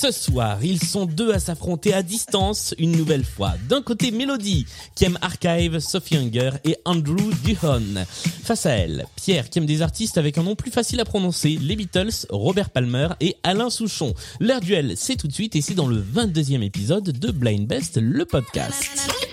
Ce 0.00 0.12
soir, 0.12 0.64
ils 0.64 0.82
sont 0.82 1.04
deux 1.04 1.30
à 1.34 1.38
s'affronter 1.38 1.92
à 1.92 2.02
distance 2.02 2.74
une 2.78 2.92
nouvelle 2.92 3.22
fois. 3.22 3.52
D'un 3.68 3.82
côté, 3.82 4.10
Mélodie, 4.10 4.64
qui 4.94 5.04
aime 5.04 5.18
Archive, 5.20 5.78
Sophie 5.78 6.16
Hunger 6.16 6.52
et 6.64 6.78
Andrew 6.86 7.30
Duhon. 7.44 8.06
Face 8.42 8.64
à 8.64 8.70
elle, 8.70 9.04
Pierre, 9.16 9.50
qui 9.50 9.58
aime 9.58 9.66
des 9.66 9.82
artistes 9.82 10.16
avec 10.16 10.38
un 10.38 10.42
nom 10.42 10.54
plus 10.54 10.70
facile 10.70 11.00
à 11.00 11.04
prononcer, 11.04 11.58
les 11.60 11.76
Beatles, 11.76 12.26
Robert 12.30 12.70
Palmer 12.70 13.08
et 13.20 13.36
Alain 13.42 13.68
Souchon. 13.68 14.14
Leur 14.40 14.60
duel, 14.60 14.94
c'est 14.96 15.16
tout 15.16 15.28
de 15.28 15.34
suite 15.34 15.54
et 15.54 15.60
c'est 15.60 15.74
dans 15.74 15.86
le 15.86 16.00
22e 16.00 16.62
épisode 16.62 17.04
de 17.04 17.30
Blind 17.30 17.68
Best, 17.68 17.98
le 18.00 18.24
podcast. 18.24 19.29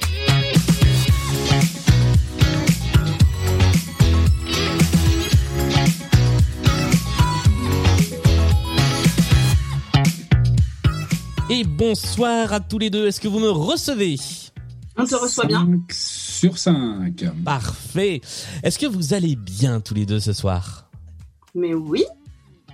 Et 11.49 11.63
bonsoir 11.63 12.51
à 12.51 12.59
tous 12.59 12.77
les 12.77 12.89
deux. 12.89 13.07
Est-ce 13.07 13.21
que 13.21 13.27
vous 13.29 13.39
me 13.39 13.49
recevez 13.49 14.17
On 14.97 15.05
te 15.05 15.15
reçoit 15.15 15.45
bien. 15.45 15.65
5 15.65 15.93
sur 15.93 16.57
5. 16.57 17.23
Parfait. 17.45 18.19
Est-ce 18.63 18.77
que 18.77 18.85
vous 18.85 19.13
allez 19.13 19.37
bien 19.37 19.79
tous 19.79 19.93
les 19.93 20.05
deux 20.05 20.19
ce 20.19 20.33
soir? 20.33 20.89
Mais 21.55 21.73
oui. 21.73 22.03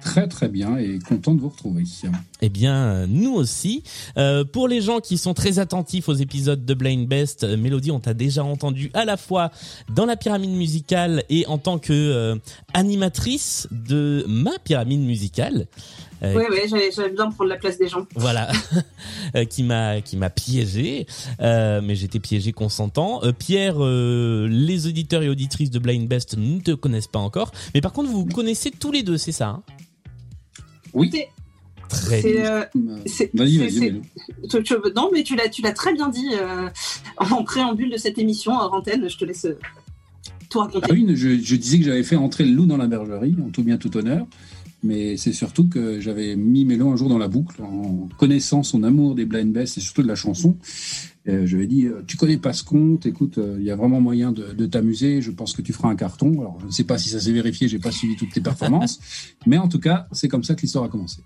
Très 0.01 0.27
très 0.27 0.49
bien 0.49 0.77
et 0.77 0.97
content 1.07 1.35
de 1.35 1.41
vous 1.41 1.49
retrouver. 1.49 1.83
Eh 2.45 2.49
bien, 2.49 3.07
nous 3.07 3.33
aussi. 3.33 3.83
Euh, 4.17 4.43
pour 4.43 4.67
les 4.67 4.81
gens 4.81 4.99
qui 4.99 5.17
sont 5.17 5.33
très 5.33 5.59
attentifs 5.59 6.09
aux 6.09 6.13
épisodes 6.13 6.65
de 6.65 6.73
Blind 6.73 7.07
Best, 7.07 7.45
euh, 7.45 7.55
Mélodie, 7.55 7.89
on 7.89 8.01
t'a 8.01 8.13
déjà 8.13 8.43
entendu 8.43 8.91
à 8.93 9.05
la 9.05 9.15
fois 9.15 9.49
dans 9.95 10.05
la 10.05 10.17
pyramide 10.17 10.51
musicale 10.51 11.23
et 11.29 11.47
en 11.47 11.57
tant 11.57 11.79
que 11.79 11.93
euh, 11.93 12.35
animatrice 12.73 13.69
de 13.71 14.25
ma 14.27 14.59
pyramide 14.59 14.99
musicale. 14.99 15.67
Euh, 16.21 16.33
Oui, 16.35 16.43
oui, 16.51 16.57
j'avais 16.69 16.91
j'avais 16.91 17.11
besoin 17.11 17.27
de 17.29 17.33
prendre 17.33 17.49
la 17.49 17.55
place 17.55 17.77
des 17.77 17.87
gens. 17.87 18.05
voilà, 18.15 18.51
Euh, 19.37 19.45
qui 19.45 19.63
m'a 19.63 20.01
qui 20.01 20.17
m'a 20.17 20.29
piégé, 20.29 21.07
euh, 21.39 21.79
mais 21.81 21.95
j'étais 21.95 22.19
piégé 22.19 22.51
consentant. 22.51 23.23
Euh, 23.23 23.31
Pierre, 23.31 23.75
euh, 23.79 24.47
les 24.49 24.85
auditeurs 24.85 25.23
et 25.23 25.29
auditrices 25.29 25.71
de 25.71 25.79
Blind 25.79 26.09
Best 26.09 26.35
ne 26.37 26.59
te 26.59 26.71
connaissent 26.71 27.07
pas 27.07 27.19
encore, 27.19 27.53
mais 27.73 27.79
par 27.79 27.93
contre 27.93 28.09
vous 28.09 28.25
vous 28.25 28.33
connaissez 28.33 28.69
tous 28.69 28.91
les 28.91 29.01
deux, 29.01 29.17
c'est 29.17 29.31
ça 29.31 29.47
hein? 29.47 29.63
Oui. 30.93 31.09
C'est- 31.89 32.05
Très 32.05 32.21
bien. 32.21 32.51
euh, 32.51 32.65
Vas-y, 33.33 33.57
vas-y. 33.57 34.01
non, 34.95 35.09
mais 35.13 35.23
tu 35.23 35.35
l'as, 35.35 35.49
tu 35.49 35.61
l'as 35.61 35.73
très 35.73 35.93
bien 35.93 36.09
dit 36.09 36.27
euh, 36.33 36.69
en 37.17 37.43
préambule 37.43 37.91
de 37.91 37.97
cette 37.97 38.17
émission, 38.17 38.53
hors 38.53 38.73
antenne. 38.73 39.07
Je 39.09 39.17
te 39.17 39.25
laisse 39.25 39.45
euh, 39.45 39.57
tout 40.49 40.59
raconter. 40.59 40.87
Ah 40.89 40.93
oui, 40.93 41.05
je, 41.15 41.29
je 41.39 41.55
disais 41.55 41.79
que 41.79 41.85
j'avais 41.85 42.03
fait 42.03 42.15
entrer 42.15 42.45
le 42.45 42.51
loup 42.53 42.65
dans 42.65 42.77
la 42.77 42.87
bergerie, 42.87 43.35
en 43.45 43.49
tout 43.49 43.63
bien 43.63 43.77
tout 43.77 43.95
honneur. 43.97 44.25
Mais 44.83 45.17
c'est 45.17 45.31
surtout 45.31 45.69
que 45.69 45.99
j'avais 45.99 46.35
mis 46.35 46.65
Mélo 46.65 46.89
un 46.89 46.95
jour 46.95 47.09
dans 47.09 47.17
la 47.17 47.29
boucle, 47.29 47.61
en 47.61 48.09
connaissant 48.17 48.63
son 48.63 48.83
amour 48.83 49.15
des 49.15 49.25
blind 49.25 49.51
best 49.51 49.77
et 49.77 49.81
surtout 49.81 50.03
de 50.03 50.07
la 50.07 50.15
chanson. 50.15 50.57
Euh, 51.29 51.45
je 51.45 51.55
lui 51.55 51.63
ai 51.63 51.67
dit, 51.67 51.85
euh, 51.85 52.03
tu 52.05 52.17
connais 52.17 52.37
pas 52.37 52.51
ce 52.51 52.65
compte, 52.65 53.05
écoute, 53.05 53.37
euh, 53.37 53.55
il 53.57 53.65
y 53.65 53.71
a 53.71 53.77
vraiment 53.77 54.01
moyen 54.01 54.33
de, 54.33 54.51
de 54.51 54.65
t'amuser, 54.65 55.21
je 55.21 55.31
pense 55.31 55.53
que 55.53 55.61
tu 55.61 55.71
feras 55.71 55.87
un 55.87 55.95
carton. 55.95 56.41
Alors, 56.41 56.57
je 56.59 56.65
ne 56.65 56.71
sais 56.71 56.83
pas 56.83 56.97
si 56.97 57.07
ça 57.07 57.21
s'est 57.21 57.31
vérifié, 57.31 57.69
j'ai 57.69 57.79
pas 57.79 57.91
suivi 57.91 58.17
toutes 58.17 58.33
tes 58.33 58.41
performances, 58.41 58.99
mais 59.45 59.57
en 59.57 59.69
tout 59.69 59.79
cas, 59.79 60.07
c'est 60.11 60.27
comme 60.27 60.43
ça 60.43 60.53
que 60.53 60.61
l'histoire 60.61 60.83
a 60.83 60.89
commencé. 60.89 61.21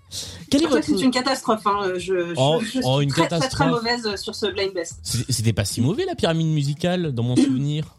Quel 0.50 0.60
est 0.60 0.64
Pour 0.64 0.70
toi, 0.70 0.80
votre 0.80 0.98
c'est 0.98 1.04
une 1.04 1.10
catastrophe. 1.10 1.66
Hein. 1.66 1.94
Je, 1.94 1.98
je, 1.98 2.34
Oh, 2.36 2.60
je 2.62 2.68
suis 2.68 2.80
oh, 2.84 3.00
une 3.00 3.08
très, 3.08 3.26
très, 3.26 3.48
très 3.48 3.68
mauvaise 3.68 4.14
sur 4.16 4.36
ce 4.36 4.46
blind 4.46 4.72
best. 4.72 5.00
C'était 5.02 5.52
pas 5.52 5.64
si 5.64 5.80
mauvais 5.80 6.04
la 6.04 6.14
pyramide 6.14 6.54
musicale 6.54 7.12
dans 7.12 7.24
mon 7.24 7.34
souvenir. 7.36 7.97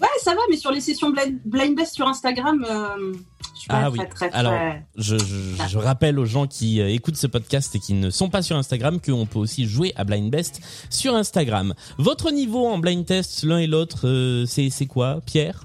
Ouais, 0.00 0.08
ça 0.22 0.34
va, 0.34 0.40
mais 0.50 0.56
sur 0.56 0.70
les 0.70 0.80
sessions 0.80 1.10
blind, 1.10 1.38
blind 1.44 1.76
best 1.76 1.94
sur 1.94 2.06
Instagram, 2.06 2.64
euh, 2.68 3.14
je 3.54 3.58
suis 3.60 3.68
pas 3.68 3.76
Ah 3.84 3.90
très, 3.90 4.00
oui. 4.00 4.08
très, 4.10 4.28
très, 4.28 4.38
Alors, 4.38 4.58
Je, 4.96 5.16
je, 5.16 5.68
je 5.68 5.78
rappelle 5.78 6.18
aux 6.18 6.26
gens 6.26 6.46
qui 6.46 6.80
euh, 6.80 6.88
écoutent 6.88 7.16
ce 7.16 7.26
podcast 7.26 7.74
et 7.74 7.78
qui 7.80 7.94
ne 7.94 8.10
sont 8.10 8.28
pas 8.28 8.42
sur 8.42 8.56
Instagram 8.56 9.00
qu'on 9.00 9.26
peut 9.26 9.38
aussi 9.38 9.66
jouer 9.66 9.92
à 9.96 10.04
Blind 10.04 10.30
Best 10.30 10.60
sur 10.90 11.14
Instagram. 11.14 11.74
Votre 11.98 12.30
niveau 12.30 12.66
en 12.66 12.78
blind 12.78 13.06
test 13.06 13.42
l'un 13.44 13.58
et 13.58 13.66
l'autre, 13.66 14.06
euh, 14.06 14.44
c'est 14.46 14.86
quoi, 14.86 15.20
Pierre? 15.24 15.64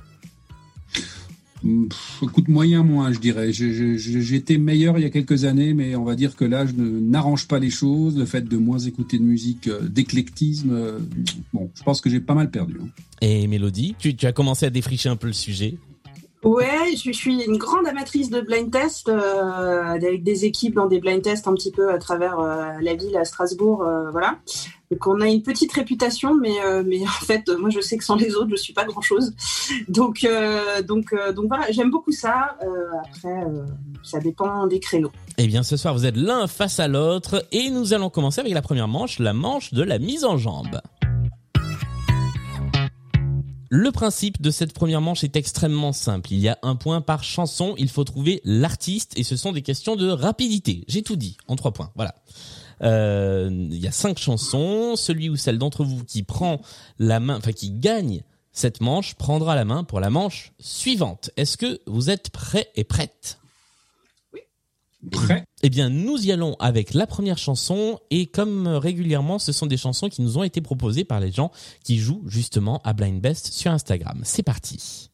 Écoute, 2.23 2.47
moyen, 2.47 2.83
moins, 2.83 3.11
je 3.11 3.19
dirais. 3.19 3.51
J'étais 3.51 4.57
meilleur 4.57 4.97
il 4.97 5.01
y 5.01 5.05
a 5.05 5.09
quelques 5.09 5.45
années, 5.45 5.73
mais 5.73 5.95
on 5.95 6.03
va 6.05 6.15
dire 6.15 6.35
que 6.35 6.45
là, 6.45 6.65
je 6.65 6.73
ne- 6.73 6.99
n'arrange 6.99 7.47
pas 7.47 7.59
les 7.59 7.69
choses. 7.69 8.17
Le 8.17 8.25
fait 8.25 8.41
de 8.47 8.57
moins 8.57 8.79
écouter 8.79 9.17
de 9.17 9.23
musique, 9.23 9.67
euh, 9.67 9.81
d'éclectisme, 9.81 10.71
euh, 10.71 10.99
bon, 11.53 11.69
je 11.75 11.83
pense 11.83 12.01
que 12.01 12.09
j'ai 12.09 12.19
pas 12.21 12.33
mal 12.33 12.49
perdu. 12.49 12.77
hein. 12.81 12.87
Et 13.21 13.47
Mélodie, 13.47 13.95
tu, 13.99 14.15
tu 14.15 14.25
as 14.25 14.31
commencé 14.31 14.65
à 14.65 14.69
défricher 14.69 15.09
un 15.09 15.15
peu 15.17 15.27
le 15.27 15.33
sujet. 15.33 15.77
Ouais, 16.41 16.95
je, 16.95 17.11
je 17.11 17.17
suis 17.17 17.43
une 17.43 17.57
grande 17.57 17.85
amatrice 17.85 18.29
de 18.29 18.39
blind 18.39 18.71
test, 18.71 19.09
euh, 19.09 19.83
avec 19.83 20.23
des 20.23 20.45
équipes 20.45 20.75
dans 20.75 20.87
des 20.87 20.99
blind 21.01 21.21
tests 21.21 21.49
un 21.49 21.53
petit 21.53 21.71
peu 21.71 21.91
à 21.91 21.97
travers 21.97 22.39
euh, 22.39 22.71
la 22.81 22.95
ville, 22.95 23.17
à 23.17 23.25
Strasbourg, 23.25 23.83
euh, 23.83 24.09
voilà. 24.11 24.39
Donc 24.91 25.05
on 25.05 25.21
a 25.21 25.27
une 25.27 25.43
petite 25.43 25.71
réputation, 25.73 26.33
mais 26.35 26.59
euh, 26.61 26.83
en 27.03 27.25
fait, 27.25 27.47
euh, 27.47 27.59
moi 27.59 27.69
je 27.69 27.79
sais 27.79 27.95
que 27.97 28.03
sans 28.03 28.15
les 28.15 28.33
autres, 28.33 28.49
je 28.49 28.55
suis 28.55 28.73
pas 28.73 28.85
grand 28.85 29.01
chose. 29.01 29.33
Donc 29.87 30.23
euh, 30.23 30.81
donc 30.81 31.13
donc 31.35 31.47
voilà, 31.47 31.71
j'aime 31.71 31.91
beaucoup 31.91 32.11
ça. 32.11 32.57
Après, 33.05 33.43
ça 34.03 34.19
dépend 34.19 34.65
des 34.65 34.79
créneaux. 34.79 35.11
Eh 35.37 35.47
bien, 35.47 35.61
ce 35.61 35.77
soir, 35.77 35.93
vous 35.93 36.05
êtes 36.05 36.17
l'un 36.17 36.47
face 36.47 36.79
à 36.79 36.87
l'autre 36.87 37.45
et 37.51 37.69
nous 37.69 37.93
allons 37.93 38.09
commencer 38.09 38.41
avec 38.41 38.53
la 38.53 38.63
première 38.63 38.87
manche, 38.87 39.19
la 39.19 39.33
manche 39.33 39.73
de 39.73 39.83
la 39.83 39.99
mise 39.99 40.25
en 40.25 40.37
jambe. 40.37 40.81
Le 43.71 43.91
principe 43.91 44.41
de 44.41 44.49
cette 44.49 44.73
première 44.73 44.99
manche 44.99 45.23
est 45.23 45.35
extrêmement 45.35 45.93
simple. 45.93 46.33
Il 46.33 46.39
y 46.39 46.49
a 46.49 46.57
un 46.63 46.75
point 46.75 47.01
par 47.01 47.23
chanson. 47.23 47.75
Il 47.77 47.89
faut 47.89 48.03
trouver 48.03 48.41
l'artiste 48.43 49.13
et 49.15 49.23
ce 49.23 49.37
sont 49.37 49.51
des 49.51 49.61
questions 49.61 49.95
de 49.95 50.09
rapidité. 50.09 50.83
J'ai 50.87 51.03
tout 51.03 51.15
dit 51.15 51.37
en 51.47 51.55
trois 51.55 51.71
points. 51.71 51.91
Voilà. 51.95 52.15
Euh, 52.81 53.49
il 53.51 53.77
y 53.77 53.87
a 53.87 53.91
cinq 53.91 54.17
chansons. 54.17 54.95
Celui 54.95 55.29
ou 55.29 55.35
celle 55.35 55.57
d'entre 55.57 55.83
vous 55.83 56.03
qui 56.03 56.23
prend 56.23 56.61
la 56.97 57.19
main, 57.19 57.37
enfin 57.37 57.51
qui 57.51 57.71
gagne 57.71 58.23
cette 58.51 58.81
manche, 58.81 59.15
prendra 59.15 59.55
la 59.55 59.65
main 59.65 59.83
pour 59.83 59.99
la 59.99 60.09
manche 60.09 60.53
suivante. 60.59 61.31
Est-ce 61.37 61.57
que 61.57 61.79
vous 61.85 62.09
êtes 62.09 62.29
prêts 62.29 62.69
et 62.75 62.83
prêtes? 62.83 63.39
Prêt 65.11 65.45
eh 65.61 65.69
bien, 65.69 65.89
nous 65.89 66.25
y 66.25 66.31
allons 66.31 66.55
avec 66.59 66.93
la 66.93 67.05
première 67.05 67.37
chanson 67.37 67.99
et 68.11 68.27
comme 68.27 68.65
euh, 68.65 68.79
régulièrement, 68.79 69.39
ce 69.39 69.51
sont 69.51 69.65
des 69.65 69.75
chansons 69.75 70.07
qui 70.07 70.21
nous 70.21 70.37
ont 70.37 70.43
été 70.43 70.61
proposées 70.61 71.03
par 71.03 71.19
les 71.19 71.31
gens 71.31 71.51
qui 71.83 71.97
jouent 71.97 72.23
justement 72.27 72.81
à 72.85 72.93
Blind 72.93 73.19
Best 73.19 73.47
sur 73.47 73.71
Instagram. 73.71 74.21
C'est 74.23 74.43
parti. 74.43 75.09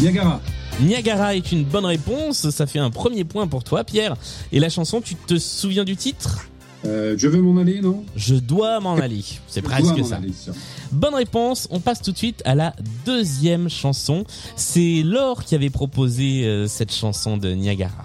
Niagara. 0.00 0.40
Niagara 0.80 1.34
est 1.34 1.50
une 1.52 1.64
bonne 1.64 1.84
réponse, 1.86 2.50
ça 2.50 2.66
fait 2.66 2.78
un 2.78 2.90
premier 2.90 3.24
point 3.24 3.46
pour 3.48 3.64
toi 3.64 3.82
Pierre. 3.84 4.16
Et 4.52 4.60
la 4.60 4.68
chanson, 4.68 5.00
tu 5.00 5.14
te 5.16 5.38
souviens 5.38 5.84
du 5.84 5.96
titre? 5.96 6.48
Euh, 6.84 7.16
je 7.18 7.26
veux 7.26 7.42
m'en 7.42 7.60
aller, 7.60 7.80
non? 7.80 8.04
Je 8.14 8.36
dois 8.36 8.78
m'en 8.78 8.94
aller. 9.00 9.24
C'est 9.48 9.62
presque 9.62 9.98
m'en 9.98 10.04
ça. 10.04 10.16
aller, 10.16 10.32
ça. 10.32 10.52
Bonne 10.92 11.14
réponse, 11.16 11.66
on 11.70 11.80
passe 11.80 12.00
tout 12.00 12.12
de 12.12 12.16
suite 12.16 12.42
à 12.44 12.54
la 12.54 12.74
deuxième 13.04 13.68
chanson. 13.68 14.24
C'est 14.54 15.02
Laure 15.04 15.44
qui 15.44 15.56
avait 15.56 15.70
proposé 15.70 16.44
euh, 16.44 16.68
cette 16.68 16.94
chanson 16.94 17.36
de 17.36 17.50
Niagara. 17.50 18.04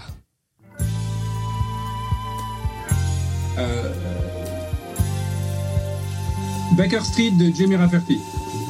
Euh, 3.60 3.94
Baker 6.76 7.02
Street 7.04 7.32
de 7.40 7.56
Jamie 7.56 7.76
Rafferty. 7.76 8.18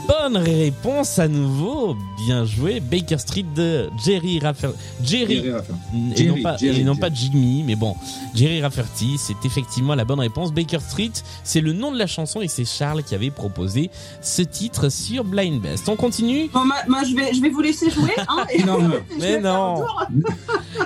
Bonne 0.08 0.36
réponse 0.38 1.18
à 1.20 1.28
nouveau, 1.30 1.96
bien 2.26 2.44
joué. 2.46 2.80
Baker 2.82 3.18
Street 3.18 3.46
de 3.56 3.90
Jerry 4.04 4.40
Rafferty. 4.40 4.78
Jerry, 5.04 5.36
Jerry 5.36 5.52
Rafferty. 5.52 5.80
et 5.94 6.16
Jerry, 6.18 6.28
non 6.36 6.42
pas, 6.44 6.58
Jerry, 6.58 6.80
et 6.80 6.84
non 6.84 6.94
Jerry. 6.94 7.00
pas 7.00 7.16
Jimmy, 7.16 7.64
mais 7.66 7.76
bon, 7.76 7.96
Jerry 8.36 8.62
Rafferty, 8.62 9.16
c'est 9.18 9.46
effectivement 9.46 9.96
la 9.96 10.04
bonne 10.06 10.20
réponse. 10.20 10.52
Baker 10.54 10.80
Street, 10.82 11.12
c'est 11.44 11.62
le 11.62 11.72
nom 11.74 11.92
de 11.92 11.98
la 11.98 12.08
chanson 12.08 12.42
et 12.42 12.48
c'est 12.50 12.66
Charles 12.66 13.04
qui 13.04 13.16
avait 13.16 13.30
proposé 13.32 13.90
ce 14.22 14.42
titre 14.42 14.90
sur 14.90 15.24
Blind 15.24 15.62
Best. 15.62 15.88
On 15.88 15.96
continue 15.96 16.50
Bon, 16.54 16.66
ma- 16.66 16.84
ma- 16.88 17.04
je 17.06 17.16
vais 17.16 17.34
je 17.34 17.42
vais 17.42 17.50
vous 17.50 17.62
laisser 17.62 17.90
jouer. 17.90 18.12
Hein, 18.28 18.46
et 18.54 18.64
Non, 18.66 18.80
Mais 19.20 19.40
non. 19.40 19.86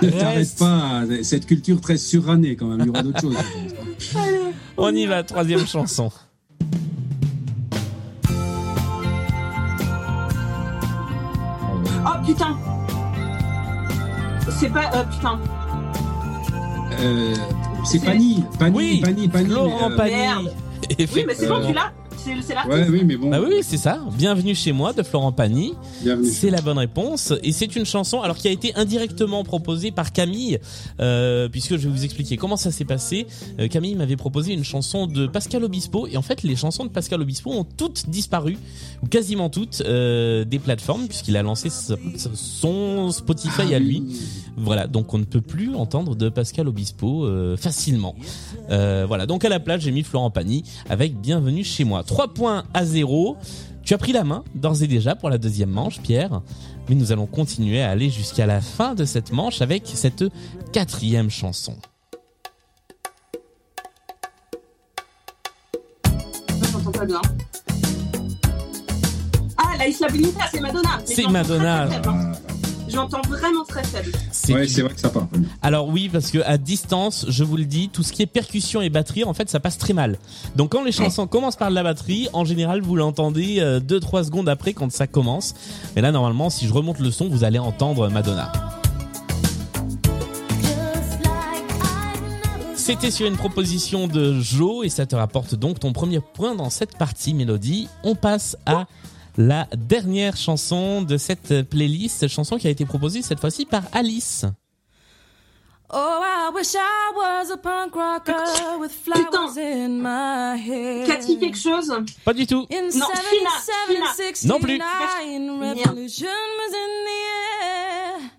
Reste. 0.02 0.58
pas, 0.60 1.02
cette 1.22 1.46
culture 1.46 1.80
très 1.80 1.96
surannée 1.96 2.54
quand 2.56 2.66
même, 2.66 2.80
il 2.80 2.86
y 2.86 2.90
aura 2.90 3.02
d'autres 3.02 3.20
choses. 3.20 3.36
On 4.76 4.94
y 4.94 5.06
va, 5.06 5.22
troisième 5.24 5.66
chanson. 5.66 6.10
C'est 14.58 14.70
pas 14.70 14.90
euh, 14.94 15.04
putain. 15.04 15.38
Euh, 17.00 17.34
c'est 17.84 18.04
Pani, 18.04 18.44
Pani, 18.58 18.76
Oui, 18.76 19.00
Pani, 19.00 19.28
Pani. 19.28 19.48
Laurent 19.48 19.88
mais, 19.90 19.96
euh. 19.96 20.10
Merde. 20.18 20.52
Oui, 20.98 21.24
mais 21.26 21.34
c'est 21.34 21.46
bon, 21.46 21.56
Euh, 21.62 21.66
tu 21.68 21.72
l'as. 21.72 21.92
C'est 22.18 22.54
l'artiste. 22.54 22.74
Ouais, 22.74 22.86
oui, 22.88 23.02
mais 23.04 23.16
bon. 23.16 23.30
Bah 23.30 23.40
oui, 23.40 23.48
oui, 23.50 23.58
c'est 23.62 23.76
ça. 23.76 24.00
Bienvenue 24.16 24.54
chez 24.54 24.72
moi 24.72 24.92
de 24.92 25.02
Florent 25.02 25.32
Pagny. 25.32 25.74
C'est 26.24 26.50
la 26.50 26.60
bonne 26.60 26.78
réponse 26.78 27.32
et 27.42 27.52
c'est 27.52 27.76
une 27.76 27.84
chanson 27.84 28.22
alors 28.22 28.36
qui 28.36 28.48
a 28.48 28.50
été 28.50 28.74
indirectement 28.74 29.44
proposée 29.44 29.90
par 29.90 30.12
Camille 30.12 30.58
euh, 31.00 31.48
puisque 31.48 31.76
je 31.76 31.88
vais 31.88 31.94
vous 31.94 32.04
expliquer 32.04 32.36
comment 32.36 32.56
ça 32.56 32.70
s'est 32.70 32.84
passé. 32.84 33.26
Euh, 33.60 33.68
Camille 33.68 33.94
m'avait 33.94 34.16
proposé 34.16 34.52
une 34.52 34.64
chanson 34.64 35.06
de 35.06 35.26
Pascal 35.26 35.62
Obispo 35.64 36.06
et 36.06 36.16
en 36.16 36.22
fait 36.22 36.42
les 36.42 36.56
chansons 36.56 36.84
de 36.84 36.90
Pascal 36.90 37.22
Obispo 37.22 37.52
ont 37.52 37.64
toutes 37.64 38.08
disparu 38.08 38.58
ou 39.02 39.06
quasiment 39.06 39.48
toutes 39.48 39.82
euh, 39.86 40.44
des 40.44 40.58
plateformes 40.58 41.06
puisqu'il 41.06 41.36
a 41.36 41.42
lancé 41.42 41.68
son 41.70 43.10
Spotify 43.12 43.74
à 43.74 43.78
lui. 43.78 44.02
Voilà, 44.56 44.88
donc 44.88 45.14
on 45.14 45.18
ne 45.18 45.24
peut 45.24 45.40
plus 45.40 45.74
entendre 45.74 46.16
de 46.16 46.28
Pascal 46.28 46.66
Obispo 46.66 47.24
euh, 47.24 47.56
facilement. 47.56 48.16
Euh, 48.70 49.04
voilà, 49.06 49.26
donc 49.26 49.44
à 49.44 49.48
la 49.48 49.60
place 49.60 49.82
j'ai 49.82 49.92
mis 49.92 50.02
Florent 50.02 50.30
Pagny 50.30 50.64
avec 50.88 51.20
Bienvenue 51.20 51.62
chez 51.62 51.84
moi. 51.84 52.02
3 52.08 52.34
points 52.34 52.64
à 52.74 52.84
0. 52.84 53.36
Tu 53.84 53.94
as 53.94 53.98
pris 53.98 54.12
la 54.12 54.24
main 54.24 54.42
d'ores 54.54 54.82
et 54.82 54.86
déjà 54.88 55.14
pour 55.14 55.30
la 55.30 55.38
deuxième 55.38 55.70
manche, 55.70 56.00
Pierre. 56.00 56.42
Mais 56.88 56.94
nous 56.94 57.12
allons 57.12 57.26
continuer 57.26 57.82
à 57.82 57.90
aller 57.90 58.10
jusqu'à 58.10 58.46
la 58.46 58.60
fin 58.60 58.94
de 58.94 59.04
cette 59.04 59.30
manche 59.30 59.62
avec 59.62 59.84
cette 59.86 60.24
quatrième 60.72 61.30
chanson. 61.30 61.76
J'entends 66.72 66.90
pas 66.90 67.06
bien. 67.06 67.20
Ah, 69.58 69.76
la 69.78 69.86
Isla 69.86 70.08
Bonita, 70.08 70.44
c'est 70.50 70.60
Madonna. 70.60 71.00
C'est 71.04 71.28
Madonna. 71.28 71.88
J'entends 72.88 73.20
vraiment 73.28 73.64
très 73.64 73.84
faible. 73.84 74.12
C'est 74.32 74.54
Ouais, 74.54 74.66
c'est 74.66 74.82
vrai 74.82 74.94
que 74.94 75.00
ça 75.00 75.10
part. 75.10 75.28
Alors 75.62 75.88
oui, 75.88 76.08
parce 76.08 76.30
que 76.30 76.38
à 76.44 76.58
distance, 76.58 77.26
je 77.28 77.44
vous 77.44 77.56
le 77.56 77.64
dis, 77.64 77.88
tout 77.90 78.02
ce 78.02 78.12
qui 78.12 78.22
est 78.22 78.26
percussion 78.26 78.80
et 78.80 78.88
batterie, 78.88 79.24
en 79.24 79.34
fait, 79.34 79.48
ça 79.50 79.60
passe 79.60 79.78
très 79.78 79.92
mal. 79.92 80.18
Donc 80.56 80.72
quand 80.72 80.84
les 80.84 80.92
chansons 80.92 81.26
commencent 81.26 81.56
par 81.56 81.70
de 81.70 81.74
la 81.74 81.82
batterie, 81.82 82.28
en 82.32 82.44
général, 82.44 82.80
vous 82.80 82.96
l'entendez 82.96 83.60
2-3 83.60 84.24
secondes 84.24 84.48
après 84.48 84.72
quand 84.72 84.90
ça 84.90 85.06
commence. 85.06 85.54
Mais 85.94 86.02
là, 86.02 86.12
normalement, 86.12 86.50
si 86.50 86.66
je 86.66 86.72
remonte 86.72 86.98
le 86.98 87.10
son, 87.10 87.28
vous 87.28 87.44
allez 87.44 87.58
entendre 87.58 88.08
Madonna. 88.08 88.50
C'était 92.74 93.10
sur 93.10 93.26
une 93.26 93.36
proposition 93.36 94.06
de 94.06 94.40
Joe 94.40 94.86
et 94.86 94.88
ça 94.88 95.04
te 95.04 95.14
rapporte 95.14 95.54
donc 95.54 95.78
ton 95.78 95.92
premier 95.92 96.20
point 96.20 96.54
dans 96.54 96.70
cette 96.70 96.96
partie 96.96 97.34
mélodie. 97.34 97.86
On 98.02 98.14
passe 98.14 98.56
à 98.64 98.86
la 99.38 99.68
dernière 99.76 100.36
chanson 100.36 101.00
de 101.00 101.16
cette 101.16 101.62
playlist, 101.62 102.26
chanson 102.28 102.58
qui 102.58 102.66
a 102.66 102.70
été 102.70 102.84
proposée 102.84 103.22
cette 103.22 103.38
fois-ci 103.40 103.64
par 103.64 103.84
Alice. 103.92 104.44
Oh, 105.90 106.20
I 106.22 106.50
wish 106.54 106.74
I 106.74 107.12
was 107.16 107.50
a 107.50 107.56
punk 107.56 107.94
rocker 107.94 108.78
with 108.78 108.90
flowers 108.92 109.56
in 109.56 110.02
my 110.02 110.56
hair. 110.58 111.06
Cathy 111.06 111.38
quelque 111.38 111.56
chose 111.56 111.90
Pas 112.26 112.34
du 112.34 112.46
tout. 112.46 112.66
In 112.70 112.90
Non, 112.98 113.06
Fina, 113.30 113.50
77, 113.58 114.36
Fina. 114.36 114.54
Non 114.54 114.60
plus. 114.60 114.76
69, 114.76 115.58
Merde. 115.60 115.78
revolution 115.78 116.26
was 116.26 116.74
in 116.74 117.04
the 117.06 117.20
air. 117.64 118.30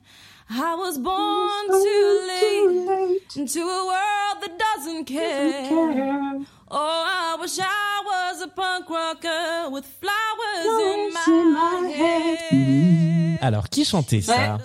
I 0.51 0.75
was 0.75 0.97
born 0.99 1.67
too 1.69 2.27
late 2.27 3.35
into 3.37 3.61
a 3.61 3.85
world 3.85 4.41
that 4.41 4.57
doesn't 4.75 5.05
care. 5.05 6.41
Oh, 6.71 6.75
I 6.77 7.35
wish 7.41 7.57
I 7.59 7.63
was 8.05 8.41
a 8.43 8.47
punk 8.47 8.89
rocker 8.89 9.69
with 9.71 9.85
flowers 9.99 10.81
in 10.81 11.13
my 11.13 11.91
hair. 11.91 13.37
Alors, 13.41 13.69
qui 13.69 13.85
chantait 13.85 14.21
ça? 14.21 14.57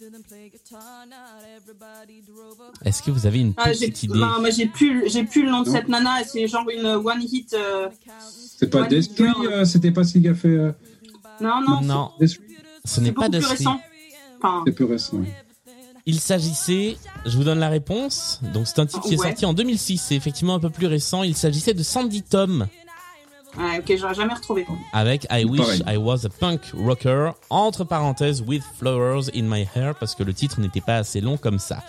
Didn't 0.00 0.26
play 0.28 0.50
guitar, 0.50 1.04
not 1.08 1.42
everybody 1.56 2.22
drove 2.22 2.60
a 2.60 2.88
Est-ce 2.88 3.02
que 3.02 3.10
vous 3.10 3.26
avez 3.26 3.40
une 3.40 3.52
Ah, 3.56 3.72
j'ai 3.72 3.88
petite 3.88 4.04
idée? 4.04 4.18
ben, 4.20 4.38
moi 4.38 4.50
j'ai 4.50 4.66
plus 4.66 5.08
j'ai 5.10 5.24
plus 5.24 5.42
le 5.44 5.50
nom 5.50 5.62
de 5.62 5.66
Non. 5.68 5.72
cette 5.74 5.88
nana 5.88 6.22
c'est 6.24 6.46
genre 6.46 6.68
une 6.70 6.86
one 6.86 7.22
hit 7.22 7.54
euh, 7.54 7.88
C'est 8.56 8.70
pas 8.70 8.82
Destry, 8.86 9.26
euh, 9.46 9.64
c'était 9.64 9.90
pas 9.90 10.04
ce 10.04 10.12
qu'il 10.12 10.28
a 10.28 10.34
fait. 10.34 10.48
euh, 10.48 10.72
non 11.40 11.60
non, 11.62 11.80
Non, 11.82 12.12
Destry 12.20 12.44
ce 12.84 12.94
c'est 12.96 13.00
n'est 13.00 13.12
pas 13.12 13.28
de 13.28 13.38
plus 13.38 13.46
récent. 13.48 13.80
Enfin 14.38 14.62
C'est 14.66 14.72
plus 14.72 14.84
récent. 14.84 15.16
ouais. 15.16 15.43
Il 16.06 16.20
s'agissait, 16.20 16.98
je 17.24 17.36
vous 17.36 17.44
donne 17.44 17.60
la 17.60 17.70
réponse, 17.70 18.40
donc 18.52 18.66
c'est 18.66 18.78
un 18.78 18.86
titre 18.86 19.06
qui 19.08 19.14
est 19.14 19.18
sorti 19.18 19.46
en 19.46 19.54
2006, 19.54 19.98
c'est 19.98 20.14
effectivement 20.14 20.54
un 20.54 20.60
peu 20.60 20.68
plus 20.68 20.86
récent, 20.86 21.22
il 21.22 21.34
s'agissait 21.34 21.72
de 21.72 21.82
Sandy 21.82 22.22
Tom 22.22 22.66
ouais, 23.58 23.78
OK, 23.78 23.96
j'aurais 23.96 24.14
jamais 24.14 24.34
retrouvé. 24.34 24.66
avec 24.92 25.26
I 25.30 25.44
Wish 25.44 25.60
Pareil. 25.60 25.82
I 25.86 25.96
Was 25.96 26.26
a 26.26 26.28
Punk 26.28 26.60
Rocker, 26.74 27.30
entre 27.50 27.84
parenthèses, 27.84 28.42
with 28.42 28.62
flowers 28.78 29.30
in 29.34 29.42
my 29.42 29.66
hair, 29.74 29.94
parce 29.98 30.14
que 30.14 30.22
le 30.22 30.34
titre 30.34 30.60
n'était 30.60 30.80
pas 30.80 30.96
assez 30.96 31.20
long 31.20 31.36
comme 31.36 31.58
ça. 31.58 31.82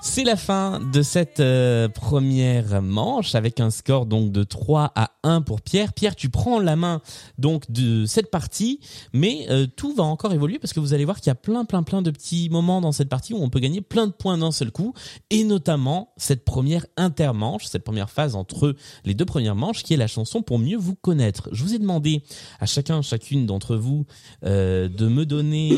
C'est 0.00 0.22
la 0.22 0.36
fin 0.36 0.78
de 0.78 1.02
cette 1.02 1.40
euh, 1.40 1.88
première 1.88 2.80
manche 2.82 3.34
avec 3.34 3.58
un 3.58 3.70
score 3.70 4.06
donc 4.06 4.30
de 4.30 4.44
3 4.44 4.92
à 4.94 5.10
1 5.24 5.42
pour 5.42 5.60
Pierre. 5.60 5.92
Pierre, 5.92 6.14
tu 6.14 6.28
prends 6.28 6.60
la 6.60 6.76
main 6.76 7.02
donc 7.36 7.70
de 7.70 8.06
cette 8.06 8.30
partie, 8.30 8.78
mais 9.12 9.46
euh, 9.50 9.66
tout 9.66 9.92
va 9.92 10.04
encore 10.04 10.32
évoluer 10.32 10.60
parce 10.60 10.72
que 10.72 10.78
vous 10.78 10.94
allez 10.94 11.04
voir 11.04 11.16
qu'il 11.16 11.26
y 11.26 11.30
a 11.30 11.34
plein 11.34 11.64
plein 11.64 11.82
plein 11.82 12.00
de 12.00 12.12
petits 12.12 12.48
moments 12.48 12.80
dans 12.80 12.92
cette 12.92 13.08
partie 13.08 13.34
où 13.34 13.38
on 13.42 13.50
peut 13.50 13.58
gagner 13.58 13.80
plein 13.80 14.06
de 14.06 14.12
points 14.12 14.38
d'un 14.38 14.52
seul 14.52 14.70
coup 14.70 14.94
et 15.30 15.42
notamment 15.42 16.12
cette 16.16 16.44
première 16.44 16.86
intermanche, 16.96 17.64
cette 17.66 17.84
première 17.84 18.08
phase 18.10 18.36
entre 18.36 18.76
les 19.04 19.14
deux 19.14 19.26
premières 19.26 19.56
manches 19.56 19.82
qui 19.82 19.94
est 19.94 19.98
la 19.98 20.06
chanson 20.06 20.42
pour 20.42 20.60
mieux 20.60 20.78
vous 20.78 20.94
connaître. 20.94 21.48
Je 21.50 21.64
vous 21.64 21.74
ai 21.74 21.78
demandé 21.78 22.22
à 22.60 22.66
chacun 22.66 23.02
chacune 23.02 23.46
d'entre 23.46 23.74
vous 23.74 24.06
euh, 24.44 24.88
de 24.88 25.08
me 25.08 25.26
donner 25.26 25.76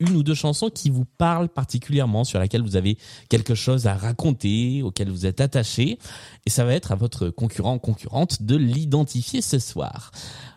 une 0.00 0.16
ou 0.16 0.22
deux 0.22 0.34
chansons 0.34 0.70
qui 0.70 0.88
vous 0.88 1.04
parlent 1.04 1.50
particulièrement 1.50 2.24
sur 2.24 2.38
laquelle 2.38 2.62
vous 2.62 2.76
avez 2.76 2.96
quelque 3.36 3.54
chose 3.54 3.86
à 3.86 3.94
raconter, 3.94 4.82
auquel 4.82 5.10
vous 5.10 5.26
êtes 5.26 5.40
attaché. 5.40 5.98
Et 6.46 6.50
ça 6.50 6.64
va 6.64 6.74
être 6.74 6.92
à 6.92 6.94
votre 6.94 7.28
concurrent, 7.30 7.78
concurrente 7.78 8.42
de 8.42 8.56
l'identifier 8.56 9.40
ce 9.42 9.58
soir. 9.58 10.10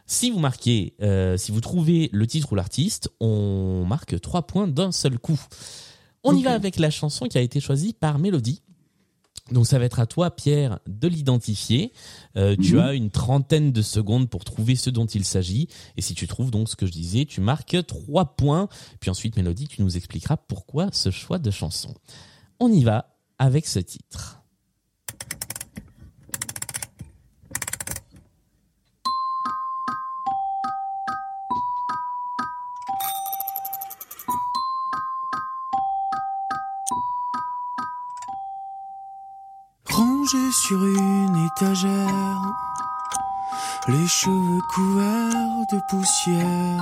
Si 0.05 0.31
vous 0.31 0.39
marquez, 0.39 0.93
euh, 1.01 1.35
si 1.37 1.51
vous 1.51 1.59
trouvez 1.61 2.09
le 2.13 2.25
titre 2.27 2.51
ou 2.51 2.55
l'artiste, 2.55 3.09
on 3.19 3.83
marque 3.85 4.19
trois 4.21 4.47
points 4.47 4.67
d'un 4.67 4.91
seul 4.91 5.19
coup. 5.19 5.39
On 6.23 6.35
y 6.35 6.43
va 6.43 6.53
avec 6.53 6.77
la 6.77 6.89
chanson 6.89 7.27
qui 7.27 7.37
a 7.37 7.41
été 7.41 7.59
choisie 7.59 7.93
par 7.93 8.19
Mélodie. 8.19 8.61
Donc 9.51 9.65
ça 9.65 9.79
va 9.79 9.85
être 9.85 9.99
à 10.01 10.05
toi, 10.05 10.29
Pierre, 10.31 10.79
de 10.87 11.07
l'identifier. 11.07 11.93
Euh, 12.35 12.55
Tu 12.61 12.73
Mhm. 12.73 12.79
as 12.79 12.93
une 12.93 13.09
trentaine 13.11 13.71
de 13.71 13.81
secondes 13.81 14.29
pour 14.29 14.43
trouver 14.43 14.75
ce 14.75 14.89
dont 14.89 15.05
il 15.05 15.23
s'agit. 15.23 15.69
Et 15.95 16.01
si 16.01 16.15
tu 16.15 16.27
trouves 16.27 16.51
donc 16.51 16.67
ce 16.67 16.75
que 16.75 16.85
je 16.85 16.91
disais, 16.91 17.23
tu 17.23 17.39
marques 17.39 17.77
trois 17.87 18.35
points. 18.35 18.67
Puis 18.99 19.09
ensuite, 19.09 19.37
Mélodie, 19.37 19.67
tu 19.69 19.81
nous 19.81 19.95
expliqueras 19.95 20.35
pourquoi 20.35 20.89
ce 20.91 21.11
choix 21.11 21.39
de 21.39 21.49
chanson. 21.51 21.93
On 22.59 22.71
y 22.71 22.83
va 22.83 23.05
avec 23.37 23.67
ce 23.67 23.77
titre. 23.77 24.41
Rangé 39.87 40.51
sur 40.51 40.83
une 40.83 41.45
étagère, 41.45 42.41
les 43.87 44.07
cheveux 44.07 44.61
couverts 44.73 45.65
de 45.71 45.79
poussière, 45.89 46.81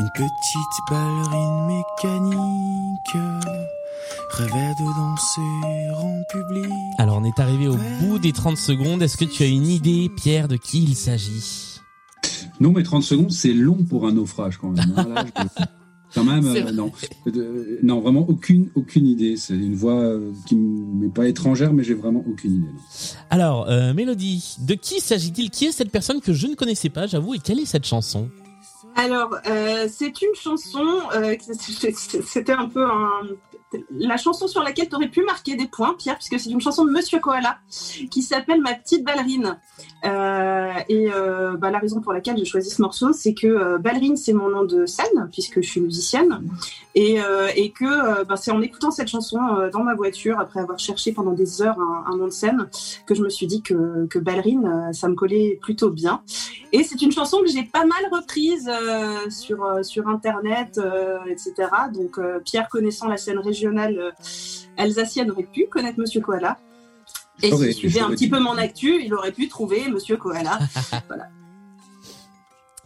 une 0.00 0.10
petite 0.10 0.90
ballerine 0.90 1.66
mécanique 1.66 3.77
rêvait 4.30 4.74
de 4.78 4.84
danser 4.96 5.96
en 5.96 6.22
public. 6.30 6.72
Alors, 6.98 7.18
on 7.20 7.24
est 7.24 7.38
arrivé 7.40 7.68
au 7.68 7.76
bout 8.00 8.18
des 8.18 8.32
30 8.32 8.56
secondes. 8.56 9.02
Est-ce 9.02 9.16
que 9.16 9.24
tu 9.24 9.42
as 9.42 9.46
une 9.46 9.66
idée, 9.66 10.10
Pierre, 10.16 10.48
de 10.48 10.56
qui 10.56 10.82
il 10.82 10.94
s'agit? 10.94 11.80
Non, 12.60 12.72
mais 12.72 12.82
30 12.82 13.02
secondes, 13.02 13.30
c'est 13.30 13.52
long 13.52 13.84
pour 13.88 14.06
un 14.06 14.12
naufrage 14.12 14.58
quand 14.58 14.70
même. 14.70 14.92
hein. 14.96 15.06
Là, 15.14 15.24
je- 15.26 15.64
Quand 16.14 16.24
même, 16.24 16.46
euh, 16.46 16.60
vrai. 16.62 16.72
non. 16.72 16.90
Euh, 17.26 17.78
non, 17.82 18.00
vraiment 18.00 18.24
aucune, 18.28 18.70
aucune 18.74 19.06
idée. 19.06 19.36
C'est 19.36 19.54
une 19.54 19.74
voix 19.74 19.92
euh, 20.00 20.32
qui 20.46 20.56
m'est 20.56 21.12
pas 21.12 21.28
étrangère, 21.28 21.72
mais 21.72 21.84
j'ai 21.84 21.94
vraiment 21.94 22.24
aucune 22.26 22.56
idée. 22.56 22.66
non. 22.66 23.18
Alors, 23.30 23.68
euh, 23.68 23.92
Mélodie, 23.94 24.56
de 24.60 24.74
qui 24.74 25.00
s'agit-il? 25.00 25.50
Qui 25.50 25.66
est 25.66 25.72
cette 25.72 25.90
personne 25.90 26.20
que 26.20 26.32
je 26.32 26.46
ne 26.46 26.54
connaissais 26.54 26.88
pas, 26.88 27.06
j'avoue, 27.06 27.34
et 27.34 27.38
quelle 27.38 27.58
est 27.60 27.66
cette 27.66 27.84
chanson? 27.86 28.28
Alors, 28.96 29.36
euh, 29.46 29.86
c'est 29.88 30.22
une 30.22 30.34
chanson, 30.34 30.86
euh, 31.14 31.36
c'était 31.94 32.52
un 32.52 32.68
peu 32.68 32.84
la 33.90 34.16
chanson 34.16 34.48
sur 34.48 34.62
laquelle 34.62 34.88
tu 34.88 34.96
aurais 34.96 35.08
pu 35.08 35.22
marquer 35.22 35.54
des 35.54 35.68
points, 35.68 35.94
Pierre, 35.94 36.16
puisque 36.16 36.40
c'est 36.40 36.50
une 36.50 36.60
chanson 36.60 36.84
de 36.84 36.90
Monsieur 36.90 37.20
Koala 37.20 37.58
qui 38.10 38.22
s'appelle 38.22 38.60
Ma 38.62 38.74
petite 38.74 39.04
ballerine. 39.04 39.58
Euh, 40.04 40.72
et 40.88 41.08
bah, 41.58 41.70
la 41.70 41.78
raison 41.78 42.00
pour 42.00 42.12
laquelle 42.12 42.38
j'ai 42.38 42.46
choisi 42.46 42.70
ce 42.70 42.80
morceau, 42.80 43.12
c'est 43.12 43.34
que 43.34 43.76
ballerine, 43.76 44.16
c'est 44.16 44.32
mon 44.32 44.48
nom 44.48 44.64
de 44.64 44.86
scène, 44.86 45.28
puisque 45.30 45.60
je 45.60 45.68
suis 45.68 45.80
musicienne, 45.80 46.40
et, 46.94 47.20
que 47.78 48.24
bah, 48.24 48.36
c'est 48.36 48.50
en 48.50 48.62
écoutant 48.62 48.90
cette 48.90 49.08
chanson 49.08 49.38
dans 49.70 49.82
ma 49.82 49.94
voiture, 49.94 50.40
après 50.40 50.60
avoir 50.60 50.78
cherché 50.78 51.12
pendant 51.12 51.32
des 51.32 51.60
heures 51.60 51.78
un, 51.78 52.16
nom 52.16 52.26
de 52.26 52.32
scène, 52.32 52.68
que 53.06 53.14
je 53.14 53.22
me 53.22 53.28
suis 53.28 53.46
dit 53.46 53.60
que, 53.60 54.18
ballerine, 54.18 54.90
ça 54.92 55.08
me 55.08 55.14
collait 55.14 55.58
plutôt 55.60 55.90
bien. 55.90 56.22
Et 56.72 56.82
c'est 56.84 57.00
une 57.02 57.12
chanson 57.12 57.40
que 57.42 57.48
j'ai 57.48 57.64
pas 57.64 57.84
mal 57.84 58.08
reprise 58.10 58.70
euh, 58.82 59.30
sur, 59.30 59.64
euh, 59.64 59.82
sur 59.82 60.08
Internet, 60.08 60.78
euh, 60.78 61.18
etc. 61.28 61.52
Donc 61.92 62.18
euh, 62.18 62.40
Pierre, 62.40 62.68
connaissant 62.68 63.08
la 63.08 63.16
scène 63.16 63.38
régionale 63.38 63.98
euh, 63.98 64.10
alsacienne, 64.76 65.30
aurait 65.30 65.44
pu 65.44 65.66
connaître 65.66 65.98
Monsieur 65.98 66.20
Koala. 66.20 66.58
Et 67.42 67.52
s'il 67.52 67.74
suivait 67.74 68.00
un 68.00 68.10
petit 68.10 68.28
peu 68.28 68.40
mon 68.40 68.56
actu, 68.56 69.00
il 69.02 69.14
aurait 69.14 69.32
pu 69.32 69.48
trouver 69.48 69.88
Monsieur 69.88 70.16
Koala. 70.16 70.58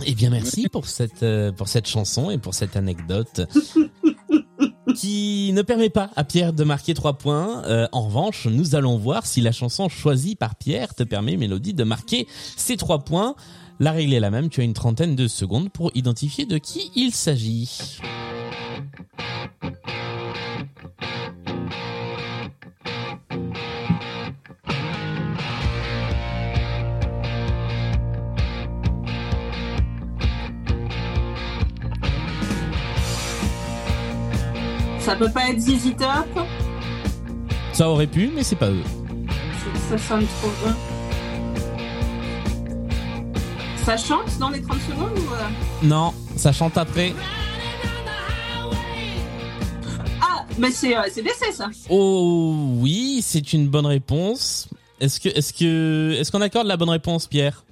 Eh 0.05 0.15
bien, 0.15 0.31
merci 0.31 0.69
pour 0.69 0.87
cette 0.87 1.23
euh, 1.23 1.53
pour 1.53 1.69
cette 1.69 1.87
chanson 1.87 2.31
et 2.31 2.39
pour 2.39 2.55
cette 2.55 2.77
anecdote 2.77 3.43
qui 4.97 5.53
ne 5.53 5.63
permet 5.63 5.91
pas 5.91 6.11
à 6.17 6.25
Pierre 6.25 6.53
de 6.53 6.65
marquer 6.65 6.95
trois 6.95 7.15
points. 7.15 7.63
Euh, 7.67 7.87
en 7.93 8.03
revanche, 8.03 8.47
nous 8.47 8.75
allons 8.75 8.99
voir 8.99 9.27
si 9.27 9.41
la 9.41 9.53
chanson 9.53 9.89
choisie 9.89 10.35
par 10.35 10.57
Pierre 10.57 10.95
te 10.95 11.03
permet, 11.03 11.37
Mélodie, 11.37 11.75
de 11.75 11.85
marquer 11.85 12.27
ces 12.57 12.77
trois 12.77 13.01
points. 13.01 13.35
La 13.83 13.91
règle 13.91 14.15
est 14.15 14.21
la 14.21 14.31
même. 14.31 14.49
Tu 14.49 14.61
as 14.61 14.63
une 14.63 14.75
trentaine 14.75 15.17
de 15.17 15.27
secondes 15.27 15.69
pour 15.69 15.91
identifier 15.97 16.47
de 16.47 16.57
qui 16.57 16.93
il 16.95 17.11
s'agit. 17.11 17.99
Ça 35.01 35.17
peut 35.17 35.29
pas 35.29 35.51
être 35.51 35.59
ZZ 35.59 35.97
Top? 35.97 36.47
Ça 37.73 37.91
aurait 37.91 38.07
pu, 38.07 38.31
mais 38.33 38.45
c'est 38.45 38.55
pas 38.55 38.71
eux. 38.71 38.85
Ça 39.91 39.99
sonne 39.99 40.25
trop 40.41 40.53
bien. 40.63 40.77
Ça 43.85 43.97
chante 43.97 44.39
dans 44.39 44.51
les 44.51 44.63
30 44.63 44.79
secondes 44.83 45.19
ou... 45.19 45.33
euh 45.35 45.87
Non, 45.87 46.13
ça 46.37 46.53
chante 46.53 46.79
après. 46.79 47.13
Ah, 50.21 50.45
mais 50.59 50.71
c'est 50.71 50.97
euh, 50.97 51.03
DC 51.17 51.53
ça. 51.53 51.69
Oh 51.91 52.55
oui, 52.79 53.21
c'est 53.23 53.53
une 53.53 53.67
bonne 53.69 53.87
réponse. 53.87 54.69
Est-ce 55.01 55.19
que 55.19 55.29
est-ce 55.31 55.53
que 55.53 56.15
est-ce 56.19 56.31
qu'on 56.31 56.41
accorde 56.43 56.69
la 56.69 56.77
bonne 56.77 56.91
réponse, 56.91 57.27
Pierre? 57.27 57.65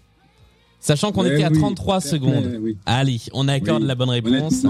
Sachant 0.81 1.12
qu'on 1.12 1.23
Ouais, 1.23 1.35
était 1.35 1.45
à 1.45 1.50
oui, 1.50 1.59
33 1.59 2.00
tout 2.00 2.07
à 2.07 2.11
secondes. 2.11 2.50
fait, 2.50 2.57
oui. 2.57 2.76
Allez, 2.87 3.21
on 3.33 3.47
accorde 3.49 3.83
Oui, 3.83 3.88
la 3.88 3.95
bonne 3.95 4.11
réponse. 4.11 4.64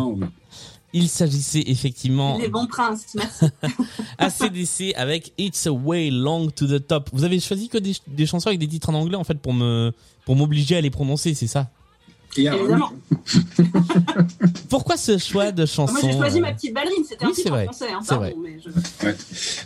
Oui. 0.93 1.01
Il 1.03 1.09
s'agissait 1.09 1.63
effectivement 1.67 2.37
Les 2.39 2.49
bons 2.49 2.67
princes, 2.67 3.07
merci. 3.15 3.47
ACDC 4.19 4.95
avec 4.97 5.33
It's 5.39 5.67
a 5.67 5.73
Way 5.73 6.11
Long 6.11 6.49
to 6.51 6.67
the 6.67 6.85
Top. 6.87 7.11
Vous 7.13 7.25
avez 7.25 7.39
choisi 7.41 7.69
que 7.69 7.79
des, 7.79 7.93
des 8.09 8.27
chansons 8.27 8.49
avec 8.49 8.59
des 8.61 8.69
titres 8.69 8.91
en 8.91 8.95
anglais 8.95 9.17
en 9.17 9.25
fait 9.25 9.39
pour 9.39 9.55
me 9.55 9.93
pour 10.27 10.37
m'obliger 10.37 10.77
à 10.77 10.81
les 10.81 10.91
prononcer, 10.91 11.35
c'est 11.35 11.47
ça? 11.47 11.71
Et 12.37 12.47
alors, 12.47 12.61
Évidemment. 12.61 12.91
Pourquoi 14.69 14.97
ce 14.97 15.19
choix 15.19 15.51
de 15.51 15.67
chanson 15.67 15.93
Moi 15.95 16.01
j'ai 16.03 16.13
choisi 16.17 16.39
euh, 16.39 16.43
ma 16.43 16.53
petite 16.53 16.75
ballerine, 16.75 17.03
c'était 17.09 17.25
oui, 17.25 17.31
un 17.31 17.35
c'est 17.35 17.43
titre 17.43 17.55
vrai, 17.55 17.63
en 17.69 17.73
français. 17.73 17.93
Hein, 17.93 17.99
c'est 18.03 18.09
pardon, 18.09 18.25
vrai. 18.25 18.35
mais 18.41 18.59
je- 18.65 19.07
Ouais. 19.07 19.17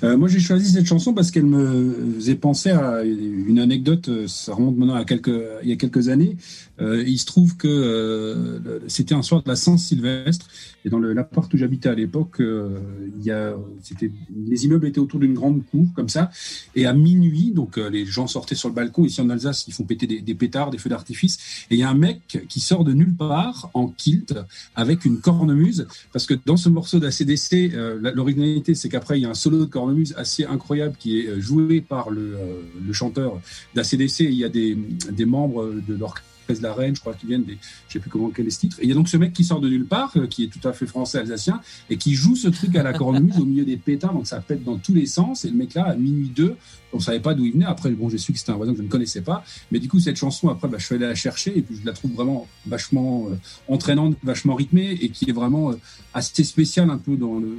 Euh, 0.05 0.17
moi, 0.17 0.29
j'ai 0.29 0.41
choisi 0.41 0.71
cette 0.73 0.87
chanson 0.87 1.13
parce 1.13 1.31
qu'elle 1.31 1.45
me 1.47 2.15
faisait 2.17 2.37
penser 2.37 2.71
à 2.71 3.03
une 3.03 3.59
anecdote. 3.59 4.09
euh, 4.09 4.27
Ça 4.29 4.55
remonte 4.55 4.77
maintenant 4.79 4.95
à 4.95 5.05
quelques, 5.05 5.31
il 5.63 5.69
y 5.69 5.73
a 5.73 5.77
quelques 5.77 6.09
années. 6.09 6.37
Euh, 6.81 7.05
il 7.07 7.19
se 7.19 7.27
trouve 7.27 7.57
que 7.57 7.69
euh, 7.69 8.81
c'était 8.89 9.15
un 9.15 9.23
soir 9.23 9.43
de 9.43 9.49
la 9.49 9.57
Saint-Sylvestre 9.57 10.49
et 10.85 10.91
dans 10.91 10.99
l'appart 10.99 11.53
où 11.53 11.57
j'habitais 11.57 11.89
à 11.89 11.95
l'époque, 11.95 12.41
euh, 12.41 12.79
les 13.25 14.65
immeubles 14.67 14.87
étaient 14.87 14.99
autour 14.99 15.19
d'une 15.19 15.33
grande 15.33 15.65
cour 15.71 15.87
comme 15.95 16.11
ça. 16.11 16.31
Et 16.75 16.85
à 16.85 16.93
minuit, 16.93 17.53
donc 17.53 17.79
euh, 17.79 17.89
les 17.89 18.05
gens 18.05 18.27
sortaient 18.27 18.55
sur 18.55 18.69
le 18.69 18.75
balcon. 18.75 19.05
Ici 19.05 19.21
en 19.23 19.31
Alsace, 19.31 19.65
ils 19.67 19.73
font 19.73 19.85
péter 19.85 20.07
des, 20.07 20.21
des 20.21 20.35
pétards, 20.35 20.71
des 20.71 20.79
feux 20.79 20.91
d'artifice. 20.91 21.67
Et 21.71 21.77
il 21.77 21.79
y 21.79 21.83
a 21.83 21.89
un 21.89 21.95
mec 21.95 22.45
qui 22.49 22.61
sort 22.61 22.85
de 22.85 22.93
nulle 22.93 23.15
part 23.15 23.71
en 23.73 23.89
kilt 23.89 24.35
avec 24.77 25.07
une 25.07 25.21
cornemuse 25.21 25.87
parce 26.13 26.27
que 26.27 26.35
dans 26.45 26.59
ce 26.59 26.69
morceau 26.69 26.99
d'ACDC, 26.99 27.73
euh, 27.75 28.13
l'originalité, 28.15 28.75
c'est 28.75 28.91
qu'après, 28.91 29.19
il 29.19 29.23
y 29.23 29.27
a 29.27 29.31
un 29.31 29.35
solo 29.35 29.61
de 29.61 29.65
cornemuse 29.65 30.15
assez 30.19 30.45
incroyable 30.45 30.97
qui 30.99 31.21
est 31.21 31.41
joué 31.41 31.81
par 31.81 32.11
le, 32.11 32.37
euh, 32.37 32.61
le 32.87 32.93
chanteur 32.93 33.41
d'ACDC. 33.75 34.21
Il 34.21 34.35
y 34.35 34.45
a 34.45 34.51
des, 34.51 34.77
des 35.11 35.25
membres 35.25 35.73
de 35.89 35.95
l'orchestre 35.95 36.34
de 36.49 36.63
la 36.63 36.75
Reine, 36.75 36.95
je 36.95 37.01
crois, 37.01 37.15
qui 37.15 37.27
viennent 37.27 37.45
des, 37.45 37.59
je 37.89 37.95
sais 37.95 37.99
plus 37.99 38.11
comment 38.11 38.31
quel 38.31 38.47
est 38.47 38.51
ce 38.51 38.61
titre. 38.61 38.77
Et 38.81 38.85
il 38.85 38.89
y 38.89 38.93
a 38.93 38.95
donc 38.95 39.09
ce 39.09 39.17
mec 39.17 39.33
qui 39.33 39.45
sort 39.45 39.61
de 39.61 39.69
nulle 39.69 39.87
part, 39.87 40.13
euh, 40.17 40.27
qui 40.27 40.45
est 40.45 40.49
tout 40.49 40.67
à 40.67 40.73
fait 40.73 40.87
français 40.87 41.19
alsacien, 41.19 41.61
et 41.91 41.97
qui 41.97 42.15
joue 42.15 42.37
ce 42.37 42.49
truc 42.49 42.77
à 42.77 42.83
la 42.83 42.93
cornemuse 42.93 43.39
au 43.39 43.45
milieu 43.45 43.65
des 43.65 43.77
pétards, 43.77 44.13
donc 44.13 44.27
ça 44.27 44.41
pète 44.41 44.63
dans 44.65 44.77
tous 44.77 44.95
les 44.95 45.07
sens. 45.07 45.45
Et 45.45 45.51
le 45.51 45.57
mec 45.57 45.75
là, 45.75 45.85
à 45.85 45.95
minuit 45.95 46.31
2, 46.35 46.57
on 46.95 47.01
savait 47.01 47.21
pas 47.21 47.35
d'où 47.35 47.45
il 47.45 47.53
venait. 47.53 47.65
Après, 47.65 47.91
bon, 47.91 48.09
j'ai 48.09 48.19
su 48.19 48.33
que 48.33 48.39
c'était 48.39 48.53
un 48.53 48.57
voisin 48.57 48.73
que 48.73 48.79
je 48.79 48.83
ne 48.83 48.89
connaissais 48.89 49.21
pas. 49.21 49.45
Mais 49.71 49.79
du 49.79 49.89
coup, 49.89 50.01
cette 50.01 50.17
chanson, 50.17 50.49
après, 50.49 50.69
bah, 50.69 50.79
je 50.79 50.87
suis 50.87 50.95
allé 50.95 51.07
la 51.07 51.15
chercher 51.15 51.57
et 51.57 51.63
puis 51.63 51.77
je 51.81 51.85
la 51.85 51.93
trouve 51.93 52.13
vraiment 52.13 52.47
vachement 52.67 53.27
euh, 53.29 53.37
entraînante, 53.69 54.17
vachement 54.23 54.55
rythmée 54.55 54.93
et 54.93 55.11
qui 55.11 55.29
est 55.29 55.33
vraiment 55.33 55.73
euh, 55.73 55.81
assez 56.15 56.45
spéciale 56.45 56.91
un 56.91 56.99
peu 56.99 57.17
dans 57.17 57.39
le, 57.39 57.59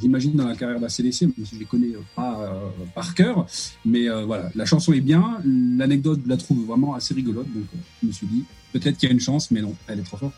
j'imagine 0.00 0.32
dans 0.32 0.46
la 0.46 0.54
carrière 0.54 0.80
d'ACDC, 0.80 1.22
même 1.22 1.32
si 1.44 1.54
je 1.54 1.58
les 1.58 1.64
connais 1.64 1.94
euh, 1.94 2.00
pas 2.14 2.52
par 2.94 3.14
cœur. 3.14 3.46
Mais 3.84 4.08
voilà, 4.24 4.50
la 4.54 4.66
chanson 4.66 4.92
est 4.92 5.00
bien. 5.00 5.38
L'anecdote, 5.44 6.20
je 6.24 6.28
la 6.28 6.36
trouve 6.36 6.66
vraiment 6.66 6.94
assez 6.94 7.14
rigolote. 7.14 7.46
Donc, 7.52 7.64
je 8.02 8.06
me 8.06 8.12
suis 8.12 8.26
dit, 8.26 8.44
peut-être 8.72 8.98
qu'il 8.98 9.08
y 9.08 9.12
a 9.12 9.14
une 9.14 9.20
chance, 9.20 9.50
mais 9.50 9.62
non, 9.62 9.74
elle 9.88 10.00
est 10.00 10.04
trop 10.04 10.16
forte. 10.16 10.34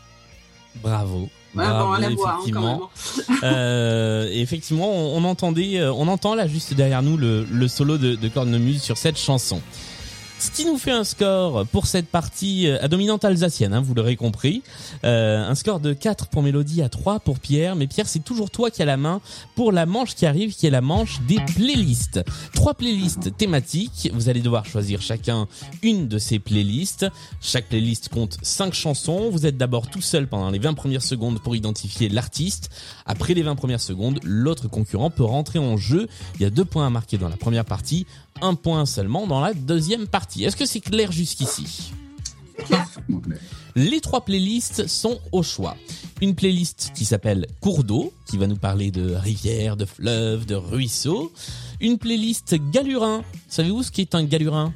Bravo. 0.81 1.29
Ouais, 1.55 1.63
Bravo, 1.63 1.95
bon, 2.01 2.15
voix, 2.15 2.29
hein, 2.29 2.33
effectivement. 2.35 2.89
Euh, 3.43 4.29
effectivement, 4.31 4.91
on, 4.91 5.17
on 5.17 5.23
entendait, 5.23 5.77
euh, 5.79 5.91
on 5.93 6.07
entend 6.07 6.35
là 6.35 6.47
juste 6.47 6.73
derrière 6.73 7.01
nous 7.01 7.17
le, 7.17 7.45
le 7.49 7.67
solo 7.67 7.97
de, 7.97 8.15
de 8.15 8.27
cornemuse 8.27 8.81
sur 8.81 8.97
cette 8.97 9.17
chanson. 9.17 9.61
Ce 10.39 10.51
qui 10.51 10.65
nous 10.65 10.77
fait 10.77 10.91
un 10.91 11.03
score 11.03 11.65
pour 11.65 11.87
cette 11.87 12.09
partie 12.09 12.67
euh, 12.67 12.77
à 12.79 12.87
dominante 12.87 13.25
alsacienne, 13.25 13.73
hein, 13.73 13.81
vous 13.81 13.95
l'aurez 13.95 14.15
compris. 14.15 14.61
Euh, 15.03 15.43
un 15.43 15.55
score 15.55 15.79
de 15.79 15.93
4 15.93 16.27
pour 16.27 16.43
Mélodie 16.43 16.83
à 16.83 16.89
3 16.89 17.21
pour 17.21 17.39
Pierre. 17.39 17.75
Mais 17.75 17.87
Pierre, 17.87 18.07
c'est 18.07 18.23
toujours 18.23 18.51
toi 18.51 18.69
qui 18.69 18.83
as 18.83 18.85
la 18.85 18.97
main 18.97 19.19
pour 19.55 19.71
la 19.71 19.87
manche 19.87 20.13
qui 20.13 20.27
arrive, 20.27 20.53
qui 20.53 20.67
est 20.67 20.71
la 20.71 20.81
manche 20.81 21.21
des 21.27 21.39
playlists. 21.55 22.23
Trois 22.53 22.75
playlists 22.75 23.35
thématiques. 23.35 24.11
Vous 24.13 24.29
allez 24.29 24.41
devoir 24.41 24.65
choisir 24.65 25.01
chacun 25.01 25.47
une 25.81 26.07
de 26.07 26.19
ces 26.19 26.37
playlists. 26.37 27.07
Chaque 27.41 27.65
playlist 27.65 28.09
compte 28.09 28.37
5 28.43 28.75
chansons. 28.75 29.31
Vous 29.31 29.47
êtes 29.47 29.57
d'abord 29.57 29.89
tout 29.89 30.01
seul 30.01 30.27
pendant 30.27 30.51
les 30.51 30.59
20 30.59 30.75
premières 30.75 31.01
secondes 31.01 31.41
pour 31.41 31.55
identifier 31.55 32.09
l'artiste. 32.09 32.69
Après 33.07 33.33
les 33.33 33.41
20 33.41 33.55
premières 33.55 33.81
secondes, 33.81 34.19
l'autre 34.23 34.67
concurrent 34.67 35.09
peut 35.09 35.23
rentrer 35.23 35.57
en 35.57 35.77
jeu. 35.77 36.07
Il 36.35 36.43
y 36.43 36.45
a 36.45 36.51
deux 36.51 36.65
points 36.65 36.85
à 36.85 36.91
marquer 36.91 37.17
dans 37.17 37.29
la 37.29 37.37
première 37.37 37.65
partie, 37.65 38.05
un 38.41 38.55
point 38.55 38.85
seulement 38.85 39.27
dans 39.27 39.41
la 39.41 39.53
deuxième 39.53 40.07
partie. 40.07 40.43
Est-ce 40.43 40.55
que 40.55 40.65
c'est 40.65 40.79
clair 40.79 41.11
jusqu'ici 41.11 41.91
les 43.75 44.01
trois 44.01 44.25
playlists 44.25 44.87
sont 44.87 45.19
au 45.31 45.43
choix. 45.43 45.77
Une 46.21 46.33
playlist 46.33 46.91
qui 46.95 47.05
s'appelle 47.05 47.45
Cours 47.61 47.83
d'eau, 47.83 48.11
qui 48.27 48.37
va 48.37 48.47
nous 48.47 48.55
parler 48.55 48.89
de 48.89 49.13
rivières, 49.13 49.77
de 49.77 49.85
fleuves, 49.85 50.47
de 50.47 50.55
ruisseaux. 50.55 51.31
Une 51.79 51.99
playlist 51.99 52.55
Galurin. 52.71 53.23
Savez-vous 53.47 53.83
ce 53.83 53.91
qu'est 53.91 54.15
un 54.15 54.23
Galurin? 54.23 54.73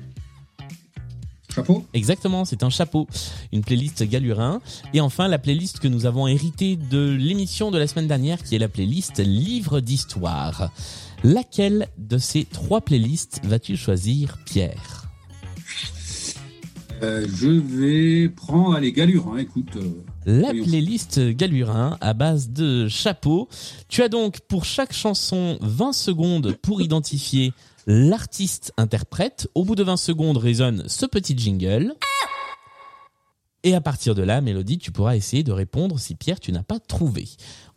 Chapeau 1.54 1.84
Exactement, 1.94 2.46
c'est 2.46 2.64
un 2.64 2.70
chapeau. 2.70 3.08
Une 3.52 3.62
playlist 3.62 4.04
Galurin. 4.04 4.62
Et 4.94 5.02
enfin, 5.02 5.28
la 5.28 5.40
playlist 5.40 5.80
que 5.80 5.88
nous 5.88 6.06
avons 6.06 6.28
héritée 6.28 6.76
de 6.76 7.10
l'émission 7.20 7.72
de 7.72 7.80
la 7.80 7.88
semaine 7.88 8.08
dernière, 8.08 8.42
qui 8.44 8.56
est 8.56 8.60
la 8.60 8.70
playlist 8.70 9.20
Livre 9.20 9.80
d'histoire. 9.80 10.72
Laquelle 11.24 11.88
de 11.98 12.18
ces 12.18 12.46
trois 12.46 12.82
playlists 12.82 13.42
vas-tu 13.46 13.78
choisir, 13.78 14.38
Pierre? 14.46 15.06
Euh, 17.04 17.28
je 17.36 17.48
vais 17.50 18.30
prendre 18.30 18.78
les 18.80 18.92
galures, 18.92 19.28
hein, 19.34 19.38
écoute. 19.38 19.76
euh, 19.76 20.04
La 20.26 20.50
Voyons. 20.50 20.66
playlist 20.66 21.20
Galurin 21.20 21.98
à 22.00 22.14
base 22.14 22.50
de 22.50 22.88
chapeaux. 22.88 23.50
Tu 23.88 24.04
as 24.04 24.10
donc 24.10 24.40
pour 24.42 24.66
chaque 24.66 24.94
chanson 24.94 25.58
20 25.62 25.94
secondes 25.94 26.56
pour 26.62 26.82
identifier 26.82 27.54
l'artiste 27.88 28.72
interprète. 28.78 29.48
Au 29.56 29.64
bout 29.66 29.76
de 29.76 29.84
20 29.84 29.98
secondes 29.98 30.38
résonne 30.38 30.84
ce 30.88 31.08
petit 31.08 31.36
jingle. 31.38 31.96
Et 33.64 33.76
à 33.76 33.82
partir 33.82 34.14
de 34.16 34.24
là, 34.24 34.42
Mélodie, 34.42 34.80
tu 34.80 34.92
pourras 34.92 35.16
essayer 35.16 35.44
de 35.44 35.52
répondre 35.52 36.00
si 36.00 36.16
Pierre, 36.16 36.40
tu 36.40 36.52
n'as 36.52 36.64
pas 36.64 36.80
trouvé. 36.80 37.28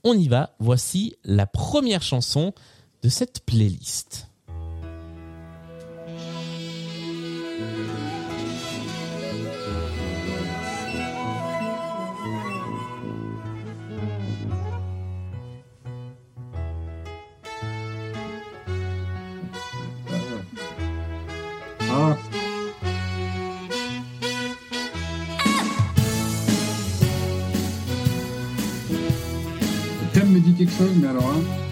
On 0.02 0.14
y 0.18 0.28
va. 0.28 0.54
Voici 0.58 1.14
la 1.24 1.46
première 1.46 2.02
chanson 2.02 2.52
de 3.04 3.10
cette 3.10 3.40
playlist. 3.44 4.28
Le 30.00 30.20
thème 30.20 30.30
me 30.30 30.40
dit 30.40 30.54
quelque 30.54 30.72
chose, 30.72 30.90
mais 30.96 31.08
alors 31.08 31.28
hein? 31.28 31.63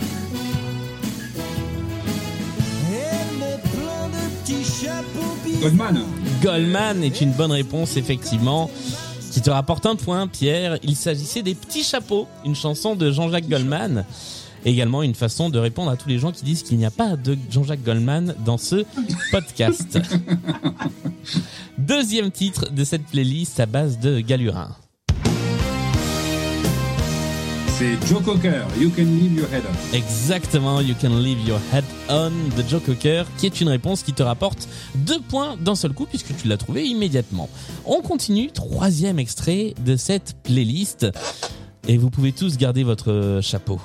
Goldman 5.62 6.00
Goldman 6.42 7.04
est 7.04 7.20
une 7.20 7.30
bonne 7.30 7.52
réponse, 7.52 7.96
effectivement, 7.96 8.68
qui 9.30 9.40
te 9.40 9.48
rapporte 9.48 9.86
un 9.86 9.94
point, 9.94 10.26
Pierre. 10.26 10.76
Il 10.82 10.96
s'agissait 10.96 11.42
des 11.42 11.54
Petits 11.54 11.84
Chapeaux, 11.84 12.26
une 12.44 12.56
chanson 12.56 12.96
de 12.96 13.12
Jean-Jacques 13.12 13.48
Goldman. 13.48 14.04
Également 14.64 15.04
une 15.04 15.14
façon 15.14 15.50
de 15.50 15.60
répondre 15.60 15.92
à 15.92 15.96
tous 15.96 16.08
les 16.08 16.18
gens 16.18 16.32
qui 16.32 16.44
disent 16.44 16.64
qu'il 16.64 16.78
n'y 16.78 16.84
a 16.84 16.90
pas 16.90 17.14
de 17.14 17.38
Jean-Jacques 17.48 17.84
Goldman 17.84 18.34
dans 18.44 18.58
ce 18.58 18.84
podcast. 19.30 20.00
Deuxième 21.78 22.32
titre 22.32 22.68
de 22.72 22.82
cette 22.82 23.06
playlist 23.06 23.60
à 23.60 23.66
base 23.66 24.00
de 24.00 24.18
Galurin. 24.18 24.76
C'est 27.82 28.06
Joe 28.06 28.22
You 28.78 28.90
Can 28.90 29.02
Leave 29.02 29.34
Your 29.34 29.52
Head 29.52 29.64
Up. 29.64 29.74
Exactement, 29.92 30.80
You 30.80 30.94
Can 31.00 31.18
Leave 31.18 31.40
Your 31.48 31.58
Head 31.72 31.82
On 32.08 32.30
de 32.30 32.62
Joe 32.68 32.80
Cocker, 32.80 33.24
qui 33.38 33.46
est 33.46 33.60
une 33.60 33.68
réponse 33.68 34.04
qui 34.04 34.12
te 34.12 34.22
rapporte 34.22 34.68
deux 34.94 35.20
points 35.20 35.56
d'un 35.56 35.74
seul 35.74 35.92
coup 35.92 36.06
puisque 36.06 36.36
tu 36.36 36.46
l'as 36.46 36.58
trouvé 36.58 36.86
immédiatement. 36.86 37.48
On 37.84 38.00
continue, 38.00 38.52
troisième 38.52 39.18
extrait 39.18 39.74
de 39.84 39.96
cette 39.96 40.36
playlist. 40.44 41.08
Et 41.88 41.96
vous 41.98 42.08
pouvez 42.08 42.30
tous 42.30 42.56
garder 42.56 42.84
votre 42.84 43.40
chapeau. 43.42 43.80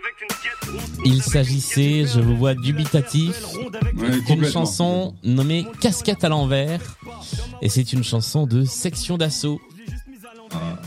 Avec 0.00 0.14
une 0.22 0.28
quête, 0.28 0.70
ronde. 0.70 1.06
Il 1.06 1.22
s'agissait, 1.22 2.04
je 2.06 2.20
vous 2.20 2.36
vois 2.36 2.54
dubitatif, 2.54 3.34
Ouais, 3.96 4.20
d'une 4.22 4.44
chanson 4.44 5.14
nommée 5.22 5.66
Casquette 5.80 6.24
à 6.24 6.28
l'envers. 6.28 6.80
Et 7.62 7.68
c'est 7.68 7.92
une 7.92 8.04
chanson 8.04 8.46
de 8.46 8.64
section 8.64 9.18
d'assaut 9.18 9.60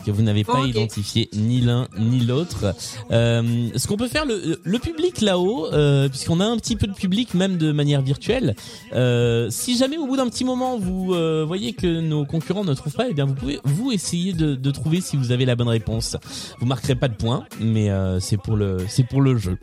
que 0.06 0.12
vous 0.12 0.22
n'avez 0.22 0.44
pas 0.44 0.66
identifié 0.66 1.30
ni 1.34 1.62
l'un 1.62 1.88
ni 2.00 2.20
l'autre. 2.20 2.76
Euh, 3.12 3.70
ce 3.76 3.88
qu'on 3.88 3.98
peut 3.98 4.08
faire, 4.08 4.26
le, 4.26 4.60
le 4.64 4.80
public 4.80 5.22
là-haut, 5.22 5.68
euh, 5.74 6.10
puisqu'on 6.10 6.40
a 6.40 6.46
un 6.46 6.58
petit 6.58 6.76
peu 6.76 6.88
de 6.88 6.94
public 6.94 7.34
même 7.34 7.58
de 7.58 7.72
manière 7.72 8.02
virtuelle, 8.02 8.56
euh, 8.94 9.48
si 9.50 9.78
jamais 9.78 9.98
au 9.98 10.06
bout 10.08 10.18
d'un 10.18 10.30
petit 10.30 10.46
moment 10.46 10.78
vous 10.78 11.14
euh, 11.14 11.44
voyez 11.46 11.74
que 11.74 12.02
nos 12.02 12.26
concurrents 12.26 12.64
ne 12.64 12.74
trouvent 12.74 12.94
pas, 12.94 13.08
eh 13.10 13.14
bien 13.14 13.26
vous 13.26 13.36
pouvez 13.36 13.60
vous 13.64 13.92
essayer 13.92 14.34
de, 14.34 14.56
de 14.56 14.72
trouver 14.72 15.02
si 15.02 15.18
vous 15.18 15.32
avez 15.32 15.46
la 15.46 15.56
bonne 15.56 15.70
réponse. 15.70 16.18
Vous 16.60 16.66
marquerez 16.66 16.96
pas 16.96 17.08
de 17.08 17.16
points, 17.16 17.46
mais 17.60 17.90
euh, 17.90 18.20
c'est 18.20 18.38
pour 18.38 18.56
le 18.56 18.78
c'est 18.88 19.08
pour 19.08 19.22
le 19.22 19.38
jeu. 19.38 19.58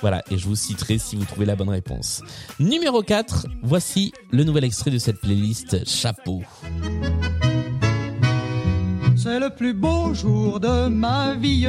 Voilà, 0.00 0.22
et 0.30 0.38
je 0.38 0.46
vous 0.46 0.56
citerai 0.56 0.98
si 0.98 1.16
vous 1.16 1.24
trouvez 1.24 1.46
la 1.46 1.56
bonne 1.56 1.68
réponse. 1.68 2.22
Numéro 2.58 3.02
4, 3.02 3.46
voici 3.62 4.12
le 4.30 4.44
nouvel 4.44 4.64
extrait 4.64 4.90
de 4.90 4.98
cette 4.98 5.20
playlist 5.20 5.86
Chapeau. 5.86 6.42
C'est 9.22 9.38
le 9.38 9.50
plus 9.50 9.74
beau 9.74 10.14
jour 10.14 10.58
de 10.60 10.88
ma 10.88 11.34
vie. 11.34 11.68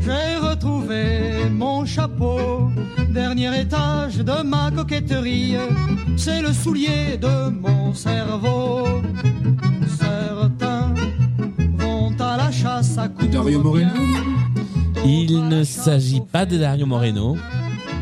J'ai 0.00 0.36
retrouvé 0.36 1.48
mon 1.48 1.84
chapeau. 1.84 2.70
Dernier 3.10 3.60
étage 3.60 4.16
de 4.16 4.42
ma 4.42 4.68
coquetterie. 4.72 5.54
C'est 6.16 6.42
le 6.42 6.52
soulier 6.52 7.18
de 7.20 7.50
mon 7.50 7.94
cerveau. 7.94 9.00
Certains 9.96 10.92
vont 11.78 12.12
à 12.18 12.36
la 12.36 12.50
chasse 12.50 12.98
à 12.98 13.06
coups. 13.08 13.30
Dario 13.30 13.62
Moreno 13.62 13.90
Il 15.04 15.48
ne 15.48 15.62
s'agit 15.62 16.20
pas 16.20 16.44
de 16.46 16.58
Dario 16.58 16.86
Moreno, 16.86 17.36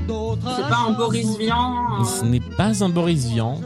C'est 0.09 0.69
pas 0.69 0.87
un 0.89 0.93
Boris 0.93 1.37
Vian. 1.39 2.03
ce 2.05 2.25
n'est 2.25 2.41
pas 2.57 2.83
un 2.83 2.89
Boris 2.89 3.27
Vian, 3.27 3.61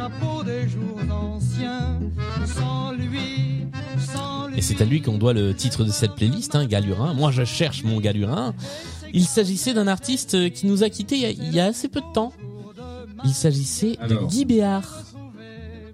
chapeau 0.00 0.42
des 0.44 0.66
jours 0.68 0.98
anciens. 1.10 1.98
Sans 2.46 2.92
lui, 2.92 3.66
sans 3.98 4.48
lui. 4.48 4.58
et 4.58 4.62
c'est 4.62 4.80
à 4.80 4.84
lui 4.86 5.02
qu'on 5.02 5.18
doit 5.18 5.34
le 5.34 5.52
titre 5.54 5.84
de 5.84 5.90
cette 5.90 6.14
playlist, 6.14 6.54
hein, 6.54 6.64
Galurin. 6.66 7.12
Moi 7.12 7.30
je 7.30 7.44
cherche 7.44 7.84
mon 7.84 8.00
Galurin. 8.00 8.54
Il 9.12 9.26
s'agissait 9.26 9.74
d'un 9.74 9.88
artiste 9.88 10.52
qui 10.52 10.66
nous 10.66 10.82
a 10.84 10.88
quittés 10.88 11.16
il 11.16 11.22
y 11.22 11.26
a, 11.26 11.30
il 11.30 11.52
y 11.54 11.60
a 11.60 11.66
assez 11.66 11.88
peu 11.88 12.00
de 12.00 12.12
temps. 12.14 12.32
Il 13.24 13.34
s'agissait 13.34 13.98
de. 14.08 14.14
Guy 14.26 14.46
Béard. 14.46 15.02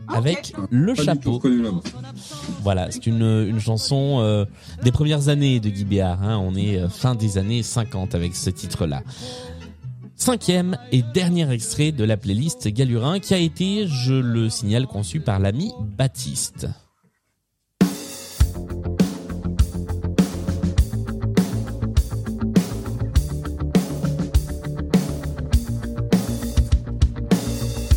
Ah, 0.08 0.18
Avec 0.18 0.52
Ah, 0.56 0.60
le 0.70 0.94
Pas 0.94 1.02
chapeau. 1.02 1.42
Voilà, 2.62 2.92
c'est 2.92 3.08
une, 3.08 3.22
une 3.48 3.58
chanson 3.58 4.18
euh, 4.20 4.44
des 4.84 4.92
premières 4.92 5.28
années 5.28 5.58
de 5.58 5.68
Guy 5.68 5.84
Béard. 5.84 6.22
Hein. 6.22 6.38
On 6.38 6.54
est 6.54 6.78
euh, 6.78 6.88
fin 6.88 7.16
des 7.16 7.38
années 7.38 7.64
50 7.64 8.14
avec 8.14 8.36
ce 8.36 8.50
titre-là. 8.50 9.02
Cinquième 10.18 10.78
et 10.92 11.02
dernier 11.02 11.48
extrait 11.52 11.92
de 11.92 12.02
la 12.02 12.16
playlist 12.16 12.68
Galurin 12.68 13.20
qui 13.20 13.34
a 13.34 13.38
été, 13.38 13.86
je 13.86 14.14
le 14.14 14.48
signale, 14.48 14.86
conçu 14.86 15.20
par 15.20 15.38
l'ami 15.38 15.72
Baptiste. 15.78 16.66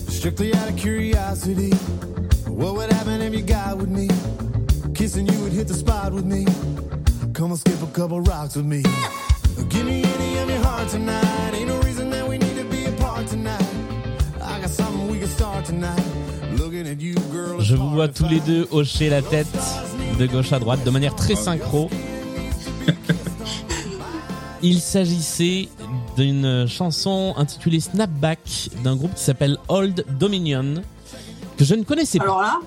Strictly 0.09 0.53
out 0.53 0.69
of 0.69 0.75
curiosity, 0.75 1.71
what 2.47 2.75
would 2.75 2.91
happen 2.91 3.21
if 3.21 3.33
you 3.33 3.41
got 3.41 3.77
with 3.77 3.89
me? 3.89 4.09
Kissing 4.93 5.25
you 5.25 5.39
would 5.41 5.53
hit 5.53 5.69
the 5.69 5.73
spot 5.73 6.11
with 6.11 6.25
me. 6.25 6.45
Come 7.33 7.51
and 7.51 7.57
skip 7.57 7.81
a 7.81 7.87
couple 7.93 8.19
rocks 8.19 8.57
with 8.57 8.65
me. 8.65 8.83
Give 9.69 9.85
me 9.85 10.03
any 10.03 10.37
of 10.39 10.49
your 10.49 10.61
heart 10.61 10.89
tonight. 10.89 11.39
Je 17.59 17.75
vous 17.75 17.89
vois 17.89 18.07
tous 18.07 18.27
les 18.27 18.39
deux 18.39 18.67
hocher 18.71 19.09
la 19.09 19.21
tête 19.21 19.47
de 20.17 20.25
gauche 20.25 20.53
à 20.53 20.59
droite 20.59 20.83
de 20.83 20.89
manière 20.89 21.15
très 21.15 21.35
synchro. 21.35 21.89
Il 24.61 24.79
s'agissait 24.81 25.69
d'une 26.17 26.67
chanson 26.67 27.33
intitulée 27.37 27.79
Snapback 27.79 28.69
d'un 28.83 28.95
groupe 28.95 29.13
qui 29.15 29.23
s'appelle 29.23 29.57
Old 29.69 30.05
Dominion 30.19 30.83
que 31.57 31.63
je 31.65 31.75
ne 31.75 31.83
connaissais 31.83 32.17
pas. 32.19 32.25
Alors 32.25 32.41
là, 32.41 32.59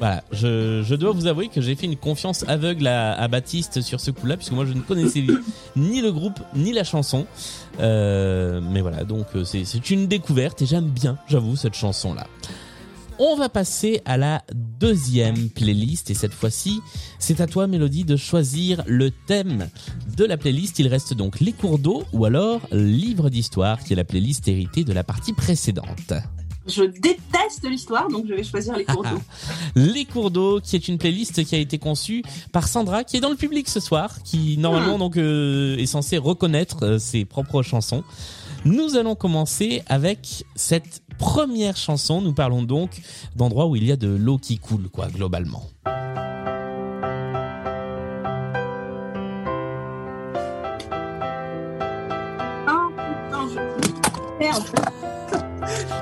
Voilà, 0.00 0.24
je, 0.32 0.82
je 0.82 0.94
dois 0.94 1.12
vous 1.12 1.26
avouer 1.26 1.48
que 1.48 1.60
j'ai 1.60 1.74
fait 1.74 1.84
une 1.84 1.96
confiance 1.96 2.42
aveugle 2.48 2.86
à, 2.86 3.12
à 3.12 3.28
Baptiste 3.28 3.82
sur 3.82 4.00
ce 4.00 4.10
coup-là, 4.10 4.38
puisque 4.38 4.52
moi 4.52 4.64
je 4.64 4.72
ne 4.72 4.80
connaissais 4.80 5.22
ni 5.76 6.00
le 6.00 6.10
groupe 6.10 6.40
ni 6.56 6.72
la 6.72 6.84
chanson. 6.84 7.26
Euh, 7.80 8.62
mais 8.62 8.80
voilà, 8.80 9.04
donc 9.04 9.26
euh, 9.36 9.44
c'est 9.44 9.66
c'est 9.66 9.90
une 9.90 10.06
découverte 10.06 10.62
et 10.62 10.66
j'aime 10.66 10.88
bien, 10.88 11.18
j'avoue, 11.28 11.54
cette 11.54 11.74
chanson-là. 11.74 12.26
On 13.18 13.36
va 13.36 13.50
passer 13.50 14.00
à 14.06 14.16
la 14.16 14.42
deuxième 14.54 15.50
playlist 15.50 16.10
et 16.10 16.14
cette 16.14 16.32
fois-ci, 16.32 16.80
c'est 17.18 17.42
à 17.42 17.46
toi 17.46 17.66
Mélodie 17.66 18.04
de 18.04 18.16
choisir 18.16 18.82
le 18.86 19.10
thème 19.10 19.68
de 20.16 20.24
la 20.24 20.38
playlist. 20.38 20.78
Il 20.78 20.88
reste 20.88 21.12
donc 21.12 21.40
les 21.40 21.52
cours 21.52 21.78
d'eau 21.78 22.04
ou 22.14 22.24
alors 22.24 22.62
livre 22.72 23.28
d'histoire 23.28 23.84
qui 23.84 23.92
est 23.92 23.96
la 23.96 24.04
playlist 24.04 24.48
héritée 24.48 24.84
de 24.84 24.94
la 24.94 25.04
partie 25.04 25.34
précédente. 25.34 26.14
Je 26.70 26.84
déteste 26.84 27.68
l'histoire, 27.68 28.08
donc 28.08 28.26
je 28.28 28.34
vais 28.34 28.44
choisir 28.44 28.76
les 28.76 28.84
cours 28.84 29.02
d'eau. 29.02 29.20
Les 29.76 30.04
cours 30.04 30.30
d'eau, 30.30 30.60
qui 30.60 30.76
est 30.76 30.88
une 30.88 30.98
playlist 30.98 31.44
qui 31.44 31.54
a 31.54 31.58
été 31.58 31.78
conçue 31.78 32.22
par 32.52 32.68
Sandra, 32.68 33.04
qui 33.04 33.16
est 33.16 33.20
dans 33.20 33.30
le 33.30 33.36
public 33.36 33.68
ce 33.68 33.80
soir, 33.80 34.22
qui 34.22 34.56
normalement 34.58 34.98
donc 34.98 35.16
euh, 35.16 35.76
est 35.76 35.86
censée 35.86 36.18
reconnaître 36.18 36.84
euh, 36.84 36.98
ses 36.98 37.24
propres 37.24 37.62
chansons. 37.62 38.04
Nous 38.64 38.96
allons 38.96 39.14
commencer 39.14 39.82
avec 39.86 40.44
cette 40.54 41.02
première 41.18 41.76
chanson. 41.76 42.20
Nous 42.20 42.34
parlons 42.34 42.62
donc 42.62 43.00
d'endroits 43.36 43.66
où 43.66 43.76
il 43.76 43.84
y 43.84 43.92
a 43.92 43.96
de 43.96 44.08
l'eau 44.08 44.38
qui 44.38 44.58
coule, 44.58 44.88
quoi, 44.90 45.08
globalement. 45.08 45.64
Ah, 52.66 52.88
putain, 52.96 53.48
je... 53.48 53.60
Merde. 54.38 54.64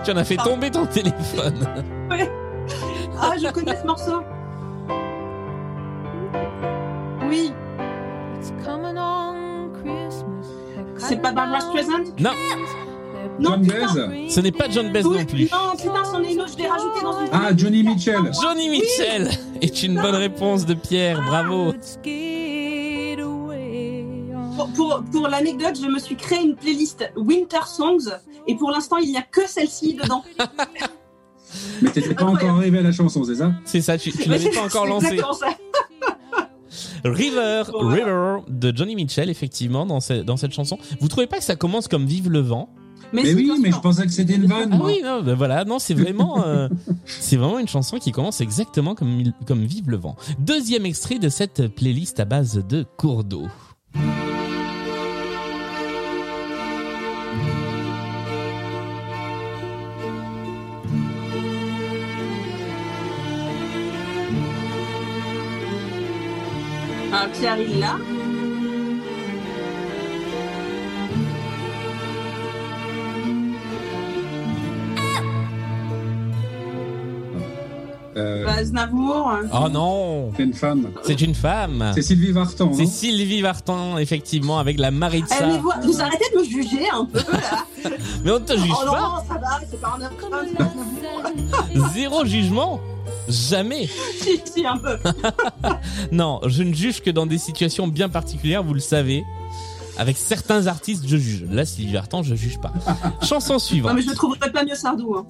Tu 0.05 0.11
en 0.13 0.17
as 0.17 0.25
fait 0.25 0.37
tomber 0.37 0.71
ton 0.71 0.87
téléphone. 0.87 1.67
Ah, 3.21 3.33
je 3.37 3.49
connais 3.51 3.75
ce 3.77 3.85
morceau. 3.85 4.23
Oui, 7.29 7.53
It's 8.39 8.53
coming 8.65 8.97
on 8.97 9.71
Christmas. 9.83 10.47
c'est 10.99 11.17
pas 11.21 11.33
Barbara 11.33 11.61
Streisand 11.61 12.05
Non, 12.21 12.31
Non, 13.41 13.51
John 13.51 13.63
putain. 13.63 14.07
Baez 14.09 14.31
ce 14.31 14.41
n'est 14.41 14.53
pas 14.53 14.69
John 14.71 14.93
Baez 14.93 15.03
non 15.03 15.25
plus. 15.25 15.51
Non, 15.51 15.77
putain, 15.77 16.05
c'en 16.05 16.23
est 16.23 16.33
une 16.33 16.41
autre, 16.41 16.53
je 16.53 16.59
l'ai 16.63 16.69
rajouté 16.69 17.01
dans 17.03 17.21
une... 17.21 17.29
Ah, 17.33 17.51
Johnny 17.57 17.83
Mitchell. 17.83 18.31
Johnny 18.41 18.71
Mitchell 18.71 19.31
est 19.61 19.83
une 19.83 20.01
bonne 20.01 20.15
réponse 20.15 20.65
de 20.65 20.75
Pierre, 20.75 21.21
bravo. 21.23 21.73
Pour, 25.13 25.29
l'anecdote, 25.29 25.79
je 25.83 25.89
me 25.89 25.99
suis 25.99 26.17
créé 26.17 26.41
une 26.43 26.55
playlist 26.57 27.11
Winter 27.17 27.65
Songs 27.67 28.11
et 28.47 28.55
pour 28.57 28.71
l'instant, 28.71 28.97
il 28.99 29.11
n'y 29.11 29.17
a 29.17 29.23
que 29.23 29.47
celle-ci 29.47 29.95
dedans. 29.95 30.23
Mais 31.83 31.91
t'étais 31.91 32.15
pas 32.15 32.25
encore 32.27 32.51
arrivé 32.51 32.79
à 32.79 32.83
la 32.83 32.93
chanson, 32.93 33.25
c'est 33.25 33.37
ça? 33.37 33.53
C'est 33.65 33.81
ça, 33.81 33.97
tu, 33.97 34.13
tu 34.13 34.29
l'avais 34.29 34.51
pas 34.51 34.63
encore 34.65 34.87
lancé. 34.87 35.17
ça. 35.19 35.49
River, 37.05 37.63
Bon, 37.73 37.85
voilà. 37.89 37.95
River 38.05 38.37
de 38.49 38.77
Johnny 38.77 38.95
Mitchell, 38.97 39.31
effectivement, 39.31 39.87
dans, 39.87 40.01
ce- 40.01 40.23
dans 40.23 40.37
cette 40.37 40.53
chanson. 40.53 40.79
Vous 41.01 41.09
trouvez 41.09 41.27
pas 41.27 41.39
que 41.39 41.45
ça 41.45 41.57
commence 41.57 41.89
comme 41.89 42.05
Vive 42.05 42.29
le 42.31 42.41
vent? 42.41 42.69
Mais 43.15 43.23
oui, 43.35 43.51
mais 43.63 43.69
sûr. 43.71 43.79
je 43.79 43.83
pensais 43.83 44.05
que 44.05 44.13
c'était 44.13 44.35
une 44.35 44.45
vanne. 44.47 44.69
Ah 44.71 44.77
moi. 44.77 44.87
oui, 44.89 45.01
non, 45.03 45.23
ben 45.23 45.35
voilà, 45.35 45.65
non, 45.65 45.79
c'est 45.79 45.95
vraiment, 45.95 46.45
euh, 46.45 46.69
c'est 47.07 47.37
vraiment 47.39 47.59
une 47.59 47.69
chanson 47.69 47.99
qui 47.99 48.13
commence 48.13 48.43
exactement 48.43 48.95
comme, 48.95 49.23
comme 49.47 49.65
Vive 49.65 49.89
le 49.89 49.97
vent. 49.97 50.17
Deuxième 50.39 50.85
extrait 50.85 51.19
de 51.19 51.31
cette 51.31 51.69
playlist 51.75 52.21
à 52.21 52.27
base 52.27 52.63
de 52.69 52.85
cours 52.99 53.25
d'eau. 53.25 53.47
L'a. 67.37 67.97
Euh, 78.17 78.47
Aznavour. 78.49 79.31
Oh 79.53 79.69
non, 79.69 80.33
c'est 80.37 80.43
une 80.43 80.55
femme. 80.55 80.89
c'est 81.05 81.21
une 81.21 81.35
femme. 81.37 81.93
C'est 81.95 82.03
Sylvie 82.03 82.33
Vartan, 82.33 82.73
C'est 82.75 82.83
non 82.85 82.89
Sylvie 82.91 83.41
Vartan, 83.43 83.99
effectivement, 83.99 84.59
avec 84.59 84.81
la 84.81 84.89
Eh, 84.89 84.93
Maritza. 84.93 85.47
mais 85.47 85.59
vous, 85.59 85.71
vous 85.85 86.01
arrêtez 86.01 86.25
de 86.35 86.39
me 86.41 86.45
juger 86.45 86.89
un 86.93 87.05
peu 87.05 87.19
là. 87.31 87.65
Mais 88.25 88.33
on 88.33 88.41
te 88.41 88.55
juge 88.57 88.73
oh 88.73 88.87
non, 88.87 88.93
pas. 88.93 89.25
ça 89.29 89.35
va, 89.35 89.61
c'est 89.71 89.81
pas 89.81 89.97
un. 90.01 91.89
Zéro 91.95 92.25
jugement. 92.25 92.81
Jamais. 93.29 93.89
si, 94.21 94.41
si, 94.45 94.67
un 94.67 94.79
peu. 94.79 94.99
Non, 96.13 96.41
je 96.47 96.63
ne 96.63 96.75
juge 96.75 97.01
que 97.03 97.11
dans 97.11 97.27
des 97.27 97.39
situations 97.39 97.89
bien 97.89 98.09
particulières, 98.09 98.63
vous 98.63 98.75
le 98.75 98.81
savez. 98.81 99.25
Avec 99.99 100.17
certains 100.17 100.69
artistes, 100.69 101.05
je 101.09 101.17
juge. 101.17 101.45
Là, 101.51 101.65
Sylvie 101.65 101.93
Vartan, 101.93 102.23
je 102.23 102.35
juge 102.37 102.59
pas. 102.61 102.73
Chanson 103.23 103.55
Non, 103.55 103.59
suivante. 103.59 103.93
mais 103.97 104.03
je 104.03 104.09
le 104.09 104.15
trouverais 104.15 104.51
pas 104.53 104.65
mieux 104.65 104.77
Sardou. 104.77 105.17
Hein. 105.17 105.27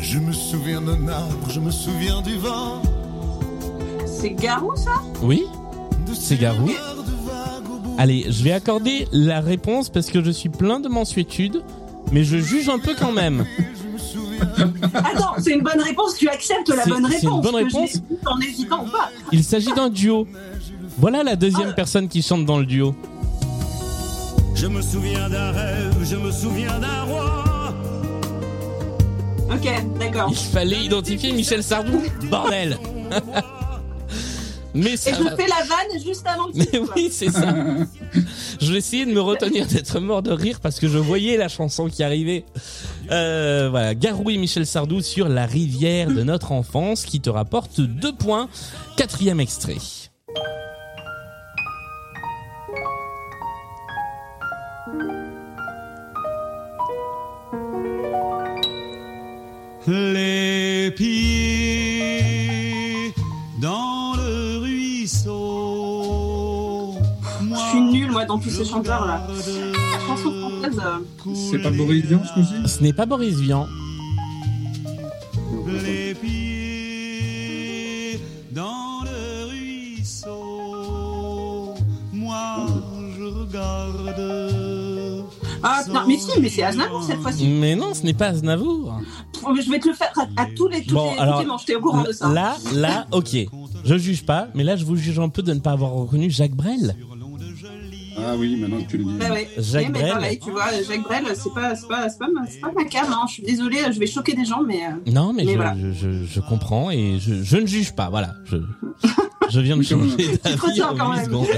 Je 0.00 0.18
me 0.18 0.32
souviens 0.32 0.80
d'un 0.80 1.08
arbre, 1.08 1.50
je 1.50 1.60
me 1.60 1.70
souviens 1.70 2.22
du 2.22 2.36
vent. 2.36 2.80
C'est 4.06 4.30
Garou, 4.30 4.74
ça? 4.76 4.92
Oui 5.22 5.44
C'est 6.24 6.38
Garou. 6.38 6.70
Allez, 7.98 8.24
je 8.30 8.42
vais 8.42 8.52
accorder 8.52 9.06
la 9.12 9.40
réponse 9.40 9.90
parce 9.90 10.06
que 10.06 10.24
je 10.24 10.30
suis 10.30 10.48
plein 10.48 10.80
de 10.80 10.88
mensuétude, 10.88 11.62
mais 12.12 12.24
je 12.24 12.38
juge 12.38 12.70
un 12.70 12.78
peu 12.78 12.94
quand 12.98 13.12
même. 13.12 13.44
Attends, 14.94 15.34
c'est 15.38 15.52
une 15.52 15.60
bonne 15.62 15.82
réponse, 15.82 16.16
tu 16.16 16.26
acceptes 16.30 16.70
la 16.70 16.86
bonne 16.86 17.06
c'est 17.10 17.24
une 17.24 17.28
réponse. 17.28 17.42
bonne 17.42 17.52
que 17.60 17.64
réponse 17.66 18.00
En 18.24 18.40
hésitant 18.40 18.84
ou 18.86 18.90
pas. 18.90 19.10
Il 19.32 19.44
s'agit 19.44 19.74
d'un 19.74 19.90
duo. 19.90 20.26
Voilà 20.96 21.22
la 21.22 21.36
deuxième 21.36 21.68
Ah. 21.72 21.74
personne 21.74 22.08
qui 22.08 22.22
chante 22.22 22.46
dans 22.46 22.58
le 22.58 22.64
duo. 22.64 22.94
Je 24.54 24.66
me 24.66 24.80
souviens 24.80 25.28
d'un 25.28 25.50
rêve, 25.50 25.94
je 26.04 26.16
me 26.16 26.32
souviens 26.32 26.78
d'un 26.78 27.02
roi. 27.02 27.44
Ok, 29.52 29.68
d'accord. 30.00 30.28
Il 30.30 30.36
fallait 30.38 30.82
identifier 30.86 31.32
Michel 31.32 31.62
Sardou. 31.62 32.02
Bordel 32.30 32.78
Mais 34.74 34.94
Et 34.94 34.96
je 34.96 35.36
fais 35.36 35.46
la 35.46 35.64
vanne 35.64 36.02
juste 36.04 36.26
avant 36.26 36.46
que 36.50 36.58
Mais 36.58 36.66
tu 36.66 36.78
oui, 36.96 37.08
c'est 37.10 37.30
ça. 37.30 37.54
Je 38.60 38.72
vais 38.72 38.78
essayer 38.78 39.06
de 39.06 39.12
me 39.12 39.20
retenir 39.20 39.66
d'être 39.66 40.00
mort 40.00 40.22
de 40.22 40.32
rire 40.32 40.58
parce 40.60 40.80
que 40.80 40.88
je 40.88 40.98
voyais 40.98 41.36
la 41.36 41.48
chanson 41.48 41.88
qui 41.88 42.02
arrivait. 42.02 42.44
Euh, 43.10 43.68
voilà, 43.70 43.94
Garou 43.94 44.30
et 44.30 44.36
Michel 44.36 44.66
Sardou 44.66 45.00
sur 45.00 45.28
la 45.28 45.46
rivière 45.46 46.08
de 46.10 46.22
notre 46.22 46.50
enfance 46.52 47.04
qui 47.04 47.20
te 47.20 47.30
rapporte 47.30 47.80
deux 47.80 48.12
points. 48.12 48.48
Quatrième 48.96 49.40
extrait. 49.40 49.76
Les 59.86 60.90
pieds 60.96 61.33
moi, 68.14 68.24
dans 68.24 68.38
tous 68.38 68.50
ces 68.50 68.64
chanteurs-là. 68.64 69.26
Chanson 70.06 70.32
française. 70.32 70.80
euh, 70.84 70.98
C'est 71.50 71.58
pas 71.62 71.70
Boris 71.70 72.04
Vian, 72.04 72.20
ce 72.24 72.32
coup-ci 72.32 72.54
Ce 72.66 72.82
n'est 72.82 72.92
pas 72.92 73.06
Boris 73.06 73.36
Vian. 73.40 73.66
Les 75.84 76.14
pieds 76.14 78.20
dans 78.52 79.02
le 79.04 79.46
ruisseau. 79.50 81.74
Moi, 82.12 82.66
je 83.18 83.24
regarde. 83.24 84.14
Ah, 85.66 85.82
non, 85.90 86.02
mais 86.06 86.18
si, 86.18 86.38
mais 86.40 86.48
c'est 86.50 86.62
Aznavour 86.62 87.02
cette 87.02 87.20
fois-ci. 87.20 87.48
Mais 87.48 87.74
non, 87.74 87.94
ce 87.94 88.02
n'est 88.04 88.12
pas 88.14 88.26
Aznavour. 88.28 89.00
Oh, 89.46 89.54
Je 89.60 89.70
vais 89.70 89.78
te 89.80 89.88
le 89.88 89.94
faire 89.94 90.12
à, 90.16 90.26
à 90.42 90.46
tous 90.54 90.68
les, 90.68 90.84
tous 90.84 90.94
Bon, 90.94 91.12
les, 91.14 91.18
alors, 91.18 91.36
tous 91.36 91.40
les 91.40 91.46
manches, 91.48 91.64
t'es 91.64 91.74
au 91.74 91.80
courant 91.80 92.02
de 92.02 92.12
ça. 92.12 92.28
Là, 92.28 92.56
là, 92.74 93.06
ok. 93.12 93.34
Je 93.84 93.98
juge 93.98 94.24
pas, 94.24 94.48
mais 94.54 94.62
là, 94.64 94.76
je 94.76 94.84
vous 94.84 94.96
juge 94.96 95.18
un 95.18 95.28
peu 95.30 95.42
de 95.42 95.52
ne 95.52 95.58
pas 95.60 95.72
avoir 95.72 95.90
reconnu 95.92 96.30
Jacques 96.30 96.54
Brel. 96.54 96.94
Ah 98.34 98.36
oui, 98.38 98.56
maintenant 98.56 98.82
que 98.82 98.88
tu 98.90 98.98
le 98.98 99.04
dis. 99.04 99.10
Ouais. 99.30 99.48
Jacques 99.58 99.84
Eh, 99.88 99.92
mais 99.92 99.98
Brel. 100.00 100.12
pareil, 100.12 100.38
tu 100.42 100.50
vois, 100.50 100.64
Jacques 100.88 101.02
Brel, 101.04 101.24
c'est 101.34 101.54
pas, 101.54 101.76
c'est 101.76 101.86
pas, 101.86 102.08
c'est 102.08 102.18
pas, 102.18 102.28
ma- 102.34 102.46
c'est 102.48 102.60
pas 102.60 102.72
ma 102.74 102.84
cam, 102.84 103.06
hein. 103.12 103.24
Je 103.28 103.32
suis 103.34 103.42
désolée, 103.44 103.78
je 103.92 103.98
vais 104.00 104.06
choquer 104.06 104.34
des 104.34 104.44
gens, 104.44 104.62
mais. 104.66 104.80
euh, 104.86 105.10
Non, 105.12 105.32
mais, 105.32 105.44
Mais 105.44 105.52
je, 105.52 105.56
voilà. 105.56 105.76
je, 105.80 105.92
je, 105.92 106.24
je 106.24 106.40
comprends 106.40 106.90
et 106.90 107.18
je, 107.20 107.42
je 107.42 107.56
ne 107.56 107.66
juge 107.66 107.94
pas. 107.94 108.08
Voilà, 108.10 108.34
je, 108.46 108.56
je 109.50 109.60
viens 109.60 109.76
de 109.76 109.82
changer 109.84 110.16
d'avis 110.42 110.56
retiens 110.58 110.88
en 110.90 110.96
quand 110.96 111.12
même. 111.14 111.24
secondes. 111.24 111.46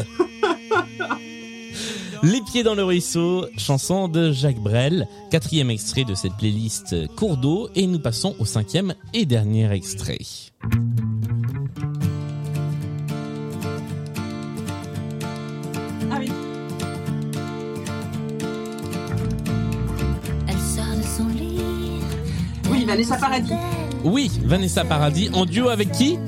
Les 2.22 2.40
pieds 2.40 2.62
dans 2.62 2.74
le 2.74 2.82
ruisseau, 2.82 3.46
chanson 3.58 4.08
de 4.08 4.32
Jacques 4.32 4.58
Brel, 4.60 5.06
quatrième 5.30 5.70
extrait 5.70 6.04
de 6.04 6.14
cette 6.14 6.32
playlist 6.38 6.94
Cours 7.14 7.36
d'eau, 7.36 7.68
et 7.74 7.86
nous 7.86 7.98
passons 8.00 8.34
au 8.38 8.44
cinquième 8.44 8.94
et 9.14 9.26
dernier 9.26 9.70
extrait. 9.72 10.18
Vanessa 22.96 23.16
Paradis. 23.18 23.52
Oui, 24.04 24.30
Vanessa 24.42 24.82
Paradis, 24.82 25.28
en 25.34 25.44
duo 25.44 25.68
avec 25.68 25.92
qui? 25.92 26.18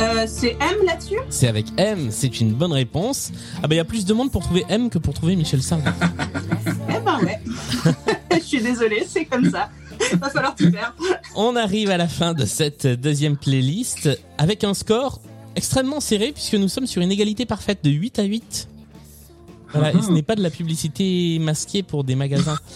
Euh, 0.00 0.24
c'est 0.26 0.52
M 0.52 0.76
là-dessus? 0.86 1.18
C'est 1.28 1.46
avec 1.46 1.66
M, 1.76 2.08
c'est 2.10 2.40
une 2.40 2.54
bonne 2.54 2.72
réponse. 2.72 3.32
Ah 3.58 3.68
bah 3.68 3.74
il 3.74 3.76
y 3.76 3.80
a 3.80 3.84
plus 3.84 4.06
de 4.06 4.14
monde 4.14 4.32
pour 4.32 4.42
trouver 4.42 4.64
M 4.70 4.88
que 4.88 4.96
pour 4.96 5.12
trouver 5.12 5.36
Michel 5.36 5.62
Sardou. 5.62 5.90
Eh 6.88 7.00
ben 7.04 7.18
ouais. 7.22 7.38
Je 8.32 8.44
suis 8.46 8.62
désolée, 8.62 9.04
c'est 9.06 9.26
comme 9.26 9.50
ça. 9.50 9.68
Va 10.14 10.30
falloir 10.30 10.54
tout 10.54 10.70
faire. 10.70 10.94
On 11.34 11.54
arrive 11.54 11.90
à 11.90 11.98
la 11.98 12.08
fin 12.08 12.32
de 12.32 12.46
cette 12.46 12.86
deuxième 12.86 13.36
playlist 13.36 14.08
avec 14.38 14.64
un 14.64 14.72
score 14.72 15.20
extrêmement 15.54 16.00
serré 16.00 16.32
puisque 16.32 16.54
nous 16.54 16.68
sommes 16.68 16.86
sur 16.86 17.02
une 17.02 17.12
égalité 17.12 17.44
parfaite 17.44 17.80
de 17.84 17.90
8 17.90 18.20
à 18.20 18.22
8. 18.22 18.68
Voilà, 19.74 19.92
et 19.92 20.00
ce 20.00 20.10
n'est 20.10 20.22
pas 20.22 20.34
de 20.34 20.42
la 20.42 20.48
publicité 20.48 21.38
masquée 21.40 21.82
pour 21.82 22.04
des 22.04 22.14
magasins. 22.14 22.58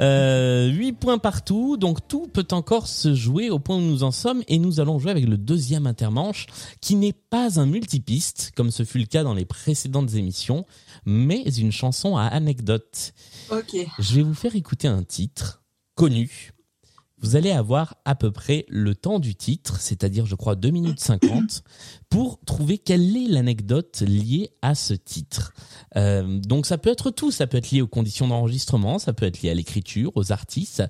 Euh, 0.00 0.68
8 0.68 0.92
points 0.92 1.18
partout, 1.18 1.76
donc 1.76 2.06
tout 2.06 2.28
peut 2.28 2.46
encore 2.52 2.86
se 2.86 3.14
jouer 3.14 3.50
au 3.50 3.58
point 3.58 3.76
où 3.76 3.80
nous 3.80 4.04
en 4.04 4.12
sommes 4.12 4.42
et 4.46 4.58
nous 4.58 4.80
allons 4.80 4.98
jouer 4.98 5.10
avec 5.10 5.26
le 5.26 5.36
deuxième 5.36 5.86
intermanche 5.86 6.46
qui 6.80 6.94
n'est 6.94 7.12
pas 7.12 7.60
un 7.60 7.66
multipiste 7.66 8.52
comme 8.56 8.70
ce 8.70 8.84
fut 8.84 8.98
le 8.98 9.06
cas 9.06 9.24
dans 9.24 9.34
les 9.34 9.44
précédentes 9.44 10.14
émissions, 10.14 10.66
mais 11.04 11.42
une 11.42 11.72
chanson 11.72 12.16
à 12.16 12.24
anecdote. 12.24 13.12
Ok. 13.50 13.76
Je 13.98 14.14
vais 14.14 14.22
vous 14.22 14.34
faire 14.34 14.54
écouter 14.54 14.88
un 14.88 15.02
titre 15.02 15.62
connu 15.94 16.52
vous 17.20 17.36
allez 17.36 17.50
avoir 17.50 17.96
à 18.04 18.14
peu 18.14 18.30
près 18.30 18.64
le 18.68 18.94
temps 18.94 19.18
du 19.18 19.34
titre, 19.34 19.80
c'est-à-dire 19.80 20.26
je 20.26 20.34
crois 20.34 20.54
2 20.54 20.70
minutes 20.70 21.00
50, 21.00 21.62
pour 22.08 22.38
trouver 22.44 22.78
quelle 22.78 23.16
est 23.16 23.28
l'anecdote 23.28 24.02
liée 24.06 24.50
à 24.62 24.74
ce 24.74 24.94
titre. 24.94 25.52
Euh, 25.96 26.38
donc 26.40 26.66
ça 26.66 26.78
peut 26.78 26.90
être 26.90 27.10
tout, 27.10 27.30
ça 27.30 27.46
peut 27.46 27.58
être 27.58 27.70
lié 27.70 27.82
aux 27.82 27.88
conditions 27.88 28.28
d'enregistrement, 28.28 28.98
ça 28.98 29.12
peut 29.12 29.26
être 29.26 29.42
lié 29.42 29.50
à 29.50 29.54
l'écriture, 29.54 30.12
aux 30.14 30.32
artistes, 30.32 30.82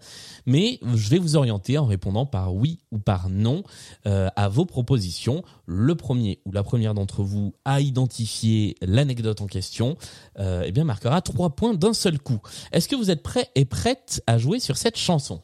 mais 0.47 0.79
je 0.95 1.09
vais 1.09 1.19
vous 1.19 1.37
orienter 1.37 1.79
en 1.79 1.87
répondant 1.87 2.27
par 2.27 2.55
oui 2.55 2.81
ou 2.93 2.99
par 2.99 3.31
non 3.31 3.63
euh, 4.07 4.29
à 4.37 4.49
vos 4.49 4.67
propositions. 4.67 5.43
Le 5.67 5.95
premier 5.95 6.41
ou 6.45 6.53
la 6.53 6.63
première 6.63 6.95
d'entre 6.95 7.23
vous 7.23 7.55
à 7.65 7.81
identifier 7.81 8.77
l'anecdote 8.83 9.41
en 9.41 9.47
question, 9.47 9.97
euh, 10.39 10.63
eh 10.65 10.73
bien 10.73 10.85
marquera 10.85 11.23
trois 11.23 11.51
points 11.51 11.75
d'un 11.75 11.93
seul 11.93 12.19
coup. 12.19 12.41
Est-ce 12.73 12.89
que 12.89 12.97
vous 12.97 13.11
êtes 13.11 13.23
prêts 13.23 13.49
et 13.55 13.65
prêtes 13.65 14.23
à 14.27 14.39
jouer 14.39 14.61
sur 14.61 14.77
cette 14.77 14.97
chanson? 14.97 15.43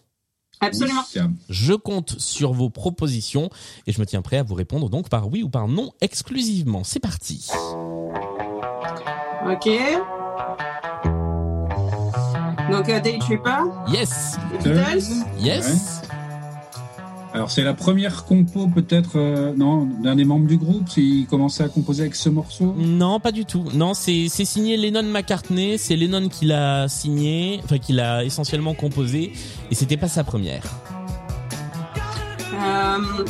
Absolument. 0.60 1.02
Oui. 1.14 1.22
je 1.50 1.72
compte 1.74 2.18
sur 2.18 2.52
vos 2.52 2.70
propositions 2.70 3.50
et 3.86 3.92
je 3.92 4.00
me 4.00 4.06
tiens 4.06 4.22
prêt 4.22 4.38
à 4.38 4.42
vous 4.42 4.54
répondre 4.54 4.88
donc 4.88 5.08
par 5.08 5.28
oui 5.30 5.42
ou 5.42 5.48
par 5.50 5.68
non 5.68 5.92
exclusivement. 6.00 6.82
C'est 6.84 7.00
parti. 7.00 7.48
Ok. 9.50 9.68
Donc, 12.70 12.88
euh, 12.88 12.98
Day 13.00 13.18
Tripper, 13.18 13.50
Yes, 13.88 14.36
les 14.52 14.58
Beatles? 14.58 15.04
yes. 15.38 16.00
Alors 17.34 17.50
c'est 17.50 17.64
la 17.64 17.74
première 17.74 18.26
compo 18.26 18.68
peut-être 18.68 19.16
euh, 19.16 19.52
non 19.56 19.86
d'un 19.86 20.14
des 20.14 20.24
membres 20.24 20.46
du 20.46 20.56
groupe. 20.56 20.88
Il 20.96 21.26
commençait 21.26 21.64
à 21.64 21.68
composer 21.68 22.02
avec 22.02 22.14
ce 22.14 22.28
morceau. 22.28 22.72
Non, 22.78 23.18
pas 23.18 23.32
du 23.32 23.44
tout. 23.44 23.64
Non, 23.74 23.92
c'est 23.92 24.28
c'est 24.28 24.44
signé 24.44 24.76
Lennon 24.76 25.02
McCartney. 25.02 25.76
C'est 25.76 25.96
Lennon 25.96 26.28
qui 26.28 26.44
l'a 26.44 26.86
signé, 26.86 27.60
enfin 27.64 27.78
qui 27.78 27.92
l'a 27.92 28.22
essentiellement 28.24 28.74
composé, 28.74 29.32
et 29.68 29.74
c'était 29.74 29.96
pas 29.96 30.06
sa 30.06 30.22
première. 30.22 30.62
Euh, 32.54 33.24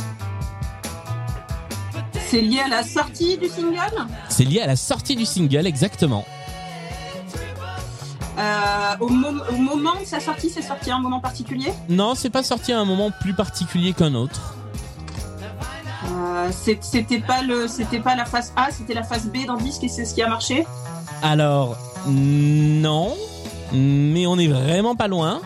C'est 2.27 2.41
lié 2.41 2.59
à 2.59 2.67
la 2.67 2.83
sortie 2.83 3.37
du 3.37 3.47
single? 3.47 4.05
C'est 4.29 4.45
lié 4.45 4.61
à 4.61 4.67
la 4.67 4.75
sortie 4.75 5.15
du 5.15 5.25
single, 5.25 5.65
exactement. 5.65 6.25
Euh, 8.37 8.95
au, 8.99 9.07
mom- 9.09 9.41
au 9.49 9.55
moment 9.57 9.93
de 9.99 10.05
sa 10.05 10.19
sortie, 10.19 10.49
c'est 10.49 10.61
sorti 10.61 10.91
à 10.91 10.95
un 10.97 10.99
moment 10.99 11.19
particulier? 11.21 11.71
Non, 11.89 12.15
c'est 12.15 12.29
pas 12.29 12.43
sorti 12.43 12.73
à 12.73 12.79
un 12.79 12.85
moment 12.85 13.09
plus 13.21 13.33
particulier 13.33 13.93
qu'un 13.93 14.13
autre. 14.13 14.55
Euh, 16.11 16.49
C'était 16.51 17.19
pas 17.19 17.41
le, 17.41 17.67
c'était 17.67 17.99
pas 17.99 18.15
la 18.15 18.25
phase 18.25 18.51
A, 18.57 18.67
c'était 18.71 18.93
la 18.93 19.03
phase 19.03 19.27
B 19.27 19.45
dans 19.47 19.55
le 19.55 19.61
disque 19.63 19.83
et 19.85 19.87
c'est 19.87 20.05
ce 20.05 20.13
qui 20.13 20.21
a 20.21 20.27
marché? 20.27 20.65
Alors, 21.23 21.77
non, 22.07 23.13
mais 23.73 24.27
on 24.27 24.37
est 24.37 24.47
vraiment 24.47 24.95
pas 24.95 25.07
loin. 25.07 25.39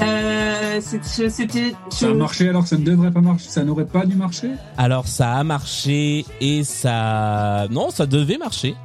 Euh, 0.00 0.80
C'était. 0.80 1.74
Ça 1.90 2.06
a 2.06 2.14
marché 2.14 2.48
alors 2.48 2.62
que 2.62 2.68
ça 2.68 2.76
ne 2.78 2.84
devrait 2.84 3.10
pas 3.10 3.20
marcher. 3.20 3.48
Ça 3.48 3.64
n'aurait 3.64 3.84
pas 3.86 4.06
dû 4.06 4.14
marcher? 4.14 4.50
Alors 4.76 5.08
ça 5.08 5.32
a 5.34 5.42
marché 5.44 6.24
et 6.40 6.62
ça... 6.62 7.66
Non, 7.70 7.90
ça 7.90 8.06
devait 8.06 8.38
marcher. 8.38 8.76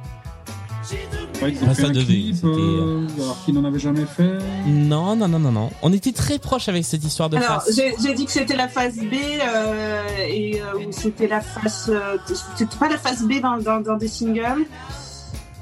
Ouais, 1.44 1.52
ils 1.52 1.62
ont 1.64 1.66
Ah, 1.70 1.74
fait 1.74 1.82
ça 1.82 1.88
un 1.88 1.92
devait, 1.92 2.04
clip, 2.06 2.34
c'était, 2.34 2.46
euh, 2.48 3.06
alors 3.18 3.44
qu'ils 3.44 3.54
n'en 3.54 3.64
avaient 3.64 3.78
jamais 3.78 4.06
fait. 4.06 4.38
Non, 4.66 5.14
non, 5.16 5.28
non, 5.28 5.38
non, 5.38 5.52
non. 5.52 5.70
On 5.82 5.92
était 5.92 6.12
très 6.12 6.38
proche 6.38 6.68
avec 6.68 6.84
cette 6.84 7.04
histoire 7.04 7.28
de 7.30 7.36
Alors, 7.36 7.62
face. 7.62 7.74
j'ai 7.76 7.94
j'ai 8.02 8.14
dit 8.14 8.24
que 8.24 8.32
c'était 8.32 8.56
la 8.56 8.68
phase 8.68 8.96
B 8.96 9.12
euh, 9.14 10.02
et 10.28 10.60
euh, 10.60 10.86
ou 10.86 10.92
c'était 10.92 11.28
la 11.28 11.40
phase. 11.40 11.86
euh, 11.90 12.16
c'était 12.56 12.76
pas 12.76 12.88
la 12.88 12.98
phase 12.98 13.22
B 13.22 13.40
dans, 13.40 13.58
dans, 13.58 13.80
dans 13.80 13.96
des 13.96 14.08
singles. 14.08 14.66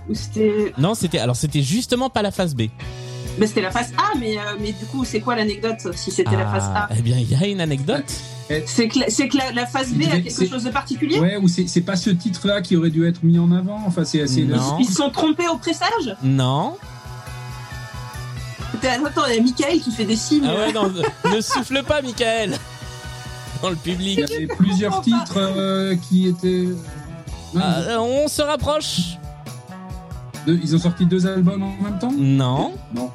Ou 0.08 0.14
c'était. 0.14 0.72
Non, 0.78 0.94
c'était 0.94 1.18
alors 1.18 1.36
c'était 1.36 1.62
justement 1.62 2.10
pas 2.10 2.22
la 2.22 2.30
phase 2.30 2.54
B. 2.54 2.62
Ben, 3.38 3.48
c'était 3.48 3.62
la 3.62 3.70
phase 3.70 3.92
A, 3.96 4.16
mais, 4.18 4.36
euh, 4.36 4.40
mais 4.60 4.72
du 4.72 4.84
coup, 4.86 5.04
c'est 5.04 5.20
quoi 5.20 5.34
l'anecdote 5.36 5.88
si 5.94 6.10
c'était 6.10 6.36
la 6.36 6.46
phase 6.46 6.64
A 6.74 6.88
Ah, 6.90 6.94
Eh 6.98 7.02
bien, 7.02 7.16
il 7.18 7.30
y 7.30 7.34
a 7.34 7.46
une 7.46 7.60
anecdote. 7.60 8.04
C'est 8.66 8.88
que, 8.88 8.98
que 9.28 9.36
la, 9.38 9.52
la 9.52 9.66
phase 9.66 9.92
B 9.94 10.02
a 10.12 10.20
quelque 10.20 10.46
chose 10.46 10.64
de 10.64 10.70
particulier 10.70 11.18
Ouais, 11.18 11.36
ou 11.38 11.48
c'est 11.48 11.66
c'est 11.66 11.80
pas 11.80 11.96
ce 11.96 12.10
titre-là 12.10 12.60
qui 12.60 12.76
aurait 12.76 12.90
dû 12.90 13.06
être 13.08 13.22
mis 13.22 13.38
en 13.38 13.50
avant. 13.52 13.80
Enfin, 13.86 14.04
c'est 14.04 14.20
assez. 14.20 14.42
Non. 14.42 14.76
Ils 14.78 14.84
se 14.84 14.92
sont 14.94 15.08
trompés 15.10 15.48
au 15.48 15.56
pressage 15.56 16.16
Non. 16.22 16.76
Attends, 18.84 19.22
il 19.28 19.36
y 19.36 19.38
a 19.38 19.42
Michael 19.42 19.80
qui 19.80 19.90
fait 19.92 20.04
des 20.04 20.16
signes. 20.16 20.44
Ah 20.46 20.54
ouais, 20.54 20.72
non, 20.72 20.92
ne 21.34 21.40
souffle 21.40 21.82
pas, 21.84 22.02
Michael. 22.02 22.58
Dans 23.62 23.70
le 23.70 23.76
public. 23.76 24.20
Il 24.28 24.30
y 24.32 24.36
avait 24.36 24.46
plusieurs 24.48 25.00
titres 25.02 25.36
euh, 25.38 25.94
qui 26.08 26.26
étaient. 26.28 26.66
Non, 27.54 27.60
Ah, 27.62 28.00
on 28.00 28.28
se 28.28 28.42
rapproche. 28.42 29.16
Deux- 30.46 30.59
ils 30.62 30.74
ont 30.74 30.78
sorti 30.78 31.07
deux 31.07 31.26
albums 31.26 31.62
en 31.62 31.76
même 31.83 31.98
temps 31.98 32.12
Non. 32.16 32.74
Non. 32.94 33.11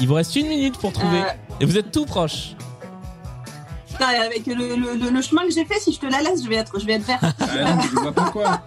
Il 0.00 0.06
vous 0.08 0.14
reste 0.14 0.36
une 0.36 0.48
minute 0.48 0.78
pour 0.78 0.92
trouver. 0.92 1.20
Euh, 1.20 1.58
Et 1.60 1.64
vous 1.64 1.78
êtes 1.78 1.90
tout 1.90 2.04
proche. 2.04 2.54
putain, 3.88 4.08
avec 4.08 4.46
le, 4.46 4.54
le, 4.54 4.94
le- 4.94 5.10
le 5.10 5.22
chemin 5.22 5.42
que 5.44 5.50
j'ai 5.52 5.64
fait, 5.64 5.78
si 5.80 5.92
je 5.92 5.98
te 6.00 6.06
la 6.06 6.20
laisse, 6.20 6.42
je 6.44 6.48
vais 6.48 6.56
être, 6.56 6.78
je 6.78 6.84
vais 6.86 6.94
être 6.94 7.06
vert. 7.06 7.18
Ah 7.22 7.74
non, 7.76 7.80
je 7.82 7.94
vois 7.94 8.12
pas 8.12 8.30
quoi. 8.30 8.60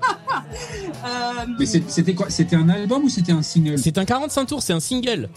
Euh, 1.06 1.45
Mais 1.60 1.65
c'était 1.67 2.15
quoi? 2.15 2.30
C'était 2.30 2.56
un 2.56 2.67
album 2.69 3.04
ou 3.04 3.10
c'était 3.10 3.32
un 3.32 3.43
single? 3.43 3.78
C'est 3.78 3.97
un 3.99 4.06
45 4.06 4.45
tours, 4.45 4.62
c'est 4.63 4.73
un 4.73 4.80
single. 4.80 5.30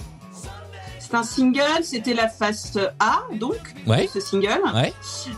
c'est 0.99 1.15
un 1.15 1.23
single, 1.23 1.83
c'était 1.85 2.15
la 2.15 2.29
face 2.29 2.79
A, 2.99 3.25
donc, 3.39 3.59
Ouais. 3.87 4.09
ce 4.13 4.19
single. 4.21 4.61
Ouais. 4.75 4.95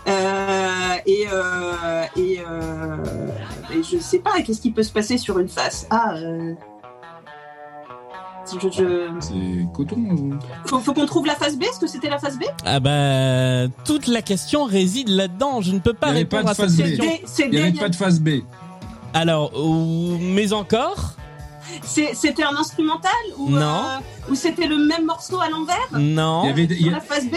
Euh, 0.06 0.94
et, 1.04 1.26
euh, 1.32 2.04
et, 2.16 2.38
euh, 2.48 2.96
et 3.72 3.82
je 3.82 3.98
sais 3.98 4.20
pas, 4.20 4.40
qu'est-ce 4.42 4.60
qui 4.60 4.70
peut 4.70 4.84
se 4.84 4.92
passer 4.92 5.18
sur 5.18 5.40
une 5.40 5.48
face 5.48 5.88
A 5.90 6.14
euh, 6.14 6.54
je, 8.60 8.68
je- 8.70 9.08
C'est 9.20 9.66
coton. 9.74 9.96
ou- 9.96 10.34
Faut, 10.66 10.78
faut 10.80 10.92
qu'on 10.94 11.06
trouve 11.06 11.26
la 11.26 11.34
face 11.34 11.56
B, 11.56 11.62
est-ce 11.64 11.78
que 11.80 11.86
c'était 11.86 12.08
la 12.08 12.18
face 12.18 12.38
B? 12.38 12.42
Ah 12.64 12.80
bah 12.80 13.68
toute 13.84 14.06
la 14.06 14.22
question 14.22 14.64
réside 14.64 15.08
là-dedans. 15.08 15.60
Je 15.60 15.72
ne 15.72 15.78
peux 15.78 15.94
pas 15.94 16.08
Il 16.08 16.10
y 16.10 16.12
avait 16.12 16.18
répondre 16.20 16.44
pas 16.44 16.54
de 16.54 16.62
à 16.62 16.68
cette 16.68 16.80
phase 16.86 16.96
B. 16.98 17.00
question. 17.00 17.18
C'est 17.26 17.42
Il 17.44 17.50
n'y 17.50 17.58
avait 17.58 17.72
pas 17.72 17.88
de 17.88 17.96
phase 17.96 18.20
B. 18.20 18.28
Alors, 19.12 19.52
euh, 19.54 20.16
mais 20.20 20.52
encore? 20.52 21.12
C'est- 21.82 22.14
C'était 22.14 22.44
un 22.44 22.54
instrumental 22.56 23.10
ou, 23.38 23.50
Non. 23.50 23.58
euh, 23.60 24.30
ou 24.30 24.34
c'était 24.34 24.66
le 24.66 24.76
même 24.78 25.06
morceau 25.06 25.40
à 25.40 25.48
l'envers? 25.48 25.76
Non. 25.92 26.42
Il 26.44 26.48
y, 26.48 26.50
avait, 26.50 26.64
il, 26.64 26.76
sur 26.76 26.86
y 26.86 26.90
la 26.90 27.00
face 27.00 27.26
B? 27.26 27.36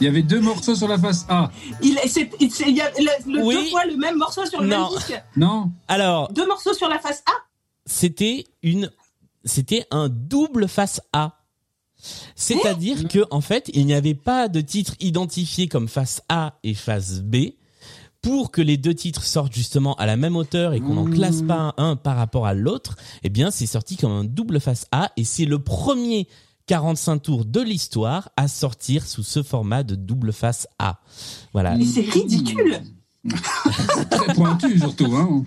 Il 0.00 0.04
y 0.04 0.08
avait 0.08 0.22
deux 0.22 0.40
morceaux 0.40 0.74
sur 0.74 0.88
la 0.88 0.98
face 0.98 1.26
A. 1.28 1.50
Il, 1.80 1.96
c'est- 2.06 2.30
c'est- 2.50 2.68
il 2.68 2.76
y 2.76 2.80
a 2.80 2.90
le, 2.98 3.32
le- 3.32 3.42
Oui. 3.44 3.54
deux 3.54 3.70
fois 3.70 3.84
le 3.84 3.96
même 3.96 4.16
morceau 4.16 4.44
sur 4.46 4.60
le 4.60 4.66
Non. 4.68 4.88
même 4.90 4.98
disque. 4.98 5.22
Non 5.36 5.70
Alors, 5.88 6.32
Deux 6.32 6.46
morceaux 6.46 6.74
sur 6.74 6.88
la 6.88 6.98
face 6.98 7.22
A? 7.26 7.32
c'était 7.86 8.44
une, 8.62 8.90
c'était 9.44 9.86
un 9.90 10.08
double 10.08 10.68
face 10.68 11.00
A. 11.12 11.38
C'est-à-dire 12.34 13.06
que 13.08 13.24
en 13.30 13.40
fait, 13.40 13.70
il 13.74 13.86
n'y 13.86 13.94
avait 13.94 14.14
pas 14.14 14.48
de 14.48 14.60
titre 14.60 14.94
identifié 15.00 15.68
comme 15.68 15.88
face 15.88 16.22
A 16.28 16.58
et 16.64 16.74
face 16.74 17.20
B. 17.20 17.36
Pour 18.20 18.52
que 18.52 18.62
les 18.62 18.76
deux 18.76 18.94
titres 18.94 19.24
sortent 19.24 19.52
justement 19.52 19.94
à 19.96 20.06
la 20.06 20.16
même 20.16 20.36
hauteur 20.36 20.74
et 20.74 20.80
qu'on 20.80 20.94
n'en 20.94 21.10
classe 21.10 21.42
pas 21.42 21.74
un 21.76 21.96
par 21.96 22.16
rapport 22.16 22.46
à 22.46 22.54
l'autre, 22.54 22.96
eh 23.24 23.28
bien, 23.28 23.50
c'est 23.50 23.66
sorti 23.66 23.96
comme 23.96 24.12
un 24.12 24.24
double 24.24 24.60
face 24.60 24.86
A 24.92 25.10
et 25.16 25.24
c'est 25.24 25.44
le 25.44 25.58
premier 25.58 26.28
45 26.66 27.18
tours 27.18 27.44
de 27.44 27.60
l'histoire 27.60 28.30
à 28.36 28.46
sortir 28.46 29.06
sous 29.06 29.24
ce 29.24 29.42
format 29.42 29.82
de 29.82 29.96
double 29.96 30.32
face 30.32 30.68
A. 30.78 31.00
Voilà. 31.52 31.76
Mais 31.76 31.84
c'est 31.84 32.02
ridicule. 32.02 32.80
Très 34.10 34.34
pointu 34.34 34.78
surtout. 34.78 35.14
Hein. 35.14 35.44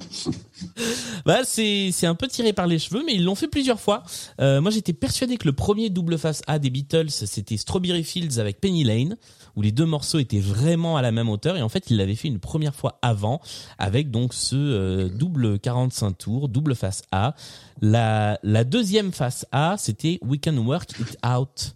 Bah, 1.25 1.39
c'est 1.43 1.89
c'est 1.91 2.05
un 2.05 2.13
peu 2.13 2.27
tiré 2.27 2.53
par 2.53 2.67
les 2.67 2.77
cheveux, 2.77 3.01
mais 3.03 3.15
ils 3.15 3.23
l'ont 3.23 3.33
fait 3.33 3.47
plusieurs 3.47 3.79
fois. 3.79 4.03
Euh, 4.39 4.61
moi, 4.61 4.69
j'étais 4.69 4.93
persuadé 4.93 5.37
que 5.37 5.47
le 5.47 5.53
premier 5.53 5.89
double 5.89 6.19
face 6.19 6.43
A 6.45 6.59
des 6.59 6.69
Beatles, 6.69 7.09
c'était 7.09 7.57
Strawberry 7.57 8.03
Fields 8.03 8.39
avec 8.39 8.61
Penny 8.61 8.83
Lane, 8.83 9.17
où 9.55 9.61
les 9.63 9.71
deux 9.71 9.85
morceaux 9.85 10.19
étaient 10.19 10.39
vraiment 10.39 10.97
à 10.97 11.01
la 11.01 11.11
même 11.11 11.29
hauteur. 11.29 11.57
Et 11.57 11.63
en 11.63 11.69
fait, 11.69 11.89
ils 11.89 11.97
l'avaient 11.97 12.15
fait 12.15 12.27
une 12.27 12.39
première 12.39 12.75
fois 12.75 12.99
avant, 13.01 13.41
avec 13.79 14.11
donc 14.11 14.33
ce 14.35 14.55
euh, 14.55 15.09
double 15.09 15.57
45 15.59 16.11
tours, 16.17 16.47
double 16.49 16.75
face 16.75 17.01
A. 17.11 17.33
La, 17.81 18.39
la 18.43 18.63
deuxième 18.63 19.11
face 19.11 19.47
A, 19.51 19.75
c'était 19.79 20.19
We 20.21 20.39
Can 20.43 20.57
Work 20.57 20.91
It 20.99 21.17
Out. 21.25 21.73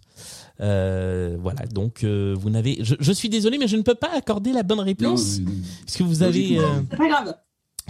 Euh, 0.60 1.36
voilà, 1.40 1.66
donc 1.66 2.04
euh, 2.04 2.36
vous 2.38 2.50
n'avez. 2.50 2.78
Je, 2.82 2.94
je 3.00 3.12
suis 3.12 3.28
désolé, 3.30 3.58
mais 3.58 3.66
je 3.66 3.76
ne 3.76 3.82
peux 3.82 3.94
pas 3.94 4.10
accorder 4.14 4.52
la 4.52 4.62
bonne 4.62 4.78
Non, 4.78 4.84
réponse 4.84 5.38
euh, 5.38 5.50
parce 5.86 5.96
que 5.96 6.02
vous 6.02 6.22
avez. 6.22 6.58
Euh, 6.58 6.66
C'est 6.90 6.96
pas 6.98 7.08
grave. 7.08 7.34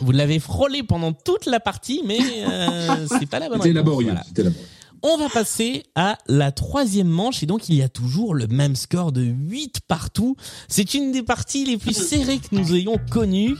Vous 0.02 0.12
l'avez 0.12 0.38
frôlé 0.38 0.82
pendant 0.82 1.12
toute 1.12 1.46
la 1.46 1.60
partie, 1.60 2.02
mais 2.06 2.18
euh, 2.20 3.06
c'est 3.18 3.26
pas 3.26 3.38
la 3.38 3.48
bonne 3.48 3.60
réponse. 3.60 3.74
laborieux. 3.74 4.06
Voilà. 4.08 4.24
Laborieux. 4.36 4.66
On 5.02 5.16
va 5.16 5.30
passer 5.30 5.84
à 5.94 6.18
la 6.26 6.52
troisième 6.52 7.08
manche 7.08 7.42
et 7.42 7.46
donc 7.46 7.70
il 7.70 7.74
y 7.74 7.82
a 7.82 7.88
toujours 7.88 8.34
le 8.34 8.46
même 8.46 8.76
score 8.76 9.12
de 9.12 9.22
8 9.22 9.80
partout. 9.88 10.36
C'est 10.68 10.92
une 10.92 11.10
des 11.10 11.22
parties 11.22 11.64
les 11.64 11.78
plus 11.78 11.94
serrées 11.94 12.38
que 12.38 12.54
nous 12.54 12.74
ayons 12.74 12.96
connues. 13.10 13.56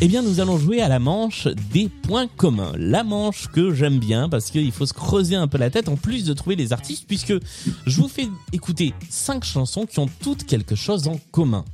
Eh 0.00 0.08
bien, 0.08 0.22
nous 0.22 0.40
allons 0.40 0.58
jouer 0.58 0.80
à 0.80 0.88
la 0.88 0.98
manche 0.98 1.46
des 1.72 1.88
points 1.88 2.26
communs. 2.26 2.72
La 2.76 3.04
manche 3.04 3.48
que 3.48 3.72
j'aime 3.72 3.98
bien 3.98 4.30
parce 4.30 4.50
qu'il 4.50 4.72
faut 4.72 4.86
se 4.86 4.94
creuser 4.94 5.36
un 5.36 5.46
peu 5.46 5.58
la 5.58 5.70
tête 5.70 5.88
en 5.88 5.96
plus 5.96 6.24
de 6.24 6.32
trouver 6.32 6.56
les 6.56 6.72
artistes 6.72 7.04
puisque 7.06 7.34
je 7.86 8.00
vous 8.00 8.08
fais 8.08 8.28
écouter 8.52 8.94
cinq 9.10 9.44
chansons 9.44 9.84
qui 9.84 9.98
ont 10.00 10.08
toutes 10.20 10.44
quelque 10.44 10.74
chose 10.74 11.06
en 11.06 11.20
commun. 11.30 11.64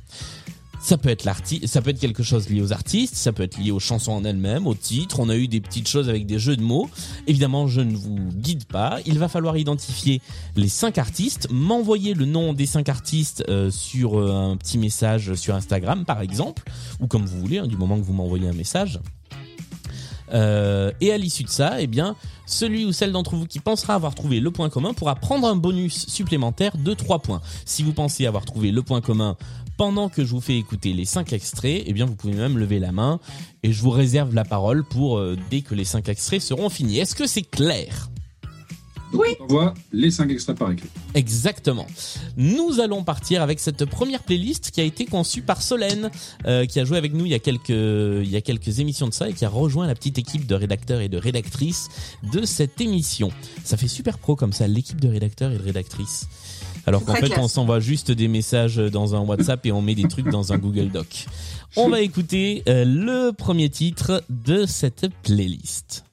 Ça 0.81 0.97
peut 0.97 1.09
être 1.09 1.25
l'artiste, 1.25 1.67
ça 1.67 1.81
peut 1.81 1.89
être 1.89 1.99
quelque 1.99 2.23
chose 2.23 2.49
lié 2.49 2.61
aux 2.61 2.71
artistes, 2.71 3.15
ça 3.15 3.33
peut 3.33 3.43
être 3.43 3.57
lié 3.57 3.71
aux 3.71 3.79
chansons 3.79 4.13
en 4.13 4.23
elles-mêmes, 4.23 4.65
aux 4.65 4.75
titres. 4.75 5.19
On 5.19 5.27
a 5.29 5.35
eu 5.35 5.47
des 5.47 5.59
petites 5.59 5.87
choses 5.87 6.07
avec 6.07 6.25
des 6.25 6.39
jeux 6.39 6.55
de 6.55 6.61
mots. 6.61 6.89
Évidemment, 7.27 7.67
je 7.67 7.81
ne 7.81 7.95
vous 7.95 8.15
guide 8.33 8.65
pas. 8.65 8.99
Il 9.05 9.19
va 9.19 9.27
falloir 9.27 9.57
identifier 9.57 10.21
les 10.55 10.69
cinq 10.69 10.97
artistes, 10.97 11.47
m'envoyer 11.51 12.13
le 12.13 12.25
nom 12.25 12.53
des 12.53 12.65
cinq 12.65 12.87
artistes 12.87 13.43
euh, 13.49 13.69
sur 13.69 14.19
euh, 14.19 14.51
un 14.51 14.57
petit 14.57 14.77
message 14.77 15.33
sur 15.35 15.53
Instagram, 15.53 16.05
par 16.05 16.21
exemple, 16.21 16.63
ou 17.01 17.07
comme 17.07 17.25
vous 17.25 17.39
voulez, 17.39 17.59
hein, 17.59 17.67
du 17.67 17.75
moment 17.75 17.97
que 17.97 18.03
vous 18.03 18.13
m'envoyez 18.13 18.47
un 18.47 18.53
message. 18.53 18.99
Euh, 20.33 20.91
et 21.01 21.11
à 21.11 21.17
l'issue 21.17 21.43
de 21.43 21.49
ça, 21.49 21.81
eh 21.81 21.87
bien, 21.87 22.15
celui 22.45 22.85
ou 22.85 22.91
celle 22.91 23.11
d'entre 23.11 23.35
vous 23.35 23.45
qui 23.45 23.59
pensera 23.59 23.95
avoir 23.95 24.15
trouvé 24.15 24.39
le 24.39 24.51
point 24.51 24.69
commun 24.69 24.93
pourra 24.93 25.15
prendre 25.15 25.47
un 25.47 25.55
bonus 25.55 26.07
supplémentaire 26.07 26.77
de 26.77 26.93
3 26.93 27.19
points. 27.19 27.41
Si 27.65 27.83
vous 27.83 27.93
pensez 27.93 28.25
avoir 28.25 28.45
trouvé 28.45 28.71
le 28.71 28.81
point 28.81 29.01
commun 29.01 29.37
pendant 29.79 30.09
que 30.09 30.25
je 30.25 30.31
vous 30.31 30.41
fais 30.41 30.57
écouter 30.57 30.91
les 30.91 31.05
5 31.05 31.31
extraits, 31.31 31.83
eh 31.85 31.93
bien, 31.93 32.05
vous 32.05 32.15
pouvez 32.15 32.33
même 32.33 32.57
lever 32.57 32.79
la 32.79 32.91
main 32.91 33.21
et 33.63 33.71
je 33.71 33.81
vous 33.81 33.91
réserve 33.91 34.35
la 34.35 34.43
parole 34.43 34.83
pour 34.83 35.17
euh, 35.17 35.37
dès 35.49 35.61
que 35.61 35.73
les 35.73 35.85
5 35.85 36.09
extraits 36.09 36.41
seront 36.41 36.67
finis. 36.67 36.99
Est-ce 36.99 37.15
que 37.15 37.25
c'est 37.25 37.49
clair? 37.49 38.09
Donc, 39.13 39.23
on 39.39 39.47
t'envoie 39.47 39.73
les 39.93 40.11
5 40.11 40.29
extraits 40.31 40.57
par 40.57 40.69
écrit. 40.71 40.89
Exactement. 41.15 41.87
Nous 42.35 42.81
allons 42.81 43.05
partir 43.05 43.41
avec 43.41 43.61
cette 43.61 43.85
première 43.85 44.21
playlist 44.21 44.69
qui 44.71 44.81
a 44.81 44.83
été 44.83 45.05
conçue 45.05 45.43
par 45.43 45.61
Solène, 45.61 46.11
euh, 46.45 46.65
qui 46.65 46.81
a 46.81 46.83
joué 46.83 46.97
avec 46.97 47.13
nous 47.13 47.25
il 47.25 47.31
y 47.31 47.33
a 47.33 47.39
quelques 47.39 47.69
il 47.69 48.29
y 48.29 48.35
a 48.35 48.41
quelques 48.41 48.79
émissions 48.79 49.07
de 49.07 49.13
ça 49.13 49.29
et 49.29 49.33
qui 49.33 49.45
a 49.45 49.49
rejoint 49.49 49.87
la 49.87 49.95
petite 49.95 50.17
équipe 50.17 50.45
de 50.45 50.55
rédacteurs 50.55 50.99
et 50.99 51.07
de 51.07 51.17
rédactrices 51.17 51.87
de 52.33 52.43
cette 52.45 52.81
émission. 52.81 53.31
Ça 53.63 53.77
fait 53.77 53.87
super 53.87 54.19
pro 54.19 54.35
comme 54.35 54.51
ça, 54.51 54.67
l'équipe 54.67 54.99
de 54.99 55.07
rédacteurs 55.07 55.53
et 55.53 55.57
de 55.57 55.63
rédactrices. 55.63 56.27
Alors 56.85 57.03
qu'en 57.05 57.15
fait, 57.15 57.27
classe. 57.27 57.39
on 57.39 57.47
s'envoie 57.47 57.79
juste 57.79 58.11
des 58.11 58.27
messages 58.27 58.77
dans 58.77 59.15
un 59.15 59.19
WhatsApp 59.19 59.65
et 59.65 59.71
on 59.71 59.81
met 59.81 59.95
des 59.95 60.07
trucs 60.07 60.29
dans 60.29 60.53
un 60.53 60.57
Google 60.57 60.89
Doc. 60.89 61.25
On 61.75 61.89
va 61.89 62.01
écouter 62.01 62.63
euh, 62.67 62.83
le 62.85 63.31
premier 63.31 63.69
titre 63.69 64.23
de 64.29 64.65
cette 64.65 65.07
playlist. 65.23 66.03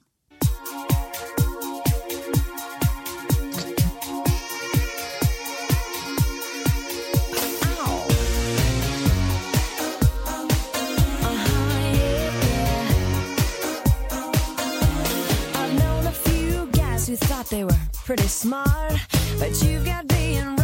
Pretty 18.07 18.29
smart, 18.29 18.93
but 19.37 19.61
you've 19.61 19.83
got 19.83 20.07
being 20.07 20.56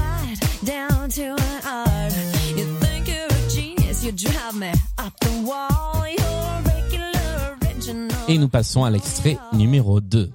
Et 8.28 8.38
nous 8.38 8.48
passons 8.48 8.84
à 8.84 8.90
l'extrait 8.90 9.38
numéro 9.54 10.00
2. 10.00 10.32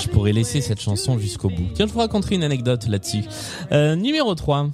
Je 0.00 0.08
pourrais 0.08 0.32
laisser 0.32 0.60
cette 0.60 0.80
chanson 0.80 1.18
jusqu'au 1.18 1.48
bout. 1.48 1.66
Tiens, 1.74 1.86
je 1.86 1.92
vous 1.92 1.98
raconterai 1.98 2.36
une 2.36 2.44
anecdote 2.44 2.86
là-dessus. 2.86 3.24
Euh, 3.72 3.94
numéro 3.96 4.34
3. 4.34 4.68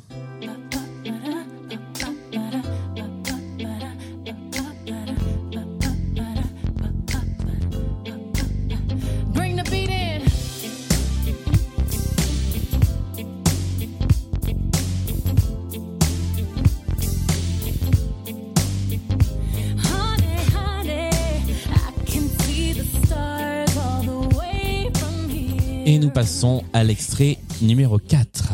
Passons 26.25 26.65
à 26.73 26.83
l'extrait 26.85 27.37
numéro 27.61 27.99
4. 27.99 28.54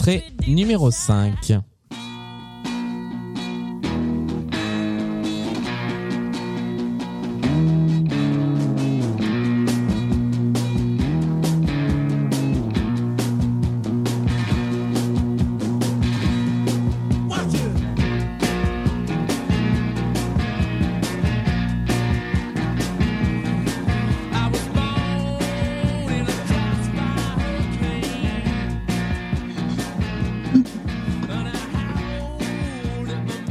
Extrait 0.00 0.24
numéro 0.48 0.90
5. 0.90 1.60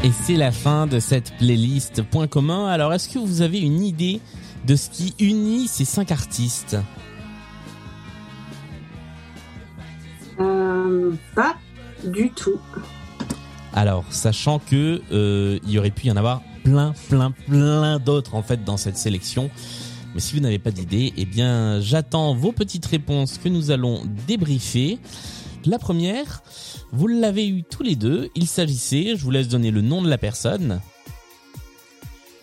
Et 0.01 0.11
c'est 0.13 0.35
la 0.35 0.53
fin 0.53 0.87
de 0.87 0.97
cette 0.99 1.35
playlist 1.37 2.03
Point 2.03 2.27
commun. 2.27 2.67
Alors, 2.67 2.93
est-ce 2.93 3.09
que 3.09 3.19
vous 3.19 3.41
avez 3.41 3.59
une 3.59 3.83
idée 3.83 4.21
de 4.65 4.77
ce 4.77 4.89
qui 4.89 5.13
unit 5.19 5.67
ces 5.67 5.83
cinq 5.83 6.13
artistes? 6.13 6.77
Euh, 10.39 11.11
pas 11.35 11.57
du 12.05 12.29
tout. 12.29 12.57
Alors, 13.73 14.05
sachant 14.09 14.59
que 14.59 15.01
euh, 15.11 15.59
il 15.63 15.71
y 15.71 15.77
aurait 15.77 15.91
pu 15.91 16.07
y 16.07 16.11
en 16.11 16.17
avoir 16.17 16.43
plein, 16.63 16.93
plein, 17.09 17.31
plein 17.31 17.99
d'autres 17.99 18.35
en 18.35 18.41
fait 18.41 18.63
dans 18.63 18.77
cette 18.77 18.97
sélection. 18.97 19.49
Mais 20.13 20.21
si 20.21 20.33
vous 20.33 20.41
n'avez 20.41 20.59
pas 20.59 20.71
d'idée, 20.71 21.13
eh 21.17 21.25
bien, 21.25 21.81
j'attends 21.81 22.33
vos 22.33 22.53
petites 22.53 22.85
réponses 22.85 23.37
que 23.37 23.49
nous 23.49 23.69
allons 23.69 24.01
débriefer. 24.27 24.97
La 25.65 25.79
première, 25.79 26.41
vous 26.91 27.07
l'avez 27.07 27.47
eu 27.47 27.63
tous 27.63 27.83
les 27.83 27.95
deux. 27.95 28.29
Il 28.35 28.47
s'agissait, 28.47 29.15
je 29.15 29.23
vous 29.23 29.31
laisse 29.31 29.47
donner 29.47 29.71
le 29.71 29.81
nom 29.81 30.01
de 30.01 30.09
la 30.09 30.17
personne, 30.17 30.79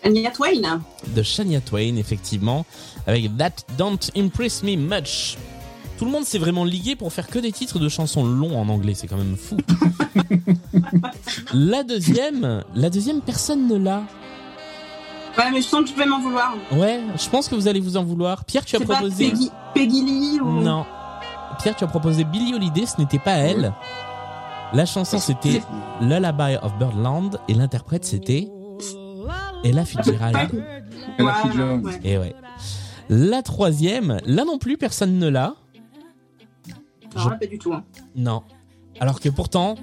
Anya 0.03 0.31
Twain. 0.31 0.81
de 1.15 1.23
Shania 1.23 1.59
Twain, 1.61 1.97
effectivement, 1.97 2.65
avec 3.07 3.35
That 3.37 3.63
Don't 3.77 3.99
Impress 4.15 4.63
Me 4.63 4.75
Much. 4.75 5.37
Tout 5.97 6.05
le 6.05 6.11
monde 6.11 6.25
s'est 6.25 6.37
vraiment 6.37 6.63
ligué 6.63 6.95
pour 6.95 7.11
faire 7.11 7.27
que 7.27 7.39
des 7.39 7.51
titres 7.51 7.79
de 7.79 7.89
chansons 7.89 8.23
longs 8.23 8.57
en 8.57 8.69
anglais, 8.69 8.93
c'est 8.93 9.07
quand 9.07 9.17
même 9.17 9.35
fou. 9.35 9.57
la 11.53 11.83
deuxième, 11.83 12.63
la 12.75 12.89
deuxième 12.89 13.21
personne 13.21 13.67
ne 13.67 13.77
l'a. 13.77 14.03
Ouais, 15.37 15.51
mais 15.51 15.61
je 15.61 15.67
sens 15.67 15.81
que 15.81 15.89
je 15.89 15.95
vais 15.95 16.05
m'en 16.05 16.19
vouloir. 16.19 16.55
Ouais, 16.71 16.99
je 17.19 17.29
pense 17.29 17.47
que 17.47 17.55
vous 17.55 17.67
allez 17.67 17.79
vous 17.79 17.97
en 17.97 18.03
vouloir. 18.03 18.45
Pierre, 18.45 18.65
tu 18.65 18.75
as 18.75 18.79
C'est 18.79 18.85
pas 18.85 18.95
proposé. 18.95 19.29
Peggy, 19.29 19.49
Peggy 19.73 20.01
Lee 20.03 20.39
ou... 20.39 20.61
Non. 20.61 20.85
Pierre, 21.59 21.75
tu 21.75 21.83
as 21.83 21.87
proposé 21.87 22.23
Billie 22.23 22.53
Holiday, 22.53 22.85
ce 22.85 22.99
n'était 22.99 23.19
pas 23.19 23.33
elle. 23.35 23.73
La 24.73 24.85
chanson 24.85 25.17
c'était 25.17 25.61
Lullaby 26.01 26.57
of 26.61 26.77
Birdland 26.77 27.39
et 27.47 27.53
l'interprète 27.53 28.03
c'était 28.05 28.49
Ella 29.63 29.85
Fitzgerald. 29.85 30.37
Elle 31.17 31.25
a 31.27 31.31
Voilà, 31.31 31.33
Fitzgerald. 31.41 31.87
Et 32.03 32.17
ouais. 32.17 32.35
La 33.09 33.41
troisième, 33.41 34.19
là 34.25 34.43
non 34.43 34.57
plus 34.57 34.77
personne 34.77 35.17
ne 35.17 35.29
l'a. 35.29 35.55
Non, 37.15 37.29
pas 37.39 37.47
du 37.47 37.57
tout. 37.57 37.73
hein. 37.73 37.83
Non. 38.15 38.43
Alors 38.99 39.19
que 39.21 39.29
pourtant, 39.29 39.75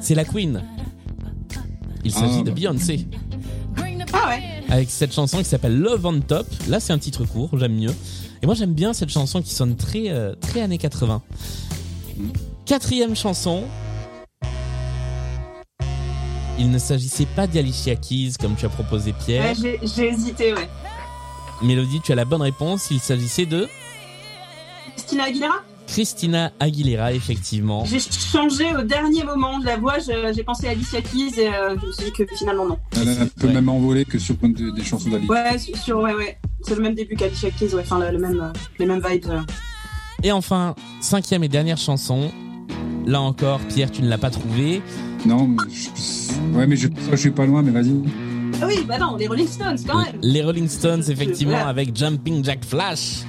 c'est 0.00 0.14
la 0.14 0.24
Queen. 0.24 0.62
Il 2.04 2.10
s'agit 2.12 2.38
Ah, 2.40 2.44
de. 2.44 2.50
Beyoncé. 2.50 3.06
Ah 4.12 4.28
ouais. 4.28 4.59
Avec 4.70 4.90
cette 4.90 5.12
chanson 5.12 5.38
qui 5.38 5.44
s'appelle 5.44 5.78
Love 5.78 6.06
on 6.06 6.20
Top. 6.20 6.46
Là, 6.68 6.80
c'est 6.80 6.92
un 6.92 6.98
titre 6.98 7.24
court, 7.24 7.50
j'aime 7.58 7.74
mieux. 7.74 7.94
Et 8.42 8.46
moi, 8.46 8.54
j'aime 8.54 8.72
bien 8.72 8.92
cette 8.92 9.10
chanson 9.10 9.42
qui 9.42 9.52
sonne 9.52 9.76
très, 9.76 10.08
euh, 10.08 10.34
très 10.40 10.62
années 10.62 10.78
80. 10.78 11.22
Quatrième 12.66 13.16
chanson. 13.16 13.64
Il 16.58 16.70
ne 16.70 16.78
s'agissait 16.78 17.26
pas 17.26 17.46
d'Alicia 17.46 17.96
Keys 17.96 18.34
comme 18.38 18.54
tu 18.54 18.66
as 18.66 18.68
proposé 18.68 19.12
Pierre. 19.12 19.56
Ouais, 19.58 19.80
j'ai 19.82 20.08
hésité, 20.08 20.52
ouais. 20.52 20.68
Mélodie, 21.62 22.00
tu 22.00 22.12
as 22.12 22.14
la 22.14 22.24
bonne 22.24 22.42
réponse. 22.42 22.88
Il 22.90 23.00
s'agissait 23.00 23.46
de 23.46 23.66
Christina 24.96 25.24
Aguilera? 25.24 25.62
Christina 25.90 26.52
Aguilera, 26.60 27.12
effectivement. 27.12 27.84
J'ai 27.84 27.98
changé 28.00 28.64
au 28.76 28.82
dernier 28.82 29.24
moment 29.24 29.58
de 29.58 29.66
la 29.66 29.76
voix, 29.76 29.94
j'ai 29.98 30.44
pensé 30.44 30.68
à 30.68 30.70
Alicia 30.70 31.00
Keys 31.02 31.40
et 31.40 31.48
euh, 31.48 31.76
je 31.80 31.86
me 31.86 31.92
suis 31.92 32.04
dit 32.04 32.12
que 32.12 32.22
finalement 32.36 32.64
non. 32.66 32.78
Elle 33.00 33.08
a 33.08 33.22
un 33.22 33.26
peu 33.26 33.48
Ouais. 33.48 33.52
même 33.54 33.68
envolé 33.68 34.04
que 34.04 34.16
sur 34.18 34.36
des, 34.36 34.70
des 34.70 34.84
chansons 34.84 35.08
d'Ali. 35.10 35.26
Ouais, 35.26 35.58
sur, 35.58 35.98
ouais, 35.98 36.14
ouais. 36.14 36.38
C'est 36.62 36.76
le 36.76 36.82
même 36.82 36.94
début 36.94 37.16
qu'Alicia 37.16 37.50
Keys, 37.50 37.74
ouais. 37.74 37.82
Enfin, 37.82 37.98
le, 37.98 38.12
le 38.12 38.18
même, 38.18 38.40
euh, 38.40 38.52
les 38.78 38.86
mêmes 38.86 39.02
vibes. 39.04 39.26
euh. 39.30 39.40
Et 40.22 40.30
enfin, 40.30 40.76
cinquième 41.00 41.42
et 41.42 41.48
dernière 41.48 41.78
chanson. 41.78 42.30
Là 43.06 43.20
encore, 43.20 43.58
Pierre, 43.68 43.90
tu 43.90 44.02
ne 44.02 44.08
l'as 44.08 44.18
pas 44.18 44.30
trouvé. 44.30 44.82
Non, 45.26 45.48
mais 45.48 45.56
je, 45.72 46.56
ouais, 46.56 46.66
mais 46.68 46.76
je, 46.76 46.86
je 47.10 47.16
suis 47.16 47.30
pas 47.32 47.46
loin, 47.46 47.62
mais 47.62 47.72
vas-y. 47.72 47.94
Ah 48.62 48.66
oui, 48.68 48.84
bah 48.86 48.98
non, 48.98 49.16
les 49.16 49.26
Rolling 49.26 49.48
Stones 49.48 49.78
quand 49.88 50.04
même. 50.04 50.18
Les 50.22 50.42
Rolling 50.42 50.68
Stones, 50.68 51.02
effectivement, 51.08 51.54
Voilà. 51.54 51.68
avec 51.68 51.96
Jumping 51.96 52.44
Jack 52.44 52.64
Flash. 52.64 53.22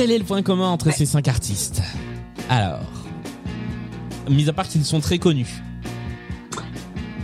Quel 0.00 0.12
est 0.12 0.18
le 0.18 0.24
point 0.24 0.40
commun 0.40 0.68
entre 0.68 0.86
Ouais. 0.86 0.92
ces 0.92 1.04
cinq 1.04 1.28
artistes? 1.28 1.82
Alors, 2.48 2.80
mis 4.30 4.48
à 4.48 4.52
part 4.54 4.66
qu'ils 4.66 4.82
sont 4.86 4.98
très 5.00 5.18
connus, 5.18 5.62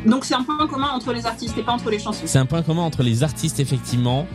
Donc 0.05 0.27
c'est 0.27 0.35
un 0.35 0.43
point 0.43 0.67
commun 0.67 0.89
entre 0.95 1.15
les 1.15 1.25
artistes 1.25 1.57
et 1.57 1.63
pas 1.63 1.73
entre 1.73 1.89
les 1.89 1.99
chansons. 1.99 2.21
c'est 2.27 2.39
un 2.39 2.45
point 2.45 2.61
commun 2.61 2.83
entre 2.83 3.03
les 3.03 3.23
artistes, 3.23 3.61
effectivement. 3.61 4.27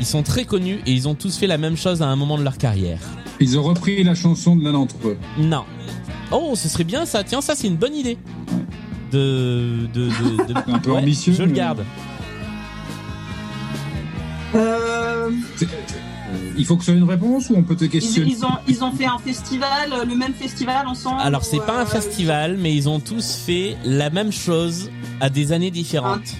Ils 0.00 0.06
sont 0.06 0.22
très 0.22 0.46
connus 0.46 0.78
et 0.86 0.92
ils 0.92 1.06
ont 1.06 1.14
tous 1.14 1.36
fait 1.36 1.46
la 1.46 1.58
même 1.58 1.76
chose 1.76 2.00
à 2.00 2.06
un 2.08 2.16
moment 2.16 2.38
de 2.38 2.42
leur 2.44 2.56
carrière. 2.56 2.98
Ils 3.40 3.58
ont 3.58 3.62
repris 3.62 4.02
la 4.02 4.14
chanson 4.14 4.56
de 4.56 4.64
l'un 4.64 4.72
d'entre 4.72 4.96
eux. 5.08 5.18
Non. 5.38 5.66
Oh, 6.32 6.52
ce 6.54 6.70
serait 6.70 6.84
bien 6.84 7.04
ça. 7.04 7.24
Tiens, 7.24 7.42
ça 7.42 7.54
c'est 7.54 7.66
une 7.66 7.76
bonne 7.76 7.94
idée. 7.94 8.16
De, 9.12 9.86
de, 9.92 10.06
de, 10.08 10.46
de- 10.54 10.70
Un 10.72 10.78
peu 10.78 10.92
ambitieux, 10.92 11.34
Je 11.34 11.42
le 11.42 11.52
garde. 11.52 11.84
Euh, 14.54 15.30
Il 16.58 16.64
faut 16.64 16.76
que 16.76 16.82
ce 16.84 16.90
soit 16.92 16.98
une 16.98 17.08
réponse 17.08 17.50
ou 17.50 17.54
on 17.56 17.62
peut 17.62 17.76
te 17.76 17.84
questionner 17.84 18.30
ils 18.30 18.44
ont, 18.44 18.48
ils 18.66 18.82
ont 18.82 18.90
fait 18.92 19.04
un 19.06 19.18
festival, 19.18 19.92
euh, 19.92 20.04
le 20.04 20.14
même 20.16 20.32
festival 20.34 20.86
ensemble. 20.86 21.20
Alors 21.20 21.44
c'est 21.44 21.64
pas 21.64 21.80
un 21.80 21.82
euh, 21.84 21.86
festival, 21.86 22.56
mais 22.58 22.74
ils 22.74 22.88
ont 22.88 22.98
tous 23.00 23.36
fait 23.36 23.76
la 23.84 24.10
même 24.10 24.32
chose 24.32 24.90
à 25.20 25.28
des 25.30 25.52
années 25.52 25.70
différentes. 25.70 26.34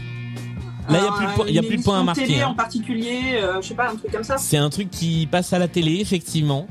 Là, 0.89 0.99
il 1.01 1.05
y 1.05 1.09
a 1.09 1.13
plus 1.13 1.27
de 1.27 1.33
point- 1.33 1.45
il 1.49 1.55
y 1.55 1.59
a 1.59 1.63
une 1.63 1.69
plus 1.69 1.77
de 1.79 1.83
points 1.83 2.01
à 2.01 2.05
marquer. 2.05 2.27
télé 2.27 2.41
hein. 2.41 2.49
en 2.49 2.55
particulier, 2.55 3.21
euh, 3.43 3.61
je 3.61 3.69
sais 3.69 3.75
pas, 3.75 3.91
un 3.91 3.97
truc 3.97 4.11
comme 4.13 4.23
ça. 4.25 4.39
C'est 4.39 4.57
un 4.57 4.71
truc 4.71 4.91
qui 4.91 5.27
passe 5.31 5.53
à 5.53 5.59
la 5.59 5.67
télé, 5.69 5.99
effectivement. 6.01 6.67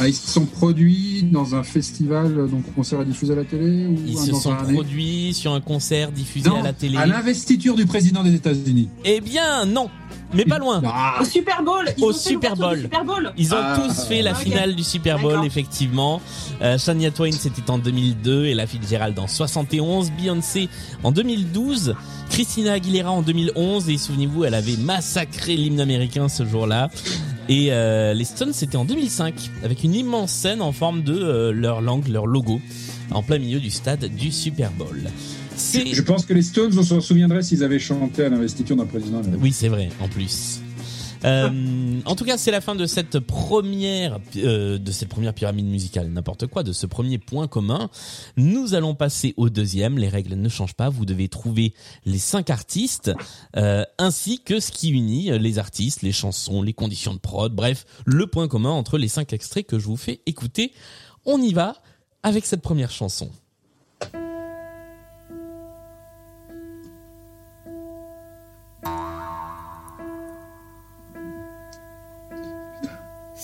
Ah, 0.00 0.08
ils 0.08 0.14
se 0.14 0.28
sont 0.30 0.46
produits 0.46 1.24
dans 1.30 1.54
un 1.54 1.62
festival, 1.62 2.48
donc 2.50 2.72
concert 2.74 3.00
à 3.00 3.04
diffuser 3.04 3.32
à 3.32 3.36
la 3.36 3.44
télé 3.44 3.86
ou 3.86 3.96
Ils 4.06 4.18
un- 4.18 4.20
se 4.24 4.32
sont 4.34 4.54
produits 4.56 5.32
sur 5.34 5.52
un 5.52 5.60
concert 5.60 6.10
diffusé 6.10 6.48
Non, 6.48 6.60
à 6.60 6.62
la 6.62 6.72
télé. 6.72 6.96
à 6.96 7.06
l'investiture 7.06 7.74
du 7.76 7.86
président 7.86 8.22
des 8.24 8.34
États-Unis. 8.34 8.88
Eh 9.04 9.20
bien, 9.20 9.64
non, 9.64 9.88
mais 10.34 10.44
pas 10.44 10.58
loin. 10.58 10.82
Ah, 10.86 11.16
Au 11.20 11.24
Super 11.24 11.62
Bowl 11.62 11.84
ils 11.96 12.04
Au 12.04 12.10
ont 12.10 12.12
Super 12.12 12.56
Bowl. 12.56 12.80
Super 12.80 13.04
Bowl 13.04 13.32
Ils 13.36 13.54
ont 13.54 13.58
Ah, 13.60 13.76
tous 13.80 14.04
fait 14.04 14.22
la 14.22 14.34
finale 14.34 14.74
du 14.74 14.82
Super 14.84 15.18
Bowl, 15.18 15.44
effectivement. 15.44 16.20
Euh, 16.62 16.78
Shania 16.78 17.10
Twain, 17.10 17.32
c'était 17.32 17.70
en 17.70 17.78
2002, 17.78 18.46
et 18.46 18.54
la 18.54 18.66
Fitzgerald 18.66 19.18
en 19.18 19.26
71. 19.26 20.10
Beyoncé 20.12 20.68
en 21.02 21.12
2012. 21.12 21.94
Christina 22.30 22.72
Aguilera 22.72 23.10
en 23.10 23.22
2011. 23.22 23.88
Et 23.88 23.98
souvenez-vous, 23.98 24.44
elle 24.44 24.54
avait 24.54 24.76
massacré 24.76 25.56
l'hymne 25.56 25.80
américain 25.80 26.28
ce 26.28 26.44
jour-là. 26.44 26.90
Et 27.48 27.68
euh, 27.72 28.14
les 28.14 28.24
Stones, 28.24 28.52
c'était 28.54 28.76
en 28.76 28.84
2005, 28.86 29.34
avec 29.64 29.84
une 29.84 29.94
immense 29.94 30.30
scène 30.32 30.62
en 30.62 30.72
forme 30.72 31.02
de 31.02 31.14
euh, 31.14 31.52
leur 31.52 31.82
langue, 31.82 32.08
leur 32.08 32.26
logo, 32.26 32.60
en 33.10 33.22
plein 33.22 33.38
milieu 33.38 33.60
du 33.60 33.70
stade 33.70 34.06
du 34.16 34.32
Super 34.32 34.70
Bowl. 34.70 35.10
Je 35.56 36.02
pense 36.02 36.24
que 36.26 36.34
les 36.34 36.42
Stones, 36.42 36.72
on 36.78 36.82
s'en 36.82 37.00
souviendrait 37.00 37.42
s'ils 37.42 37.62
avaient 37.64 37.78
chanté 37.78 38.24
à 38.24 38.28
l'investiture 38.28 38.76
d'un 38.76 38.86
président. 38.86 39.18
américain. 39.18 39.38
Oui, 39.42 39.52
c'est 39.52 39.68
vrai, 39.68 39.88
en 40.00 40.08
plus. 40.08 40.60
Euh, 41.24 42.00
en 42.04 42.16
tout 42.16 42.24
cas, 42.24 42.36
c'est 42.36 42.50
la 42.50 42.60
fin 42.60 42.74
de 42.74 42.86
cette 42.86 43.18
première, 43.18 44.18
euh, 44.36 44.78
de 44.78 44.92
cette 44.92 45.08
première 45.08 45.34
pyramide 45.34 45.66
musicale, 45.66 46.08
n'importe 46.08 46.46
quoi, 46.46 46.62
de 46.62 46.72
ce 46.72 46.86
premier 46.86 47.18
point 47.18 47.46
commun. 47.48 47.90
Nous 48.36 48.74
allons 48.74 48.94
passer 48.94 49.34
au 49.36 49.48
deuxième. 49.48 49.98
Les 49.98 50.08
règles 50.08 50.34
ne 50.34 50.48
changent 50.48 50.74
pas. 50.74 50.88
Vous 50.88 51.06
devez 51.06 51.28
trouver 51.28 51.74
les 52.04 52.18
cinq 52.18 52.50
artistes, 52.50 53.12
euh, 53.56 53.84
ainsi 53.98 54.40
que 54.40 54.60
ce 54.60 54.70
qui 54.70 54.90
unit 54.90 55.38
les 55.38 55.58
artistes, 55.58 56.02
les 56.02 56.12
chansons, 56.12 56.62
les 56.62 56.74
conditions 56.74 57.14
de 57.14 57.18
prod, 57.18 57.54
bref, 57.54 57.86
le 58.04 58.26
point 58.26 58.48
commun 58.48 58.70
entre 58.70 58.98
les 58.98 59.08
cinq 59.08 59.32
extraits 59.32 59.66
que 59.66 59.78
je 59.78 59.86
vous 59.86 59.96
fais 59.96 60.20
écouter. 60.26 60.72
On 61.24 61.40
y 61.40 61.52
va 61.52 61.76
avec 62.22 62.44
cette 62.44 62.62
première 62.62 62.90
chanson. 62.90 63.30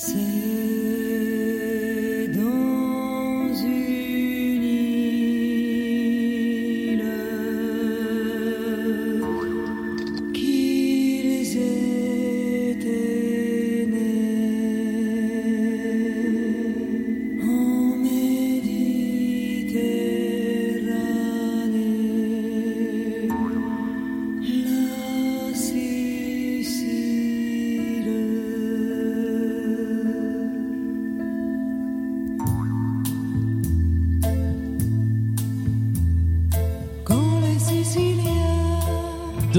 C'est 0.02 0.79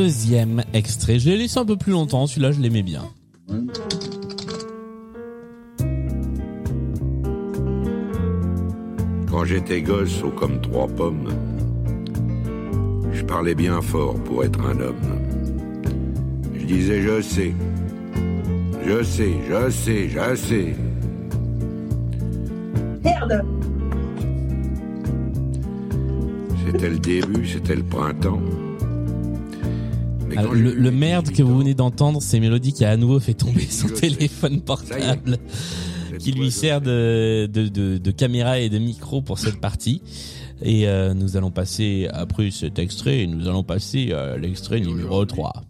Deuxième 0.01 0.63
extrait. 0.73 1.19
Je 1.19 1.29
l'ai 1.29 1.37
laissé 1.37 1.59
un 1.59 1.65
peu 1.65 1.77
plus 1.77 1.91
longtemps. 1.91 2.25
Celui-là, 2.25 2.51
je 2.51 2.59
l'aimais 2.59 2.81
bien. 2.81 3.03
Quand 9.29 9.45
j'étais 9.45 9.83
gosse, 9.83 10.23
haut 10.23 10.31
comme 10.31 10.59
trois 10.59 10.87
pommes, 10.87 11.29
je 13.13 13.23
parlais 13.25 13.53
bien 13.53 13.79
fort 13.79 14.15
pour 14.23 14.43
être 14.43 14.59
un 14.61 14.79
homme. 14.79 14.95
Je 16.55 16.65
disais 16.65 17.03
je 17.03 17.21
sais, 17.21 17.53
je 18.83 19.03
sais, 19.03 19.33
je 19.47 19.69
sais, 19.69 20.09
je 20.09 20.35
sais. 20.35 20.75
Merde 23.03 23.45
C'était 26.65 26.89
le 26.89 26.97
début, 26.97 27.47
c'était 27.47 27.75
le 27.75 27.83
printemps. 27.83 28.41
Alors, 30.41 30.55
j'ai 30.55 30.61
le, 30.61 30.91
merde 30.91 31.27
que 31.27 31.31
18 31.31 31.43
vous 31.43 31.57
venez 31.57 31.73
d'entendre, 31.73 32.21
c'est 32.21 32.39
Mélodie 32.39 32.73
qui 32.73 32.83
a 32.83 32.89
à 32.89 32.97
nouveau 32.97 33.19
fait 33.19 33.33
tomber 33.33 33.61
son 33.69 33.87
téléphone 33.87 34.61
portable, 34.61 35.37
qui 36.19 36.31
lui 36.31 36.51
sert 36.51 36.81
de, 36.81 37.47
de, 37.51 37.67
de, 37.67 37.97
de 37.97 38.11
caméra 38.11 38.59
et 38.59 38.69
de 38.69 38.79
micro 38.79 39.21
pour 39.21 39.39
cette 39.39 39.59
partie. 39.59 40.01
Et 40.63 40.87
euh, 40.87 41.13
nous 41.13 41.37
allons 41.37 41.51
passer, 41.51 42.07
après 42.11 42.51
cet 42.51 42.79
extrait, 42.79 43.25
nous 43.27 43.47
allons 43.47 43.63
passer 43.63 44.11
à 44.13 44.37
l'extrait 44.37 44.79
numéro 44.79 45.25
3. 45.25 45.60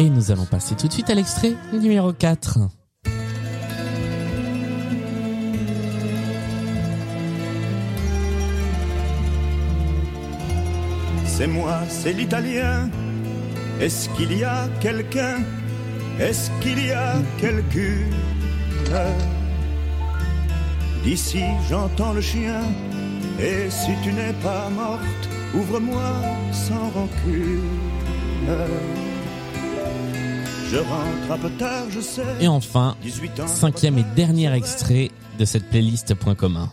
Et 0.00 0.08
nous 0.08 0.30
allons 0.30 0.46
passer 0.46 0.74
tout 0.76 0.88
de 0.88 0.92
suite 0.94 1.10
à 1.10 1.14
l'extrait 1.14 1.52
numéro 1.74 2.10
4. 2.14 2.58
C'est 11.26 11.46
moi, 11.46 11.80
c'est 11.90 12.14
l'italien. 12.14 12.88
Est-ce 13.78 14.08
qu'il 14.16 14.32
y 14.38 14.42
a 14.42 14.68
quelqu'un? 14.80 15.36
Est-ce 16.18 16.50
qu'il 16.62 16.82
y 16.82 16.92
a 16.92 17.16
quelqu'une 17.38 18.14
D'ici 21.04 21.42
j'entends 21.68 22.14
le 22.14 22.22
chien, 22.22 22.62
et 23.38 23.68
si 23.68 23.90
tu 24.02 24.14
n'es 24.14 24.32
pas 24.42 24.70
morte, 24.70 25.28
ouvre-moi 25.52 26.10
sans 26.52 26.88
rancune. 26.88 27.60
Je 30.70 30.76
rentre 30.76 31.32
un 31.32 31.38
peu 31.38 31.50
tard, 31.50 31.86
je 31.90 32.00
sais. 32.00 32.22
Et 32.40 32.46
enfin, 32.46 32.96
18 33.02 33.40
ans. 33.40 33.46
cinquième 33.48 33.98
et 33.98 34.04
dernier 34.14 34.54
extrait 34.54 35.10
de 35.36 35.44
cette 35.44 35.68
playlist 35.68 36.14
Point 36.14 36.36
commun. 36.36 36.70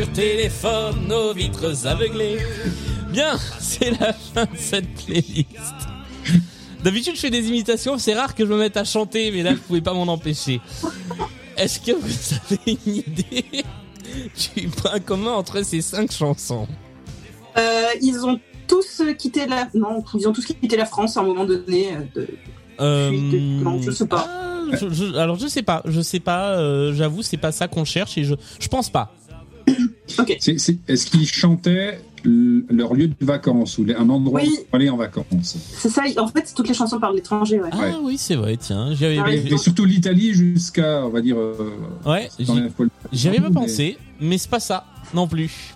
Les 0.00 0.06
voitures, 0.06 0.12
téléphones, 0.14 1.08
nos 1.08 1.34
vitres 1.34 1.86
aveuglées. 1.86 2.38
Bien, 3.12 3.36
c'est 3.58 3.90
la 4.00 4.14
fin 4.14 4.44
de 4.44 4.56
cette 4.56 4.88
playlist. 4.94 5.46
D'habitude, 6.82 7.16
je 7.16 7.20
fais 7.20 7.28
des 7.30 7.46
imitations, 7.48 7.98
c'est 7.98 8.14
rare 8.14 8.34
que 8.34 8.46
je 8.46 8.50
me 8.50 8.56
mette 8.56 8.78
à 8.78 8.84
chanter, 8.84 9.30
mais 9.30 9.42
là, 9.42 9.52
vous 9.52 9.60
pouvez 9.60 9.82
pas 9.82 9.92
m'en 9.92 10.04
empêcher. 10.10 10.62
Est-ce 11.58 11.80
que 11.80 11.92
vous 11.92 12.34
avez 12.50 12.78
une 12.86 12.96
idée 12.96 13.44
du 14.56 14.68
point 14.68 15.00
commun 15.00 15.32
entre 15.32 15.62
ces 15.62 15.82
cinq 15.82 16.10
chansons? 16.12 16.66
Euh, 17.58 17.82
ils 18.00 18.24
ont 18.24 18.40
tous 18.66 19.02
quitté 19.18 19.46
la. 19.46 19.68
Non, 19.74 20.02
ils 20.18 20.26
ont 20.26 20.32
tous 20.32 20.46
quitté 20.46 20.78
la 20.78 20.86
France 20.86 21.18
à 21.18 21.20
un 21.20 21.24
moment 21.24 21.44
donné. 21.44 21.88
euh, 21.94 21.98
de- 22.14 22.28
Euh, 22.80 23.10
non, 23.62 23.82
je 23.82 23.90
sais 23.90 24.06
pas. 24.06 24.26
ah, 24.26 24.64
je- 24.80 24.88
je- 24.88 25.14
alors 25.16 25.38
je 25.38 25.46
sais 25.46 25.62
pas, 25.62 25.82
je 25.84 26.00
sais 26.00 26.20
pas. 26.20 26.52
euh, 26.58 26.94
J'avoue, 26.94 27.20
c'est 27.22 27.36
pas 27.36 27.52
ça 27.52 27.68
qu'on 27.68 27.84
cherche 27.84 28.16
et 28.16 28.24
je 28.24 28.34
je 28.58 28.68
pense 28.68 28.88
pas. 28.88 29.12
C'est- 30.40 30.58
c'est- 30.58 30.78
Est-ce 30.88 31.06
qu'ils 31.06 31.26
chantaient 31.26 32.00
leur 32.24 32.92
lieu 32.94 33.08
de 33.08 33.14
vacances 33.20 33.78
ou 33.78 33.84
les- 33.84 33.94
un 33.94 34.08
endroit 34.10 34.40
Oui. 34.42 34.58
où 34.72 34.76
aller 34.76 34.90
en 34.90 34.96
vacances? 34.96 35.56
C'est 35.72 35.88
ça, 35.88 36.02
en 36.18 36.26
fait, 36.28 36.52
toutes 36.54 36.68
les 36.68 36.74
chansons 36.74 36.98
parlent 36.98 37.12
de 37.14 37.18
l'étranger, 37.18 37.60
ouais. 37.60 37.70
Ah 37.72 37.78
Ouais. 37.78 37.92
oui, 38.02 38.18
c'est 38.18 38.34
vrai. 38.34 38.56
Tiens, 38.56 38.92
j'y 38.92 39.06
avais, 39.06 39.18
Ah 39.18 39.30
et, 39.32 39.52
et 39.52 39.56
surtout 39.58 39.84
l'Italie 39.84 40.34
jusqu'à, 40.34 41.04
on 41.06 41.10
va 41.10 41.20
dire, 41.20 41.38
euh, 41.38 41.54
ouais, 42.04 42.28
dans 42.46 42.54
j'y 42.56 42.60
les 42.62 42.70
folles- 42.70 42.90
j'y 43.12 43.28
avais 43.28 43.40
pas 43.40 43.48
mais- 43.48 43.54
pensé, 43.54 43.98
mais 44.20 44.36
c'est 44.36 44.50
pas 44.50 44.60
ça 44.60 44.84
non 45.14 45.26
plus. 45.28 45.74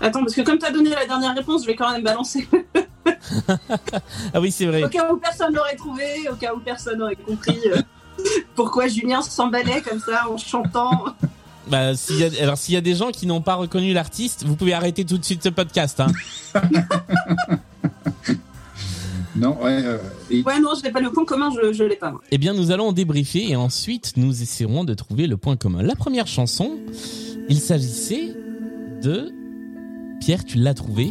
Attends, 0.00 0.20
parce 0.20 0.34
que 0.34 0.40
comme 0.40 0.58
t'as 0.58 0.72
donné 0.72 0.90
la 0.90 1.06
dernière 1.06 1.34
réponse, 1.34 1.62
je 1.62 1.66
vais 1.68 1.76
quand 1.76 1.90
même 1.92 2.02
balancer. 2.02 2.48
Ah 4.34 4.40
oui, 4.40 4.50
c'est 4.50 4.66
vrai. 4.66 4.84
au 4.84 4.88
cas 4.88 5.12
où 5.12 5.16
personne 5.16 5.54
l'aurait 5.54 5.76
trouvé, 5.76 6.04
au 6.30 6.34
cas 6.36 6.54
où 6.54 6.60
personne 6.60 6.98
n'aurait 6.98 7.16
compris 7.16 7.58
euh, 7.66 7.80
pourquoi 8.54 8.86
Julien 8.88 9.22
s'emballait 9.22 9.80
comme 9.82 9.98
ça 10.00 10.28
en 10.30 10.36
chantant. 10.36 11.04
Bah, 11.68 11.94
s'il 11.94 12.18
y 12.18 12.24
a, 12.24 12.30
alors 12.42 12.58
s'il 12.58 12.74
y 12.74 12.76
a 12.76 12.80
des 12.80 12.94
gens 12.94 13.10
qui 13.10 13.26
n'ont 13.26 13.40
pas 13.40 13.54
reconnu 13.54 13.92
l'artiste, 13.92 14.44
vous 14.44 14.56
pouvez 14.56 14.72
arrêter 14.74 15.04
tout 15.04 15.16
de 15.18 15.24
suite 15.24 15.42
ce 15.42 15.48
podcast. 15.48 16.00
Hein. 16.00 16.08
Non, 19.34 19.56
ouais. 19.62 19.82
euh, 19.84 19.96
et- 20.30 20.42
Ouais, 20.42 20.60
non, 20.60 20.70
je 20.78 20.82
l'ai 20.84 20.90
pas 20.90 21.00
le 21.00 21.10
point 21.10 21.24
commun, 21.24 21.48
je, 21.50 21.72
je 21.72 21.84
l'ai 21.84 21.96
pas. 21.96 22.10
moi. 22.10 22.20
Eh 22.30 22.36
bien, 22.38 22.52
nous 22.52 22.70
allons 22.70 22.92
débriefer 22.92 23.48
et 23.50 23.56
ensuite 23.56 24.12
nous 24.16 24.42
essaierons 24.42 24.84
de 24.84 24.92
trouver 24.92 25.26
le 25.26 25.38
point 25.38 25.56
commun. 25.56 25.82
La 25.82 25.94
première 25.96 26.26
chanson, 26.26 26.72
il 27.48 27.58
s'agissait 27.58 28.34
de 29.02 29.32
Pierre, 30.20 30.44
tu 30.44 30.58
l'as 30.58 30.74
trouvé. 30.74 31.10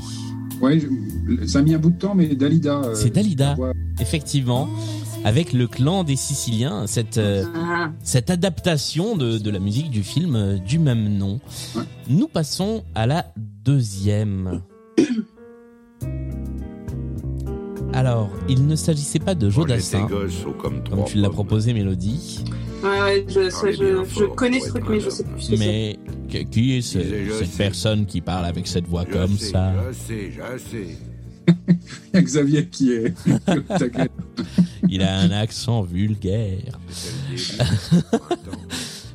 ouais, 0.61 0.79
je- 0.79 1.47
ça 1.47 1.59
a 1.59 1.61
mis 1.63 1.73
un 1.73 1.79
bout 1.79 1.89
de 1.89 1.97
temps, 1.97 2.13
mais 2.13 2.27
Dalida. 2.35 2.81
euh, 2.83 2.93
C'est 2.95 3.09
Dalida, 3.09 3.57
effectivement, 3.99 4.69
avec 5.23 5.53
le 5.53 5.67
clan 5.67 6.03
des 6.03 6.15
Siciliens, 6.15 6.87
cette 6.87 7.17
euh, 7.17 7.43
Ah. 7.55 7.91
cette 8.03 8.29
adaptation 8.29 9.15
de, 9.15 9.37
de 9.37 9.49
la 9.51 9.59
musique 9.59 9.89
du 9.89 10.03
film 10.03 10.35
euh, 10.35 10.57
du 10.57 10.79
même 10.79 11.17
nom. 11.17 11.39
Ouais. 11.75 11.83
Nous 12.09 12.27
passons 12.27 12.83
à 12.95 13.05
la 13.07 13.25
deuxième. 13.37 14.61
Alors, 17.93 18.29
il 18.47 18.67
ne 18.67 18.75
s'agissait 18.75 19.19
pas 19.19 19.35
de 19.35 19.49
Jodassin, 19.49 20.07
comme 20.61 20.81
tu 21.05 21.17
l'as 21.17 21.29
proposé, 21.29 21.73
Mélodie. 21.73 22.43
Ouais, 22.81 22.89
ouais, 23.01 23.25
je, 23.27 23.49
ça, 23.49 23.61
Parlez 23.61 23.73
je, 23.75 23.83
bien 23.83 24.03
je 24.05 24.09
fort 24.25 24.35
connais 24.35 24.59
ce 24.61 24.69
truc, 24.69 24.83
mais 24.89 24.99
je 25.01 25.09
sais 25.09 25.23
plus 25.25 25.41
ce 25.41 25.51
que 25.51 25.57
c'est. 25.57 25.97
Mais 26.29 26.45
qui 26.45 26.77
est 26.77 26.81
ce- 26.81 26.99
cette 27.37 27.47
sais. 27.51 27.57
personne 27.57 28.05
qui 28.05 28.21
parle 28.21 28.45
avec 28.45 28.65
cette 28.65 28.87
voix 28.87 29.03
Je 29.07 29.13
comme 29.13 29.37
sais, 29.37 29.51
ça? 29.51 29.73
Je 29.89 29.93
sais, 29.93 30.31
je 30.31 30.57
sais. 30.57 30.97
Il 32.13 32.15
y 32.15 32.17
a 32.17 32.21
Xavier 32.21 32.67
qui 32.67 32.91
est. 32.93 33.13
Il 34.89 35.01
a 35.03 35.19
un 35.19 35.31
accent 35.31 35.81
vulgaire. 35.83 36.79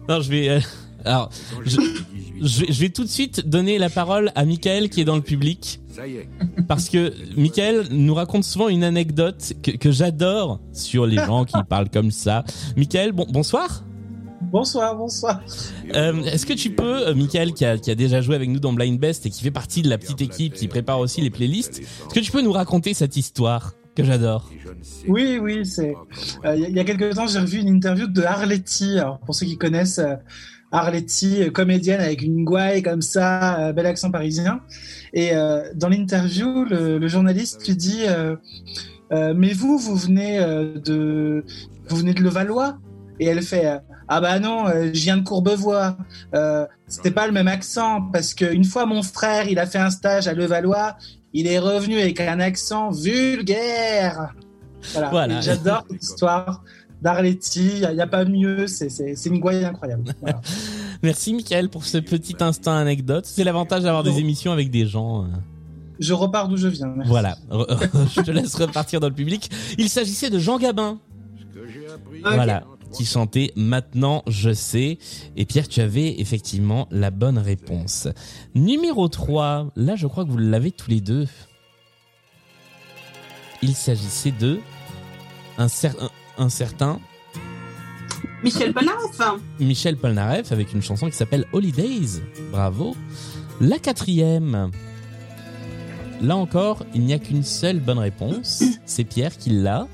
Non, 0.09 0.20
je 0.20 0.30
vais. 0.30 0.49
euh, 0.49 0.61
alors, 1.05 1.30
Je- 1.64 1.70
j'ai 1.70 1.82
eu 1.82 1.91
18 1.91 2.03
je 2.43 2.61
vais, 2.61 2.72
je 2.72 2.80
vais 2.80 2.89
tout 2.91 3.03
de 3.05 3.09
suite 3.09 3.49
donner 3.49 3.78
la 3.78 3.91
parole 3.91 4.30
à 4.37 4.45
Michael 4.45 4.89
qui 4.89 5.01
est 5.01 5.05
dans 5.05 5.16
le 5.16 5.22
public. 5.22 5.80
Ça 5.95 6.07
y 6.07 6.16
est. 6.16 6.28
Parce 6.68 6.89
que 6.89 7.12
Michael 7.37 7.87
nous 7.91 8.14
raconte 8.14 8.45
souvent 8.45 8.68
une 8.68 8.84
anecdote 8.84 9.55
que, 9.62 9.72
que 9.72 9.91
j'adore 9.91 10.61
sur 10.72 11.07
les 11.07 11.16
gens 11.16 11.45
qui 11.45 11.57
parlent 11.68 11.91
comme 11.91 12.11
ça. 12.11 12.45
Michael, 12.76 13.12
bon, 13.12 13.26
bonsoir. 13.30 13.82
Bonsoir, 14.51 14.97
bonsoir. 14.97 15.40
Euh, 15.94 16.22
Est-ce 16.22 16.47
que 16.47 16.53
tu 16.53 16.70
peux, 16.70 17.09
euh, 17.09 17.14
Michael 17.14 17.53
qui 17.53 17.64
a, 17.64 17.76
qui 17.78 17.90
a 17.90 17.94
déjà 17.94 18.20
joué 18.20 18.34
avec 18.36 18.49
nous 18.49 18.61
dans 18.61 18.72
Blind 18.72 18.99
Best 18.99 19.26
et 19.26 19.30
qui 19.30 19.42
fait 19.42 19.51
partie 19.51 19.82
de 19.82 19.88
la 19.90 19.99
petite 19.99 20.20
équipe 20.20 20.55
qui 20.55 20.68
prépare 20.68 20.99
aussi 21.01 21.20
les 21.20 21.30
playlists, 21.30 21.80
est-ce 21.80 22.14
que 22.14 22.20
tu 22.20 22.30
peux 22.32 22.42
nous 22.42 22.53
raconter 22.53 22.94
cette 22.94 23.16
histoire 23.16 23.72
que 23.94 24.05
j'adore? 24.05 24.51
Oui, 25.09 25.38
oui, 25.42 25.66
c'est. 25.66 25.94
euh, 26.44 26.55
Il 26.57 26.76
y, 26.76 26.80
a- 26.80 26.84
quelques 26.84 27.14
temps, 27.14 27.26
j'ai 27.26 27.40
revu 27.40 27.59
une 27.59 27.68
interview 27.68 28.07
de 28.07 28.22
Arletty. 28.22 28.99
Alors, 28.99 29.18
pour 29.20 29.34
ceux 29.34 29.47
qui 29.47 29.57
connaissent 29.59 29.99
euh, 29.99 30.14
Arletty, 30.70 31.51
comédienne 31.53 32.01
avec 32.01 32.22
une 32.22 32.44
gouaille 32.44 32.82
comme 32.82 33.03
ça, 33.03 33.72
bel 33.72 33.86
accent 33.86 34.11
parisien. 34.11 34.61
Et 35.14 35.30
dans 35.74 35.88
l'interview, 35.88 36.64
le, 36.64 36.99
le 36.99 37.09
journaliste 37.09 37.66
lui 37.66 37.76
dit 37.76 38.03
Mais 39.12 39.53
vous, 39.53 39.78
vous 39.78 39.94
venez 39.94 40.38
de, 40.38 41.44
vous 41.88 41.97
venez 41.97 42.12
de 42.14 42.20
Levallois? 42.20 42.78
Et 43.20 43.26
elle 43.26 43.42
fait 43.42 43.78
Ah 44.09 44.21
bah 44.21 44.39
non, 44.39 44.69
euh, 44.69 44.91
je 44.95 45.01
viens 45.01 45.17
de 45.17 45.23
Courbevoie. 45.25 45.97
Euh, 46.35 46.65
C'était 46.87 47.11
pas 47.11 47.27
le 47.27 47.33
même 47.33 47.49
accent 47.49 48.03
parce 48.13 48.35
qu'une 48.35 48.65
fois 48.65 48.87
mon 48.87 49.03
frère, 49.03 49.49
il 49.49 49.59
a 49.59 49.67
fait 49.67 49.79
un 49.79 49.91
stage 49.91 50.29
à 50.29 50.33
Levallois. 50.35 50.97
Il 51.33 51.47
est 51.49 51.59
revenu 51.59 51.99
avec 52.01 52.21
un 52.21 52.39
accent 52.41 52.91
vulgaire. 52.91 54.33
Voilà. 55.11 55.41
J'adore 55.41 55.85
cette 55.91 56.03
histoire 56.03 56.63
d'Arletty. 57.03 57.81
Il 57.83 57.95
n'y 57.95 58.01
a, 58.01 58.07
pas 58.07 58.25
mieux. 58.25 58.67
C'est- 58.69 59.27
une 59.27 59.41
gouaille 59.41 59.65
incroyable. 59.65 60.05
Voilà. 60.21 60.41
Merci 61.03 61.35
Michael 61.35 61.69
pour 61.69 61.85
ce 61.85 61.99
petit 61.99 62.37
instant 62.41 62.75
anecdote. 62.77 63.27
C'est 63.27 63.45
l'avantage 63.45 63.83
d'avoir 63.83 64.03
des 64.05 64.19
émissions 64.19 64.53
avec 64.53 64.71
des 64.71 64.87
gens. 64.87 65.25
euh, 65.25 65.29
Je 65.99 66.15
repars 66.15 66.49
d'où 66.49 66.57
je 66.57 66.69
viens. 66.69 66.87
merci. 66.87 67.11
Voilà, 67.11 67.37
je 68.15 68.23
te 68.23 68.31
laisse 68.31 68.55
repartir 68.55 69.01
dans 69.01 69.09
le 69.09 69.15
public. 69.15 69.51
Il 69.79 69.89
s'agissait 69.91 70.31
de 70.31 70.39
Jean 70.39 70.59
Gabin. 70.59 70.99
Voilà, 72.25 72.65
qui 72.97 73.05
chantait 73.05 73.53
Maintenant 73.57 74.22
je 74.26 74.53
sais. 74.53 74.99
Et 75.36 75.44
Pierre, 75.44 75.68
tu 75.68 75.80
avais 75.80 76.20
effectivement 76.20 76.88
la 76.90 77.11
bonne 77.11 77.38
réponse. 77.38 78.09
Numéro 78.55 79.09
3, 79.09 79.72
là 79.76 79.97
je 79.97 80.07
crois 80.07 80.24
que 80.24 80.30
vous 80.30 80.38
l'avez 80.38 80.72
tous 80.72 80.90
les 80.90 81.01
deux. 81.01 81.26
Il 83.62 83.74
s'agissait 83.74 84.32
de 84.32 84.61
un, 85.59 85.66
cer- 85.66 85.94
un- 86.01 86.44
un 86.44 86.49
certain 86.49 87.01
Michel 88.44 88.72
Polnareff. 88.72 89.18
Michel 89.59 89.97
Polnareff 89.97 90.53
avec 90.53 90.72
une 90.72 90.82
chanson 90.82 91.09
qui 91.09 91.16
s'appelle 91.16 91.47
Holidays. 91.53 92.20
Bravo. 92.53 92.94
La 93.61 93.78
quatrième. 93.78 94.70
Là 96.20 96.36
encore, 96.36 96.84
il 96.94 97.03
n'y 97.03 97.12
a 97.14 97.18
qu'une 97.18 97.42
seule 97.42 97.80
bonne 97.80 97.99
réponse. 97.99 98.62
C'est 98.86 99.05
Pierre 99.05 99.36
qui 99.36 99.51
l'a. 99.51 99.88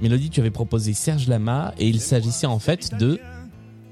Mélodie, 0.00 0.30
tu 0.30 0.40
avais 0.40 0.50
proposé 0.50 0.92
Serge 0.92 1.28
Lama 1.28 1.74
et 1.78 1.88
il 1.88 2.00
s'agissait 2.00 2.46
en 2.46 2.58
fait 2.58 2.94
de. 2.98 3.18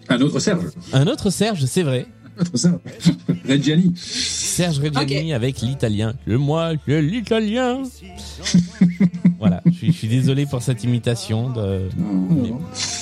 Un 0.08 0.20
autre 0.20 0.38
Serge. 0.38 0.64
Un 0.92 1.06
autre 1.08 1.30
Serge, 1.30 1.64
c'est 1.64 1.82
vrai. 1.82 2.06
Un 2.36 2.42
autre 2.42 2.56
Serge. 2.56 2.78
Reggiani. 3.48 3.92
Serge 3.96 4.78
Reggiani 4.78 5.32
avec 5.32 5.60
l'italien. 5.62 6.14
Le 6.24 6.38
moi, 6.38 6.72
le 6.86 7.00
l'italien. 7.00 7.82
voilà, 9.38 9.62
je 9.66 9.90
suis, 9.90 10.08
désolé 10.08 10.46
pour 10.46 10.62
cette 10.62 10.84
imitation. 10.84 11.52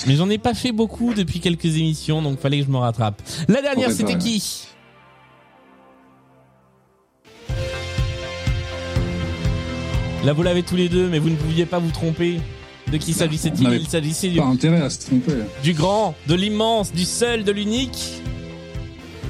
Mais, 0.06 0.16
j'en 0.16 0.30
ai 0.30 0.38
pas 0.38 0.54
fait 0.54 0.72
beaucoup 0.72 1.12
depuis 1.14 1.40
quelques 1.40 1.64
émissions, 1.64 2.22
donc 2.22 2.38
fallait 2.40 2.60
que 2.60 2.66
je 2.66 2.70
me 2.70 2.78
rattrape. 2.78 3.20
La 3.48 3.60
dernière, 3.60 3.88
oh, 3.90 3.94
c'était 3.94 4.16
qui? 4.16 4.66
Là, 10.24 10.32
vous 10.32 10.42
l'avez 10.42 10.62
tous 10.62 10.76
les 10.76 10.88
deux, 10.88 11.08
mais 11.08 11.18
vous 11.18 11.28
ne 11.28 11.36
pouviez 11.36 11.66
pas 11.66 11.78
vous 11.78 11.90
tromper. 11.90 12.40
De 12.92 12.96
qui 12.98 13.12
s'agissait-il 13.12 13.66
avait 13.66 13.78
Il 13.78 13.88
s'agissait 13.88 14.28
du, 14.28 14.38
Pas 14.38 14.44
intérêt 14.44 14.80
à 14.80 14.90
se 14.90 15.00
tromper. 15.06 15.32
du 15.62 15.72
grand, 15.72 16.14
de 16.26 16.34
l'immense, 16.34 16.92
du 16.92 17.04
seul, 17.04 17.44
de 17.44 17.52
l'unique. 17.52 18.22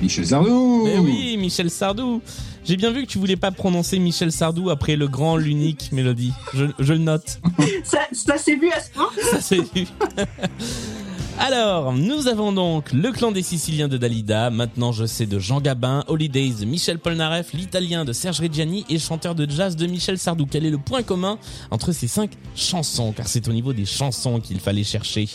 Michel 0.02 0.26
Sardou 0.26 0.82
Mais 0.84 0.98
oui, 0.98 1.36
Michel 1.38 1.70
Sardou. 1.70 2.20
J'ai 2.64 2.76
bien 2.76 2.90
vu 2.90 3.02
que 3.04 3.08
tu 3.08 3.18
voulais 3.18 3.36
pas 3.36 3.50
prononcer 3.50 3.98
Michel 3.98 4.32
Sardou 4.32 4.70
après 4.70 4.96
le 4.96 5.06
grand, 5.06 5.36
l'unique 5.36 5.90
mélodie. 5.92 6.32
Je, 6.54 6.64
je 6.78 6.92
le 6.94 6.98
note. 6.98 7.38
Ça, 7.84 8.00
ça 8.12 8.38
s'est 8.38 8.56
vu 8.56 8.70
à 8.70 8.80
ce 8.80 8.90
point? 8.90 9.08
Ça 9.30 9.40
c'est 9.40 9.56
vu. 9.74 9.86
Alors, 11.38 11.92
nous 11.92 12.28
avons 12.28 12.52
donc 12.52 12.92
le 12.92 13.10
clan 13.10 13.32
des 13.32 13.42
Siciliens 13.42 13.88
de 13.88 13.98
Dalida, 13.98 14.50
maintenant 14.50 14.92
je 14.92 15.04
sais 15.04 15.26
de 15.26 15.38
Jean 15.40 15.60
Gabin, 15.60 16.04
Holidays 16.06 16.54
de 16.60 16.64
Michel 16.64 16.98
Polnareff, 16.98 17.52
l'italien 17.52 18.04
de 18.04 18.12
Serge 18.12 18.40
Reggiani 18.40 18.84
et 18.88 18.98
chanteur 18.98 19.34
de 19.34 19.50
jazz 19.50 19.74
de 19.74 19.86
Michel 19.86 20.18
Sardou. 20.18 20.46
Quel 20.46 20.64
est 20.64 20.70
le 20.70 20.78
point 20.78 21.02
commun 21.02 21.38
entre 21.70 21.92
ces 21.92 22.06
cinq 22.06 22.30
chansons? 22.54 23.12
Car 23.12 23.26
c'est 23.26 23.48
au 23.48 23.52
niveau 23.52 23.72
des 23.72 23.84
chansons 23.84 24.38
qu'il 24.40 24.60
fallait 24.60 24.84
chercher. 24.84 25.28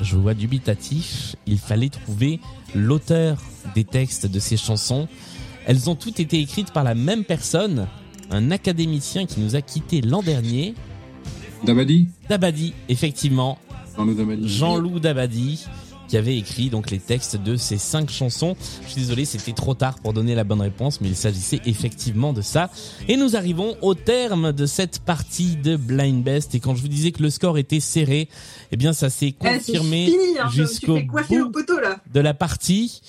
Je 0.00 0.16
vois 0.16 0.34
dubitatif, 0.34 1.36
il 1.46 1.58
fallait 1.58 1.88
trouver 1.88 2.38
l'auteur 2.74 3.38
des 3.74 3.84
textes 3.84 4.26
de 4.26 4.38
ces 4.38 4.58
chansons. 4.58 5.08
Elles 5.66 5.88
ont 5.88 5.94
toutes 5.94 6.20
été 6.20 6.38
écrites 6.38 6.72
par 6.72 6.84
la 6.84 6.94
même 6.94 7.24
personne, 7.24 7.88
un 8.30 8.50
académicien 8.50 9.24
qui 9.24 9.40
nous 9.40 9.56
a 9.56 9.62
quittés 9.62 10.02
l'an 10.02 10.22
dernier, 10.22 10.74
Dabadi 11.64 12.08
Dabadi, 12.28 12.74
effectivement, 12.88 13.58
Jean-Loup 13.96 14.14
Dabadi. 14.14 14.48
Jean-Loup 14.48 15.00
Dabadi, 15.00 15.64
qui 16.08 16.16
avait 16.16 16.36
écrit 16.36 16.68
donc 16.68 16.90
les 16.90 16.98
textes 16.98 17.36
de 17.36 17.56
ces 17.56 17.78
cinq 17.78 18.10
chansons. 18.10 18.56
Je 18.84 18.88
suis 18.92 19.00
désolé, 19.00 19.24
c'était 19.24 19.52
trop 19.52 19.74
tard 19.74 19.98
pour 20.00 20.12
donner 20.12 20.34
la 20.34 20.44
bonne 20.44 20.60
réponse, 20.60 21.00
mais 21.00 21.08
il 21.08 21.16
s'agissait 21.16 21.60
effectivement 21.64 22.32
de 22.32 22.42
ça. 22.42 22.70
Et 23.08 23.16
nous 23.16 23.36
arrivons 23.36 23.76
au 23.80 23.94
terme 23.94 24.52
de 24.52 24.66
cette 24.66 25.00
partie 25.00 25.56
de 25.56 25.76
Blind 25.76 26.22
Best. 26.22 26.54
Et 26.54 26.60
quand 26.60 26.74
je 26.74 26.82
vous 26.82 26.88
disais 26.88 27.12
que 27.12 27.22
le 27.22 27.30
score 27.30 27.56
était 27.56 27.80
serré, 27.80 28.28
eh 28.70 28.76
bien 28.76 28.92
ça 28.92 29.08
s'est 29.08 29.28
Eh, 29.28 29.34
c'est 29.40 29.56
confirmé 29.58 30.06
fini, 30.06 30.38
hein, 30.38 30.48
jusqu'au 30.50 31.00
bout 31.00 31.40
au 31.46 31.50
poteau 31.50 31.80
là. 31.80 31.96
de 32.12 32.20
la 32.20 32.34
partie. 32.34 33.00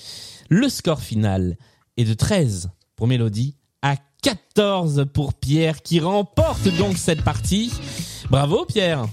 Le 0.48 0.68
score 0.68 1.00
final 1.00 1.58
est 1.96 2.04
de 2.04 2.14
13 2.14 2.70
pour 2.94 3.06
Mélodie 3.08 3.56
à 3.82 3.96
14 4.22 5.06
pour 5.12 5.34
Pierre 5.34 5.82
qui 5.82 6.00
remporte 6.00 6.66
donc 6.78 6.96
cette 6.96 7.22
partie. 7.22 7.70
Bravo 8.30 8.64
Pierre. 8.66 9.06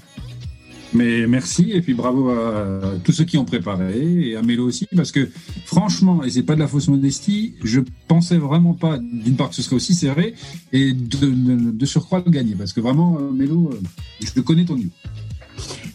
Mais 0.95 1.25
merci 1.25 1.71
et 1.71 1.81
puis 1.81 1.95
bravo 1.95 2.29
à 2.29 2.81
tous 3.03 3.13
ceux 3.13 3.23
qui 3.23 3.39
ont 3.39 3.45
préparé 3.45 4.29
et 4.29 4.35
à 4.35 4.43
Mélo 4.43 4.67
aussi 4.67 4.87
parce 4.95 5.11
que 5.11 5.27
franchement 5.65 6.23
et 6.23 6.29
c'est 6.29 6.43
pas 6.43 6.53
de 6.53 6.59
la 6.59 6.67
fausse 6.67 6.87
modestie, 6.87 7.55
je 7.63 7.79
pensais 8.07 8.37
vraiment 8.37 8.75
pas 8.75 8.99
d'une 8.99 9.35
part 9.35 9.49
que 9.49 9.55
ce 9.55 9.63
serait 9.63 9.75
aussi 9.75 9.95
serré 9.95 10.35
et 10.71 10.93
de, 10.93 11.17
de, 11.25 11.71
de 11.71 11.85
surcroît 11.87 12.21
le 12.23 12.29
gagner 12.29 12.53
parce 12.53 12.73
que 12.73 12.79
vraiment 12.79 13.17
euh, 13.19 13.31
Mélo, 13.31 13.71
euh, 13.73 13.79
je 14.35 14.39
connais 14.41 14.65
ton 14.65 14.75
niveau. 14.75 14.91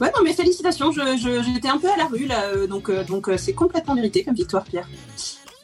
Ouais, 0.01 0.09
non, 0.17 0.23
mais 0.25 0.33
félicitations. 0.33 0.91
Je, 0.93 1.01
je- 1.21 1.43
j'étais 1.53 1.69
un 1.69 1.79
peu 1.79 1.89
à 1.91 1.97
la 1.97 2.07
rue 2.07 2.27
là, 2.27 2.45
euh, 2.55 2.67
donc 2.67 2.91
donc 3.07 3.31
c'est 3.37 3.53
complètement 3.53 3.95
mérité 3.95 4.25
comme 4.25 4.35
victoire, 4.35 4.65
Pierre. 4.65 4.89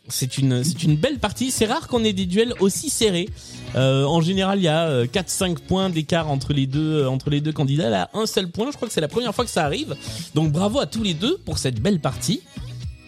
C'est 0.09 0.37
une, 0.37 0.63
c'est 0.63 0.83
une 0.83 0.97
belle 0.97 1.19
partie. 1.19 1.51
C'est 1.51 1.65
rare 1.65 1.89
qu'on 1.89 2.05
ait 2.05 2.13
des 2.13 2.27
duels 2.27 2.53
aussi 2.61 2.91
serrés. 2.91 3.29
Euh, 3.75 4.05
en 4.05 4.21
général, 4.21 4.59
il 4.59 4.65
y 4.65 4.69
a 4.69 4.87
euh, 4.87 5.07
4-5 5.07 5.61
points 5.61 5.89
d'écart 5.89 6.31
entre 6.31 6.53
les 6.53 6.67
deux, 6.67 7.03
euh, 7.03 7.09
entre 7.09 7.31
les 7.31 7.41
deux 7.41 7.53
candidats. 7.53 7.89
Là, 7.89 8.11
un 8.13 8.27
seul 8.27 8.51
point. 8.51 8.71
Je 8.71 8.77
crois 8.77 8.87
que 8.87 8.95
c'est 8.95 9.01
la 9.01 9.09
première 9.09 9.35
fois 9.35 9.45
que 9.45 9.51
ça 9.51 9.65
arrive. 9.65 9.97
Donc 10.35 10.53
bravo 10.53 10.79
à 10.79 10.87
tous 10.87 11.03
les 11.03 11.15
deux 11.15 11.39
pour 11.39 11.59
cette 11.59 11.81
belle 11.81 12.01
partie. 12.01 12.43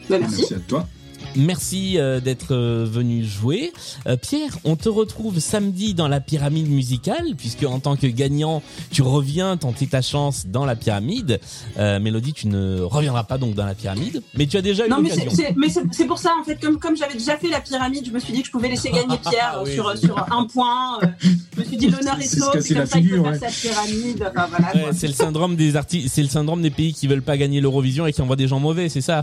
Bah, 0.09 0.18
merci. 0.18 0.36
Merci 0.38 0.55
à 0.55 0.61
toi. 0.61 0.88
Merci 1.37 1.99
euh, 1.99 2.20
d'être 2.20 2.55
euh, 2.55 2.87
venu 2.91 3.24
jouer. 3.24 3.72
Euh, 4.07 4.16
Pierre, 4.16 4.59
on 4.64 4.76
te 4.76 4.89
retrouve 4.89 5.39
samedi 5.39 5.95
dans 5.95 6.09
la 6.09 6.20
pyramide 6.20 6.68
musicale, 6.68 7.34
puisque 7.37 7.64
en 7.64 7.78
tant 7.78 7.97
que 7.97 8.07
gagnant, 8.07 8.62
tu 8.91 9.03
reviens 9.03 9.57
tenter 9.57 9.87
ta 9.87 10.03
chance 10.03 10.47
dans 10.47 10.64
la 10.64 10.76
pyramide. 10.76 11.41
Euh, 11.78 12.01
Mélodie, 12.01 12.32
tu 12.32 12.49
ne 12.49 12.80
reviendras 12.80 13.24
pas 13.24 13.39
donc 13.39 13.55
dans 13.55 13.66
la 13.66 13.74
pyramide, 13.74 14.22
mais 14.34 14.47
tu 14.47 14.57
as 14.57 14.62
déjà 14.62 14.87
eu 14.87 14.91
Non, 14.91 14.99
mais 15.01 15.11
c'est, 15.11 16.07
pour 16.07 16.18
ça 16.18 16.32
en 16.41 16.45
fait, 16.45 16.57
comme 16.61 16.78
comme 16.78 16.97
j'avais 16.97 17.14
déjà 17.14 17.37
fait 17.37 17.49
la 17.49 17.61
pyramide, 17.61 18.07
je 18.07 18.12
me 18.12 18.18
suis 18.18 18.32
dit 18.32 18.41
que 18.41 18.47
je 18.47 18.53
pouvais 18.53 18.68
laisser 18.68 18.91
gagner 18.91 19.18
Pierre 19.30 19.57
Ah 19.57 19.62
oui, 19.64 19.74
sur 19.74 20.32
un 20.32 20.47
point. 20.47 20.99
euh, 21.03 21.07
je 21.22 21.61
me 21.61 21.64
suis 21.66 21.76
dit 21.76 21.89
l'honneur 21.89 22.18
est 22.18 22.26
sauf, 22.26 22.59
c'est 22.61 22.74
la 22.74 22.80
comme 22.80 22.89
ça 22.89 22.99
qu'il 22.99 23.09
faut 23.11 23.16
figure, 23.16 23.22
faire 23.24 23.32
ouais. 23.32 23.51
cette 23.51 23.70
pyramide. 23.70 24.26
Enfin 24.30 24.47
voilà. 24.49 24.74
Ouais, 24.74 24.82
quoi. 24.82 24.93
c'est 24.93 25.09
le 25.09 25.14
syndrome 25.14 25.57
des 25.57 25.76
artistes, 25.76 26.14
c'est 26.14 26.22
le 26.22 26.28
syndrome 26.28 26.62
des 26.62 26.70
pays 26.70 26.95
qui 26.95 27.07
veulent 27.07 27.22
pas 27.22 27.37
gagner 27.37 27.61
l'Eurovision 27.61 28.07
et 28.07 28.12
qui 28.12 28.22
envoient 28.22 28.37
des 28.37 28.49
gens 28.49 28.61
mauvais, 28.61 28.89
c'est 28.89 29.01
ça? 29.01 29.22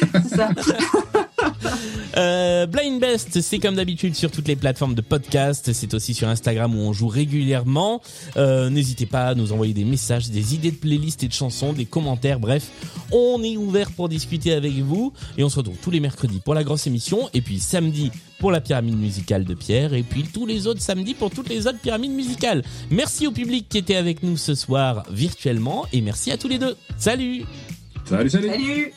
C'est 0.00 0.36
ça. 0.36 0.50
Euh, 2.18 2.66
Blind 2.66 3.00
Best, 3.00 3.40
c'est 3.40 3.58
comme 3.58 3.76
d'habitude 3.76 4.14
sur 4.14 4.30
toutes 4.30 4.46
les 4.46 4.54
plateformes 4.54 4.94
de 4.94 5.00
podcast. 5.00 5.70
C'est 5.72 5.94
aussi 5.94 6.12
sur 6.12 6.28
Instagram 6.28 6.74
où 6.74 6.78
on 6.80 6.92
joue 6.92 7.08
régulièrement. 7.08 8.02
Euh, 8.36 8.68
N'hésitez 8.68 9.06
pas 9.06 9.28
à 9.28 9.34
nous 9.34 9.52
envoyer 9.52 9.72
des 9.72 9.84
messages, 9.84 10.28
des 10.28 10.54
idées 10.54 10.72
de 10.72 10.76
playlists 10.76 11.24
et 11.24 11.28
de 11.28 11.32
chansons, 11.32 11.72
des 11.72 11.86
commentaires. 11.86 12.38
Bref, 12.38 12.68
on 13.12 13.42
est 13.42 13.56
ouvert 13.56 13.90
pour 13.92 14.10
discuter 14.10 14.52
avec 14.52 14.74
vous. 14.74 15.14
Et 15.38 15.44
on 15.44 15.48
se 15.48 15.56
retrouve 15.56 15.78
tous 15.80 15.90
les 15.90 16.00
mercredis 16.00 16.40
pour 16.40 16.52
la 16.52 16.64
grosse 16.64 16.86
émission. 16.86 17.30
Et 17.32 17.40
puis 17.40 17.58
samedi 17.58 18.10
pour 18.38 18.52
la 18.52 18.60
pyramide 18.60 18.98
musicale 18.98 19.44
de 19.44 19.54
Pierre. 19.54 19.94
Et 19.94 20.02
puis 20.02 20.24
tous 20.24 20.44
les 20.44 20.66
autres 20.66 20.82
samedis 20.82 21.14
pour 21.14 21.30
toutes 21.30 21.48
les 21.48 21.66
autres 21.66 21.80
pyramides 21.80 22.12
musicales. 22.12 22.62
Merci 22.90 23.26
au 23.26 23.32
public 23.32 23.70
qui 23.70 23.78
était 23.78 23.96
avec 23.96 24.22
nous 24.22 24.36
ce 24.36 24.54
soir 24.54 25.04
virtuellement. 25.10 25.86
Et 25.94 26.02
merci 26.02 26.30
à 26.30 26.36
tous 26.36 26.48
les 26.48 26.58
deux. 26.58 26.76
Salut 26.98 27.44
Salut, 28.04 28.28
salut. 28.28 28.48
Salut. 28.48 28.92